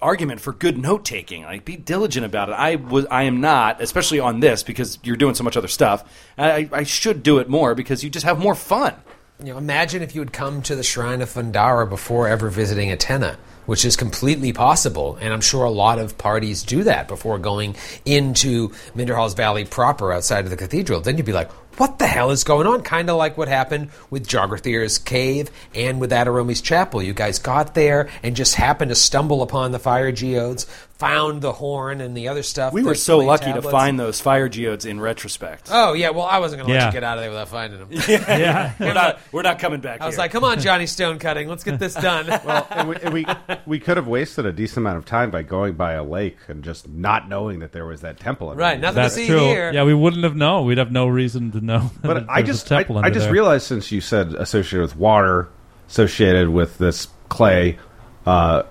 argument 0.00 0.40
for 0.40 0.54
good 0.54 0.78
note 0.78 1.04
taking. 1.04 1.42
Like, 1.42 1.66
be 1.66 1.76
diligent 1.76 2.24
about 2.24 2.48
it. 2.48 2.52
I 2.52 2.76
was, 2.76 3.04
I 3.10 3.24
am 3.24 3.42
not, 3.42 3.82
especially 3.82 4.20
on 4.20 4.40
this 4.40 4.62
because 4.62 4.98
you're 5.02 5.16
doing 5.16 5.34
so 5.34 5.44
much 5.44 5.54
other 5.54 5.68
stuff. 5.68 6.02
I, 6.38 6.70
I 6.72 6.84
should 6.84 7.22
do 7.22 7.40
it 7.40 7.48
more 7.50 7.74
because 7.74 8.02
you 8.02 8.08
just 8.08 8.24
have 8.24 8.38
more 8.38 8.54
fun. 8.54 8.94
You 9.42 9.52
know, 9.52 9.58
imagine 9.58 10.02
if 10.02 10.14
you 10.14 10.20
had 10.20 10.34
come 10.34 10.60
to 10.62 10.76
the 10.76 10.82
Shrine 10.82 11.22
of 11.22 11.30
Fandarra 11.30 11.88
before 11.88 12.28
ever 12.28 12.50
visiting 12.50 12.90
Atenna, 12.90 13.36
which 13.64 13.86
is 13.86 13.96
completely 13.96 14.52
possible, 14.52 15.16
and 15.18 15.32
I'm 15.32 15.40
sure 15.40 15.64
a 15.64 15.70
lot 15.70 15.98
of 15.98 16.18
parties 16.18 16.62
do 16.62 16.84
that 16.84 17.08
before 17.08 17.38
going 17.38 17.74
into 18.04 18.68
Minderhal's 18.94 19.32
Valley 19.32 19.64
proper 19.64 20.12
outside 20.12 20.44
of 20.44 20.50
the 20.50 20.58
cathedral. 20.58 21.00
Then 21.00 21.16
you'd 21.16 21.24
be 21.24 21.32
like, 21.32 21.50
what 21.78 21.98
the 21.98 22.06
hell 22.06 22.30
is 22.32 22.44
going 22.44 22.66
on? 22.66 22.82
Kind 22.82 23.08
of 23.08 23.16
like 23.16 23.38
what 23.38 23.48
happened 23.48 23.88
with 24.10 24.28
Jogrethir's 24.28 24.98
cave 24.98 25.50
and 25.74 26.00
with 26.00 26.12
Adaromi's 26.12 26.60
chapel. 26.60 27.02
You 27.02 27.14
guys 27.14 27.38
got 27.38 27.74
there 27.74 28.10
and 28.22 28.36
just 28.36 28.56
happened 28.56 28.90
to 28.90 28.94
stumble 28.94 29.40
upon 29.40 29.72
the 29.72 29.78
fire 29.78 30.12
geodes, 30.12 30.66
found 31.00 31.40
the 31.40 31.52
horn 31.52 32.02
and 32.02 32.14
the 32.14 32.28
other 32.28 32.42
stuff. 32.42 32.74
We 32.74 32.82
were 32.82 32.94
so 32.94 33.16
clay 33.16 33.26
lucky 33.26 33.52
to 33.54 33.62
find 33.62 33.98
those 33.98 34.20
fire 34.20 34.50
geodes 34.50 34.84
in 34.84 35.00
retrospect. 35.00 35.68
Oh 35.72 35.94
yeah, 35.94 36.10
well 36.10 36.26
I 36.26 36.38
wasn't 36.38 36.62
going 36.62 36.68
to 36.68 36.78
let 36.78 36.86
you 36.86 36.92
get 36.92 37.02
out 37.02 37.16
of 37.16 37.22
there 37.22 37.30
without 37.30 37.48
finding 37.48 37.80
them. 37.80 37.88
yeah. 38.08 38.74
we're 38.78 38.92
not, 38.92 39.18
we're 39.32 39.42
not 39.42 39.58
coming 39.58 39.80
back. 39.80 40.02
I 40.02 40.06
was 40.06 40.14
here. 40.14 40.20
like, 40.20 40.30
come 40.30 40.44
on, 40.44 40.60
Johnny 40.60 40.86
Stone 40.86 41.18
Cutting, 41.18 41.48
let's 41.48 41.64
get 41.64 41.78
this 41.78 41.94
done. 41.94 42.28
Well, 42.50 42.66
and 42.70 42.88
we, 42.88 42.96
and 42.96 43.14
we 43.14 43.26
we 43.66 43.78
could 43.80 43.96
have 43.96 44.06
wasted 44.06 44.46
a 44.46 44.52
decent 44.52 44.78
amount 44.78 44.98
of 44.98 45.04
time 45.04 45.30
by 45.30 45.42
going 45.42 45.74
by 45.74 45.92
a 45.92 46.02
lake 46.02 46.38
and 46.48 46.64
just 46.64 46.88
not 46.88 47.28
knowing 47.28 47.60
that 47.60 47.72
there 47.72 47.86
was 47.86 48.00
that 48.00 48.18
temple. 48.18 48.54
Right, 48.54 48.78
nothing 48.78 48.96
That's 48.96 49.14
to 49.14 49.20
see 49.20 49.26
true. 49.26 49.38
here. 49.40 49.72
Yeah, 49.72 49.84
we 49.84 49.94
wouldn't 49.94 50.24
have 50.24 50.36
known. 50.36 50.66
We'd 50.66 50.78
have 50.78 50.90
no 50.90 51.06
reason 51.06 51.52
to 51.52 51.60
know. 51.60 51.90
But 52.02 52.26
I 52.30 52.42
just 52.42 52.70
I, 52.72 52.78
I 52.78 53.10
just 53.10 53.26
there. 53.26 53.32
realized 53.32 53.66
since 53.66 53.92
you 53.92 54.00
said 54.00 54.34
associated 54.34 54.82
with 54.82 54.96
water, 54.96 55.48
associated 55.88 56.48
with 56.48 56.78
this 56.78 57.08
clay, 57.28 57.78
uh, 58.26 58.62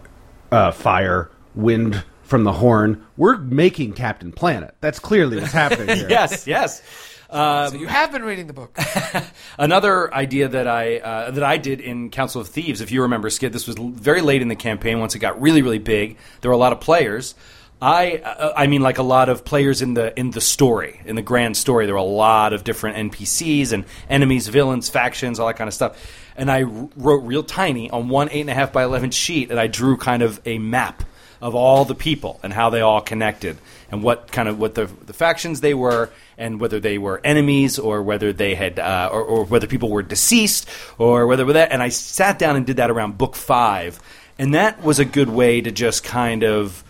uh, 0.52 0.72
fire, 0.72 1.30
wind 1.56 2.04
from 2.30 2.44
the 2.44 2.54
horn, 2.54 3.04
we're 3.18 3.38
making 3.38 3.94
Captain 3.94 4.32
Planet. 4.32 4.76
That's 4.82 5.00
clearly 5.00 5.38
what's 5.39 5.52
happening 5.52 5.96
here. 5.98 6.10
yes, 6.10 6.46
yes. 6.48 6.82
so 7.32 7.72
you 7.74 7.88
have 7.88 8.12
been 8.12 8.24
reading 8.24 8.46
the 8.48 8.54
book. 8.54 8.78
Another 9.58 10.13
idea 10.13 10.48
that 10.48 10.68
I 10.68 10.98
uh, 11.00 11.32
that 11.32 11.44
I 11.44 11.58
did 11.58 11.82
in 11.82 12.10
Council 12.12 12.39
of 12.42 12.48
Thieves, 12.48 12.82
if 12.82 12.92
you 12.92 13.02
remember, 13.02 13.30
Skid, 13.30 13.52
this 13.52 13.68
was 13.68 13.78
l- 13.78 13.89
very 13.89 14.22
late 14.22 14.42
in 14.42 14.48
the 14.48 14.56
campaign. 14.56 15.00
Once 15.00 15.15
it 15.15 15.20
got 15.20 15.42
really, 15.42 15.62
really 15.62 15.80
big, 15.80 16.18
there 16.42 16.50
were 16.50 16.56
a 16.56 16.60
lot 16.60 16.72
of 16.72 16.80
players. 16.80 17.34
I 17.82 18.18
uh, 18.18 18.54
I 18.56 18.68
mean, 18.68 18.82
like 18.82 18.98
a 19.00 19.04
lot 19.04 19.30
of 19.30 19.44
players 19.46 19.82
in 19.82 19.94
the 19.96 20.18
in 20.20 20.32
the 20.32 20.42
story, 20.42 21.02
in 21.06 21.15
the 21.15 21.22
grand 21.22 21.58
story. 21.58 21.86
There 21.88 21.96
were 21.96 22.00
a 22.00 22.04
lot 22.04 22.54
of 22.54 22.63
different 22.63 23.12
NPCs 23.12 23.72
and 23.74 23.86
enemies, 24.10 24.48
villains, 24.50 24.89
factions, 24.89 25.39
all 25.39 25.48
that 25.48 25.56
kind 25.58 25.68
of 25.68 25.74
stuff. 25.74 25.98
And 26.36 26.52
I 26.52 26.63
r- 26.63 26.89
wrote 26.96 27.24
real 27.24 27.44
tiny 27.44 27.89
on 27.89 28.10
one 28.10 28.30
eight 28.32 28.42
and 28.42 28.50
a 28.50 28.54
half 28.54 28.72
by 28.74 28.84
eleven 28.84 29.12
sheet, 29.12 29.50
and 29.50 29.60
I 29.60 29.68
drew 29.68 29.98
kind 29.98 30.22
of 30.24 30.39
a 30.46 30.58
map 30.60 31.04
of 31.41 31.56
all 31.56 31.86
the 31.86 31.95
people 31.95 32.39
and 32.43 32.52
how 32.52 32.69
they 32.69 32.82
all 32.82 33.02
connected 33.02 33.58
and 33.91 34.04
what 34.04 34.32
kind 34.32 34.49
of 34.49 34.60
what 34.60 34.75
the, 34.75 34.86
the 35.06 35.13
factions 35.13 35.62
they 35.62 35.73
were 35.73 36.10
and 36.38 36.60
whether 36.60 36.80
they 36.80 36.97
were 36.97 37.21
enemies 37.23 37.80
or 37.80 38.04
whether 38.04 38.34
they 38.34 38.56
had 38.56 38.80
uh, 38.80 39.10
or, 39.12 39.23
or 39.23 39.45
whether 39.45 39.67
people 39.67 39.89
were 39.89 40.04
deceased 40.04 40.69
or 40.97 41.28
whether 41.28 41.45
were 41.45 41.54
that. 41.54 41.71
And 41.71 41.82
I 41.82 41.89
sat 41.89 42.39
down 42.39 42.56
and 42.56 42.65
did 42.65 42.78
that 42.78 42.91
around 42.91 43.17
book 43.17 43.36
five. 43.36 43.99
And 44.38 44.54
that 44.54 44.84
was 44.84 44.99
a 44.99 45.06
good 45.06 45.30
way 45.30 45.62
to 45.62 45.71
just 45.71 46.04
kind 46.04 46.43
of 46.43 46.84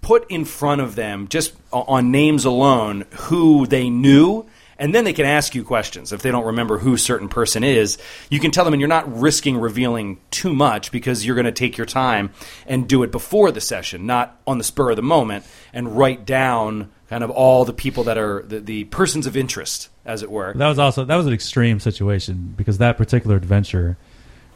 put 0.00 0.30
in 0.30 0.44
front 0.44 0.80
of 0.80 0.94
them 0.94 1.28
just 1.28 1.54
on 1.72 2.10
names 2.10 2.44
alone 2.44 3.04
who 3.12 3.66
they 3.66 3.90
knew 3.90 4.46
and 4.80 4.92
then 4.94 5.04
they 5.04 5.12
can 5.12 5.26
ask 5.26 5.54
you 5.54 5.62
questions 5.62 6.12
if 6.12 6.22
they 6.22 6.30
don't 6.32 6.46
remember 6.46 6.78
who 6.78 6.96
certain 6.96 7.28
person 7.28 7.62
is 7.62 7.98
you 8.30 8.40
can 8.40 8.50
tell 8.50 8.64
them 8.64 8.74
and 8.74 8.80
you're 8.80 8.88
not 8.88 9.06
risking 9.20 9.56
revealing 9.58 10.18
too 10.32 10.52
much 10.52 10.90
because 10.90 11.24
you're 11.24 11.36
going 11.36 11.44
to 11.44 11.52
take 11.52 11.76
your 11.76 11.86
time 11.86 12.30
and 12.66 12.88
do 12.88 13.02
it 13.04 13.12
before 13.12 13.52
the 13.52 13.60
session 13.60 14.06
not 14.06 14.40
on 14.46 14.58
the 14.58 14.64
spur 14.64 14.90
of 14.90 14.96
the 14.96 15.02
moment 15.02 15.44
and 15.72 15.96
write 15.96 16.24
down 16.26 16.90
kind 17.08 17.22
of 17.22 17.30
all 17.30 17.64
the 17.64 17.72
people 17.72 18.04
that 18.04 18.16
are 18.18 18.42
the, 18.42 18.58
the 18.60 18.84
persons 18.84 19.26
of 19.26 19.36
interest 19.36 19.88
as 20.04 20.22
it 20.22 20.30
were 20.30 20.52
That 20.54 20.68
was 20.68 20.78
also 20.78 21.04
that 21.04 21.16
was 21.16 21.26
an 21.26 21.32
extreme 21.32 21.78
situation 21.78 22.54
because 22.56 22.78
that 22.78 22.96
particular 22.96 23.36
adventure, 23.36 23.96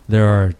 there 0.09 0.27
are 0.27 0.53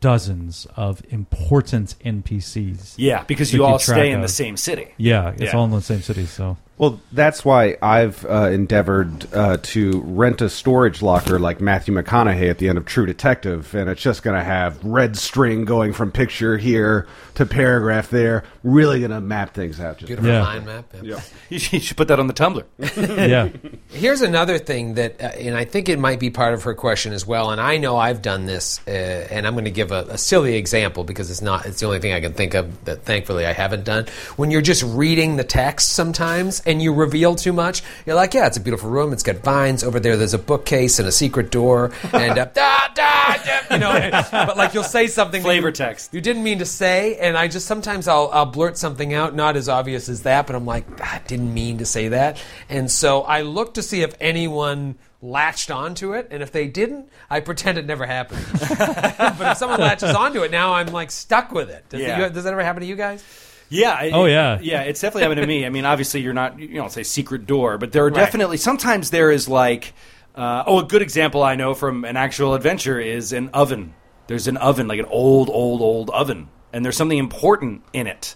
dozens 0.00 0.66
of 0.76 1.02
important 1.10 1.94
NPCs. 2.04 2.94
yeah 2.98 3.24
because 3.24 3.52
you 3.52 3.64
all 3.64 3.78
stay 3.78 4.10
in 4.10 4.20
the 4.20 4.28
same 4.28 4.56
city 4.56 4.88
Yeah, 4.98 5.30
it's 5.30 5.42
Yeah. 5.42 5.52
all 5.56 5.64
in 5.64 5.70
the 5.70 5.80
same 5.80 6.02
city. 6.02 6.26
So 6.26 6.56
Well, 6.78 7.00
that's 7.10 7.42
why 7.42 7.78
I've 7.80 8.24
uh, 8.26 8.50
endeavored 8.52 9.32
uh, 9.34 9.56
to 9.62 10.02
rent 10.04 10.42
a 10.42 10.50
storage 10.50 11.00
locker 11.00 11.38
like 11.38 11.58
Matthew 11.58 11.94
McConaughey 11.94 12.50
at 12.50 12.58
the 12.58 12.68
end 12.68 12.76
of 12.76 12.84
True 12.84 13.06
Detective, 13.06 13.74
and 13.74 13.88
it's 13.88 14.02
just 14.02 14.22
going 14.22 14.36
to 14.36 14.44
have 14.44 14.84
red 14.84 15.16
string 15.16 15.64
going 15.64 15.94
from 15.94 16.12
picture 16.12 16.58
here 16.58 17.06
to 17.36 17.46
paragraph 17.46 18.10
there. 18.10 18.44
Really 18.62 18.98
going 18.98 19.10
to 19.10 19.22
map 19.22 19.54
things 19.54 19.80
out. 19.80 19.96
Just 19.98 20.08
Beautiful 20.08 20.30
Yeah. 20.30 20.42
mind 20.42 20.66
map. 20.66 20.84
yeah. 21.02 21.20
you 21.48 21.58
should 21.58 21.72
you 21.72 21.80
should 21.80 21.96
put 21.96 22.08
that 22.08 22.20
on 22.20 22.26
the 22.26 22.34
tumblr 22.34 22.64
yeah, 23.28 23.48
Here's 23.88 24.20
another 24.20 24.58
thing 24.58 24.94
that, 24.94 25.18
uh, 25.20 25.28
and 25.28 25.56
I 25.56 25.64
think 25.64 25.88
it 25.88 25.98
might 25.98 26.20
be 26.20 26.28
part 26.28 26.52
of 26.52 26.64
her 26.64 26.74
question 26.74 27.14
as 27.14 27.26
well. 27.26 27.50
And 27.52 27.60
I 27.60 27.78
know 27.78 27.96
I've 27.96 28.20
done 28.20 28.44
this, 28.44 28.80
uh, 28.86 28.90
and 28.90 29.46
I'm 29.46 29.54
going 29.54 29.64
to 29.64 29.70
give 29.70 29.92
a, 29.92 30.02
a 30.10 30.18
silly 30.18 30.56
example 30.56 31.04
because 31.04 31.30
it's 31.30 31.40
not. 31.40 31.64
It's 31.64 31.80
the 31.80 31.86
only 31.86 32.00
thing 32.00 32.12
I 32.12 32.20
can 32.20 32.34
think 32.34 32.52
of 32.52 32.84
that 32.84 33.04
thankfully 33.04 33.46
I 33.46 33.52
haven't 33.54 33.84
done. 33.84 34.06
When 34.36 34.50
you're 34.50 34.60
just 34.60 34.82
reading 34.82 35.36
the 35.36 35.44
text 35.44 35.92
sometimes 35.94 36.60
and 36.66 36.82
you 36.82 36.92
reveal 36.92 37.34
too 37.34 37.52
much, 37.52 37.82
you're 38.04 38.16
like, 38.16 38.34
yeah, 38.34 38.46
it's 38.46 38.56
a 38.56 38.60
beautiful 38.60 38.90
room. 38.90 39.12
It's 39.12 39.22
got 39.22 39.36
vines 39.36 39.82
over 39.84 40.00
there. 40.00 40.16
There's 40.16 40.34
a 40.34 40.38
bookcase 40.38 40.98
and 40.98 41.06
a 41.08 41.12
secret 41.12 41.50
door, 41.50 41.92
and 42.12 42.38
uh, 42.38 42.44
da, 42.46 42.88
da, 42.94 43.36
da, 43.36 43.74
you 43.74 43.78
know. 43.78 43.90
and- 43.92 44.26
but 44.32 44.56
like 44.56 44.74
you'll 44.74 44.82
say 44.84 45.06
something 45.06 45.42
Flavor 45.42 45.68
you- 45.68 45.72
text. 45.72 46.12
you 46.14 46.20
didn't 46.20 46.42
mean 46.42 46.58
to 46.58 46.66
say, 46.66 47.16
and 47.18 47.36
I 47.36 47.48
just 47.48 47.66
sometimes 47.66 48.08
I'll, 48.08 48.28
I'll 48.32 48.46
blurt 48.46 48.76
something 48.76 49.14
out, 49.14 49.34
not 49.34 49.56
as 49.56 49.68
obvious 49.68 50.08
as 50.08 50.22
that, 50.22 50.46
but 50.46 50.56
I'm 50.56 50.66
like, 50.66 50.84
"Ah, 51.00 51.16
I 51.16 51.18
didn't 51.26 51.52
mean 51.54 51.78
to 51.78 51.86
say 51.86 52.08
that. 52.08 52.42
And 52.68 52.90
so 52.90 53.22
I 53.22 53.42
look 53.42 53.74
to 53.74 53.82
see 53.82 54.02
if 54.02 54.14
anyone 54.20 54.96
latched 55.22 55.70
onto 55.70 56.12
it, 56.12 56.28
and 56.30 56.42
if 56.42 56.52
they 56.52 56.66
didn't, 56.68 57.08
I 57.30 57.40
pretend 57.40 57.78
it 57.78 57.86
never 57.86 58.06
happened. 58.06 58.44
but 58.52 59.40
if 59.40 59.56
someone 59.58 59.80
latches 59.80 60.14
onto 60.14 60.42
it, 60.42 60.50
now 60.50 60.74
I'm 60.74 60.88
like 60.88 61.10
stuck 61.10 61.52
with 61.52 61.70
it. 61.70 61.88
Does, 61.88 62.00
Yeah. 62.00 62.26
you- 62.26 62.30
does 62.32 62.44
that 62.44 62.52
ever 62.52 62.62
happen 62.62 62.80
to 62.82 62.86
you 62.86 62.96
guys? 62.96 63.24
Yeah. 63.68 63.90
I- 63.98 64.10
Oh, 64.12 64.24
yeah. 64.26 64.58
Yeah, 64.60 64.82
it's 64.82 65.00
definitely 65.00 65.22
happened 65.22 65.40
to 65.40 65.46
me. 65.46 65.66
I 65.66 65.70
mean, 65.70 65.84
obviously, 65.84 66.20
you're 66.20 66.32
not, 66.34 66.58
you 66.58 66.68
don't 66.74 66.92
say 66.92 67.02
secret 67.02 67.46
door, 67.46 67.78
but 67.78 67.92
there 67.92 68.04
are 68.04 68.10
definitely, 68.10 68.56
sometimes 68.58 69.10
there 69.10 69.30
is 69.30 69.48
like, 69.48 69.92
uh, 70.34 70.64
oh, 70.66 70.80
a 70.80 70.84
good 70.84 71.02
example 71.02 71.42
I 71.42 71.54
know 71.56 71.74
from 71.74 72.04
an 72.04 72.16
actual 72.16 72.54
adventure 72.54 73.00
is 73.00 73.32
an 73.32 73.48
oven. 73.54 73.94
There's 74.26 74.48
an 74.48 74.56
oven, 74.56 74.86
like 74.88 74.98
an 74.98 75.06
old, 75.06 75.48
old, 75.50 75.80
old 75.80 76.10
oven, 76.10 76.48
and 76.72 76.84
there's 76.84 76.96
something 76.96 77.18
important 77.18 77.82
in 77.92 78.06
it. 78.06 78.34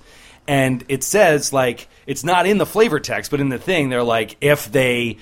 And 0.48 0.84
it 0.88 1.04
says, 1.04 1.52
like, 1.52 1.88
it's 2.06 2.24
not 2.24 2.46
in 2.46 2.58
the 2.58 2.66
flavor 2.66 2.98
text, 2.98 3.30
but 3.30 3.40
in 3.40 3.50
the 3.50 3.58
thing, 3.58 3.88
they're 3.88 4.02
like, 4.02 4.36
if 4.40 4.70
they 4.72 5.18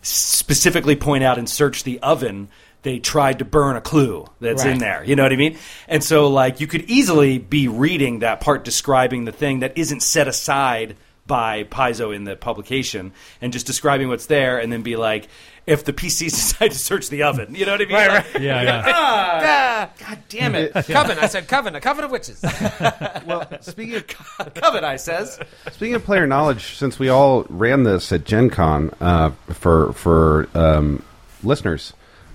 specifically 0.00 0.96
point 0.96 1.22
out 1.24 1.38
and 1.38 1.48
search 1.48 1.84
the 1.84 1.98
oven, 2.00 2.48
they 2.82 2.98
tried 2.98 3.38
to 3.38 3.44
burn 3.44 3.76
a 3.76 3.80
clue 3.80 4.26
that's 4.40 4.64
in 4.64 4.78
there. 4.78 5.04
You 5.04 5.14
know 5.16 5.22
what 5.22 5.32
I 5.32 5.36
mean? 5.36 5.56
And 5.88 6.02
so, 6.02 6.28
like, 6.28 6.60
you 6.60 6.66
could 6.66 6.82
easily 6.90 7.38
be 7.38 7.68
reading 7.68 8.20
that 8.20 8.40
part 8.40 8.64
describing 8.64 9.24
the 9.24 9.32
thing 9.32 9.60
that 9.60 9.78
isn't 9.78 10.02
set 10.02 10.26
aside 10.28 10.96
by 11.24 11.62
Paizo 11.64 12.14
in 12.14 12.24
the 12.24 12.34
publication 12.34 13.12
and 13.40 13.52
just 13.52 13.64
describing 13.66 14.08
what's 14.08 14.26
there 14.26 14.58
and 14.58 14.72
then 14.72 14.82
be 14.82 14.96
like, 14.96 15.28
if 15.64 15.84
the 15.84 15.92
PCs 15.92 16.30
decide 16.30 16.72
to 16.72 16.78
search 16.78 17.08
the 17.08 17.22
oven, 17.22 17.54
you 17.54 17.64
know 17.64 17.70
what 17.72 17.80
I 17.80 17.84
mean? 17.84 17.94
Right, 17.94 18.08
Like, 18.10 18.34
right. 18.34 18.42
Yeah, 18.42 18.62
yeah. 18.62 18.82
Ah, 18.92 19.90
God 20.00 20.18
damn 20.28 20.54
it. 20.56 20.72
coven. 20.72 21.18
I 21.20 21.28
said 21.28 21.46
coven. 21.46 21.76
A 21.76 21.80
coven 21.80 22.04
of 22.04 22.10
witches. 22.10 22.44
Well, 23.24 23.46
speaking 23.60 23.94
of 23.94 24.06
Covet, 24.08 24.82
I 24.82 24.96
says. 24.96 25.38
Speaking 25.70 25.94
of 25.94 26.04
player 26.04 26.26
knowledge, 26.26 26.76
since 26.76 26.98
we 26.98 27.08
all 27.08 27.44
ran 27.48 27.84
this 27.84 28.10
at 28.10 28.24
Gen 28.24 28.50
Con 28.50 28.90
uh, 29.00 29.30
for 29.52 29.92
for 29.92 30.48
um, 30.54 31.04
listeners, 31.44 31.92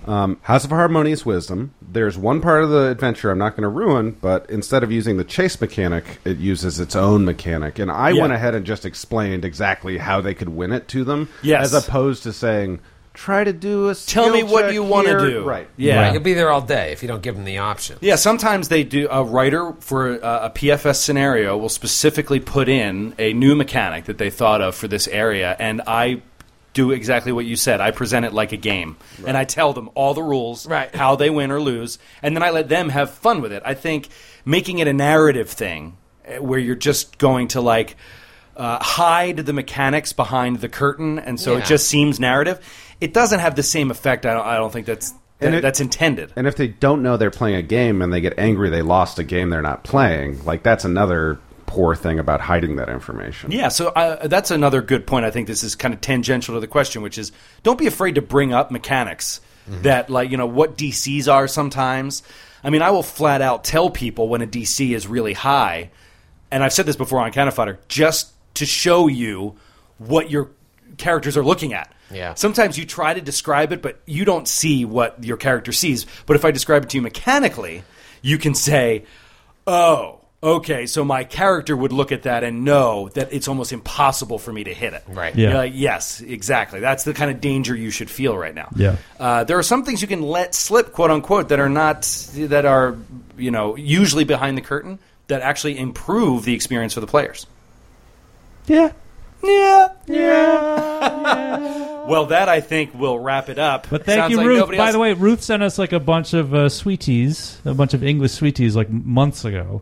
um, 0.08 0.38
House 0.41 0.64
of 0.64 0.70
Harmonious 0.72 1.26
Wisdom. 1.26 1.74
There's 1.82 2.18
one 2.18 2.41
part 2.41 2.64
of 2.64 2.70
the 2.70 2.88
adventure 2.89 3.30
I'm 3.32 3.38
not 3.38 3.51
going 3.51 3.64
to 3.64 3.70
ruin, 3.70 4.18
but 4.22 4.49
instead 4.49 4.84
of 4.84 4.91
using 4.91 5.18
the 5.18 5.24
chase 5.24 5.60
mechanic, 5.60 6.20
it 6.26 6.38
uses 6.38 6.80
its 6.80 6.95
own 6.95 7.26
mechanic, 7.26 7.80
and 7.80 7.91
I 7.91 8.12
Yeah. 8.12 8.22
went 8.22 8.34
ahead 8.34 8.55
and 8.55 8.66
just 8.66 8.86
explained 8.86 9.43
exactly 9.45 9.97
how 9.97 10.22
they 10.22 10.34
could 10.34 10.49
win 10.49 10.72
it 10.72 10.88
to 10.89 11.03
them, 11.03 11.30
Yes. 11.41 11.74
as 11.74 11.86
opposed 11.88 12.24
to 12.24 12.34
saying. 12.34 12.80
Try 13.14 13.43
to 13.43 13.51
do 13.51 13.89
a. 13.89 13.95
Tell 13.95 14.30
me 14.30 14.41
skill 14.41 14.51
what 14.53 14.72
you 14.74 14.84
wanna 14.84 15.18
do. 15.18 15.43
Right. 15.43 15.68
Yeah. 15.76 16.01
Right, 16.03 16.14
you'll 16.14 16.22
be 16.22 16.36
there 16.36 16.51
all 16.51 16.62
day 16.62 16.91
if 16.91 17.01
you 17.01 17.08
don't 17.08 17.24
give 17.24 17.34
them 17.36 17.45
the 17.45 17.58
option. 17.58 17.97
Yeah, 17.99 18.14
sometimes 18.16 18.68
they 18.70 18.84
do. 18.84 19.08
A 19.10 19.24
writer 19.24 19.74
for 19.80 20.18
a, 20.18 20.20
a 20.45 20.51
PFS 20.53 21.01
scenario 21.01 21.58
will 21.58 21.68
specifically 21.70 22.39
put 22.39 22.70
in 22.70 23.16
a 23.18 23.34
new 23.34 23.55
mechanic 23.55 24.05
that 24.05 24.20
they 24.20 24.30
thought 24.30 24.62
of 24.62 24.76
for 24.76 24.88
this 24.88 25.08
area, 25.08 25.55
and 25.58 25.82
I 25.88 26.22
do 26.78 26.91
exactly 26.91 27.32
what 27.32 27.45
you 27.45 27.55
said. 27.55 27.82
I 27.82 27.89
present 27.91 28.25
it 28.25 28.34
like 28.34 28.51
a 28.51 28.57
game, 28.57 28.97
and 29.25 29.36
I 29.36 29.43
tell 29.45 29.73
them 29.73 29.89
all 29.95 30.13
the 30.13 30.21
rules, 30.23 30.67
Right. 30.67 30.93
how 30.95 31.15
they 31.15 31.30
win 31.30 31.49
or 31.51 31.59
lose, 31.59 31.97
and 32.21 32.36
then 32.36 32.43
I 32.43 32.51
let 32.51 32.69
them 32.69 32.89
have 32.89 33.09
fun 33.09 33.41
with 33.41 33.51
it. 33.51 33.63
I 33.65 33.73
think 33.73 34.07
making 34.45 34.80
it 34.80 34.88
a 34.88 34.93
narrative 34.93 35.49
thing 35.49 35.97
eh, 36.25 36.38
where 36.38 36.59
you're 36.59 36.75
just 36.75 37.17
going 37.17 37.47
to 37.49 37.61
like 37.61 37.95
uh, 38.55 38.78
hide 38.84 39.38
the 39.38 39.53
mechanics 39.53 40.13
behind 40.13 40.61
the 40.61 40.69
curtain, 40.69 41.19
and 41.19 41.39
so 41.39 41.53
Yeah. 41.53 41.59
it 41.59 41.65
just 41.65 41.88
seems 41.88 42.19
narrative. 42.19 42.59
It 43.01 43.13
doesn't 43.13 43.39
have 43.39 43.55
the 43.55 43.63
same 43.63 43.91
effect. 43.91 44.25
I 44.25 44.34
don't. 44.34 44.45
I 44.45 44.57
don't 44.57 44.73
think 44.73 44.86
that's 44.88 45.11
And 45.41 45.53
that- 45.53 45.57
it- 45.59 45.61
that's 45.61 45.80
intended. 45.80 46.32
And 46.36 46.47
if 46.47 46.55
they 46.55 46.67
don't 46.67 47.01
know 47.03 47.17
they're 47.17 47.30
playing 47.30 47.55
a 47.57 47.61
game 47.61 48.01
and 48.01 48.11
they 48.11 48.21
get 48.21 48.34
angry 48.39 48.69
they 48.71 48.82
lost 48.82 49.19
a 49.19 49.23
game 49.23 49.49
they're 49.51 49.61
not 49.61 49.84
playing, 49.84 50.43
like 50.45 50.63
that's 50.63 50.86
another 50.86 51.38
poor 51.68 51.95
thing 51.95 52.18
about 52.18 52.41
hiding 52.41 52.78
that 52.78 52.89
information. 52.89 53.51
Yeah, 53.51 53.68
so 53.68 53.89
uh, 53.89 54.26
that's 54.28 54.49
another 54.49 54.82
good 54.82 55.05
point. 55.05 55.26
I 55.26 55.32
think 55.32 55.45
this 55.47 55.63
is 55.63 55.76
kind 55.76 55.93
of 55.93 56.01
tangential 56.01 56.55
to 56.55 56.59
the 56.59 56.68
question, 56.68 57.03
which 57.03 57.20
is 57.20 57.32
don't 57.61 57.78
be 57.78 57.86
afraid 57.86 58.15
to 58.15 58.22
bring 58.22 58.53
up 58.53 58.72
mechanics 58.72 59.41
that, 59.68 60.09
like, 60.09 60.32
you 60.32 60.38
know, 60.38 60.45
what 60.45 60.78
DCs 60.78 61.32
are 61.32 61.47
sometimes. 61.47 62.24
I 62.63 62.70
mean, 62.70 62.82
I 62.82 62.91
will 62.91 63.03
flat 63.03 63.41
out 63.41 63.63
tell 63.63 63.89
people 63.89 64.30
when 64.30 64.41
a 64.41 64.47
DC 64.47 64.95
is 64.95 65.07
really 65.07 65.34
high, 65.34 65.91
and 66.49 66.63
I've 66.63 66.74
said 66.74 66.86
this 66.86 66.95
before 66.95 67.20
on 67.20 67.32
Cannon 67.32 67.53
Fodder, 67.53 67.80
just 67.88 68.32
to 68.55 68.65
show 68.65 69.07
you 69.07 69.55
what 69.97 70.30
your 70.30 70.51
characters 70.97 71.38
are 71.38 71.43
looking 71.43 71.74
at. 71.74 71.93
Yeah. 72.09 72.34
Sometimes 72.36 72.78
you 72.78 72.86
try 72.86 73.13
to 73.13 73.22
describe 73.22 73.72
it, 73.72 73.82
but 73.82 73.99
you 74.05 74.26
don't 74.26 74.47
see 74.47 74.86
what 74.86 75.24
your 75.24 75.38
character 75.38 75.72
sees. 75.72 76.05
But 76.26 76.36
if 76.38 76.45
I 76.45 76.51
describe 76.51 76.84
it 76.84 76.89
to 76.91 76.97
you 76.97 77.01
mechanically, 77.01 77.84
you 78.22 78.38
can 78.38 78.55
say, 78.55 79.03
oh, 79.65 80.16
okay, 80.42 80.86
so 80.86 81.04
my 81.04 81.24
character 81.24 81.76
would 81.76 81.92
look 81.92 82.12
at 82.12 82.24
that 82.24 82.44
and 82.44 82.64
know 82.64 83.10
that 83.10 83.34
it's 83.34 83.48
almost 83.48 83.74
impossible 83.74 84.38
for 84.38 84.54
me 84.54 84.64
to 84.64 84.74
hit 84.74 84.94
it. 84.94 85.04
Right. 85.08 85.36
Yeah. 85.36 85.50
You're 85.50 85.58
like, 85.58 85.74
yes, 85.76 86.22
exactly. 86.22 86.80
That's 86.80 87.04
the 87.04 87.14
kind 87.14 87.32
of 87.32 87.42
danger 87.42 87.76
you 87.76 87.90
should 87.90 88.10
feel 88.10 88.38
right 88.38 88.54
now. 88.54 88.70
Yeah. 88.76 88.98
Uh, 89.20 89.44
there 89.44 89.58
are 89.58 89.64
some 89.64 89.84
things 89.84 90.02
you 90.02 90.08
can 90.08 90.22
let 90.22 90.54
slip, 90.54 90.94
quote 90.94 91.12
unquote, 91.12 91.50
that 91.50 91.60
are 91.60 91.70
not, 91.70 92.04
that 92.36 92.66
are, 92.66 92.98
you 93.38 93.52
know, 93.52 93.76
usually 93.76 94.24
behind 94.24 94.58
the 94.58 94.62
curtain 94.62 95.00
that 95.28 95.42
actually 95.42 95.78
improve 95.78 96.46
the 96.46 96.54
experience 96.54 96.94
for 96.94 97.02
the 97.02 97.08
players. 97.08 97.48
Yeah. 98.68 98.92
Yeah. 99.44 99.90
Yeah. 100.08 102.06
well, 102.08 102.28
that 102.28 102.50
I 102.50 102.62
think 102.62 102.94
will 102.94 103.20
wrap 103.20 103.50
it 103.50 103.60
up. 103.60 103.88
But 103.90 104.06
thank 104.06 104.20
Sounds 104.20 104.32
you, 104.32 104.38
like 104.38 104.48
Ruth. 104.48 104.70
By 104.70 104.78
else- 104.78 104.94
the 104.94 105.00
way, 105.00 105.14
Ruth 105.14 105.42
sent 105.42 105.64
us 105.64 105.78
like 105.78 105.94
a 105.94 106.00
bunch 106.00 106.34
of 106.34 106.54
uh, 106.54 106.70
sweeties, 106.70 107.60
a 107.66 107.74
bunch 107.74 107.94
of 107.94 108.04
English 108.04 108.32
sweeties, 108.34 108.76
like 108.76 108.90
months 108.90 109.46
ago. 109.46 109.82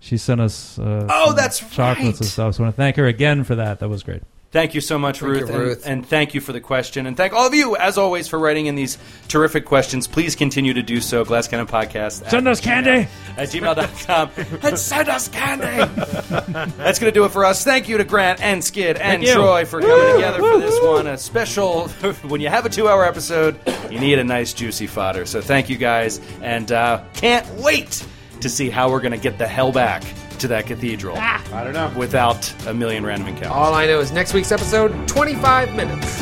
She 0.00 0.16
sent 0.18 0.40
us. 0.40 0.78
Uh, 0.78 1.06
Oh, 1.10 1.32
that's 1.32 1.58
chocolates 1.58 2.18
and 2.20 2.26
right. 2.26 2.30
stuff. 2.30 2.54
So 2.54 2.62
I 2.62 2.66
want 2.66 2.76
to 2.76 2.76
thank 2.76 2.96
her 2.96 3.06
again 3.06 3.44
for 3.44 3.54
that. 3.56 3.80
That 3.80 3.88
was 3.88 4.02
great. 4.02 4.22
Thank 4.52 4.74
you 4.74 4.80
so 4.80 4.98
much, 4.98 5.20
Ruth, 5.20 5.40
you, 5.40 5.46
and- 5.48 5.58
Ruth. 5.58 5.86
And, 5.86 6.06
thank 6.06 6.32
you 6.32 6.40
for 6.40 6.52
the 6.52 6.60
question. 6.60 7.06
And 7.06 7.14
thank 7.16 7.32
all 7.34 7.46
of 7.46 7.52
you, 7.52 7.76
as 7.76 7.98
always, 7.98 8.28
for 8.28 8.38
writing 8.38 8.66
in 8.66 8.74
these 8.74 8.96
terrific 9.28 9.66
questions. 9.66 10.06
Please 10.06 10.34
continue 10.36 10.72
to 10.72 10.82
do 10.82 11.00
so. 11.00 11.24
Glass 11.24 11.48
Cannon 11.48 11.66
Podcast. 11.66 12.24
at 12.24 12.30
Send 12.30 12.46
us 12.48 12.60
candy. 12.60 13.08
At 13.36 13.48
gmail.com. 13.50 14.30
and 14.62 14.78
send 14.78 15.08
us 15.08 15.28
candy. 15.28 15.66
That's 16.78 16.98
going 16.98 17.12
to 17.12 17.14
do 17.14 17.24
it 17.24 17.32
for 17.32 17.44
us. 17.44 17.64
Thank 17.64 17.88
you 17.88 17.98
to 17.98 18.04
Grant 18.04 18.40
and 18.40 18.64
Skid 18.64 18.96
and 18.96 19.22
Troy 19.26 19.64
for 19.66 19.80
coming 19.82 20.14
together 20.14 20.38
for 20.38 20.58
this 20.58 20.80
one. 20.80 21.06
A 21.08 21.18
special, 21.18 21.88
when 22.28 22.40
you 22.40 22.48
have 22.48 22.64
a 22.64 22.70
two 22.70 22.88
hour 22.88 23.04
episode, 23.04 23.58
you 23.90 23.98
need 23.98 24.18
a 24.18 24.24
nice, 24.24 24.54
juicy 24.54 24.86
fodder. 24.86 25.26
So 25.26 25.40
thank 25.42 25.68
you 25.68 25.76
guys. 25.76 26.20
And 26.40 26.70
uh, 26.70 27.02
can't 27.14 27.46
wait 27.56 28.06
to 28.46 28.54
see 28.54 28.70
how 28.70 28.90
we're 28.90 29.00
going 29.00 29.12
to 29.12 29.18
get 29.18 29.38
the 29.38 29.46
hell 29.46 29.72
back 29.72 30.02
to 30.38 30.48
that 30.48 30.66
cathedral. 30.66 31.16
Ah. 31.18 31.42
I 31.52 31.64
don't 31.64 31.72
know. 31.72 31.92
Without 31.96 32.52
a 32.66 32.74
million 32.74 33.04
random 33.04 33.28
encounters. 33.28 33.52
All 33.52 33.74
I 33.74 33.86
know 33.86 34.00
is 34.00 34.12
next 34.12 34.34
week's 34.34 34.52
episode, 34.52 35.08
25 35.08 35.74
minutes. 35.74 36.20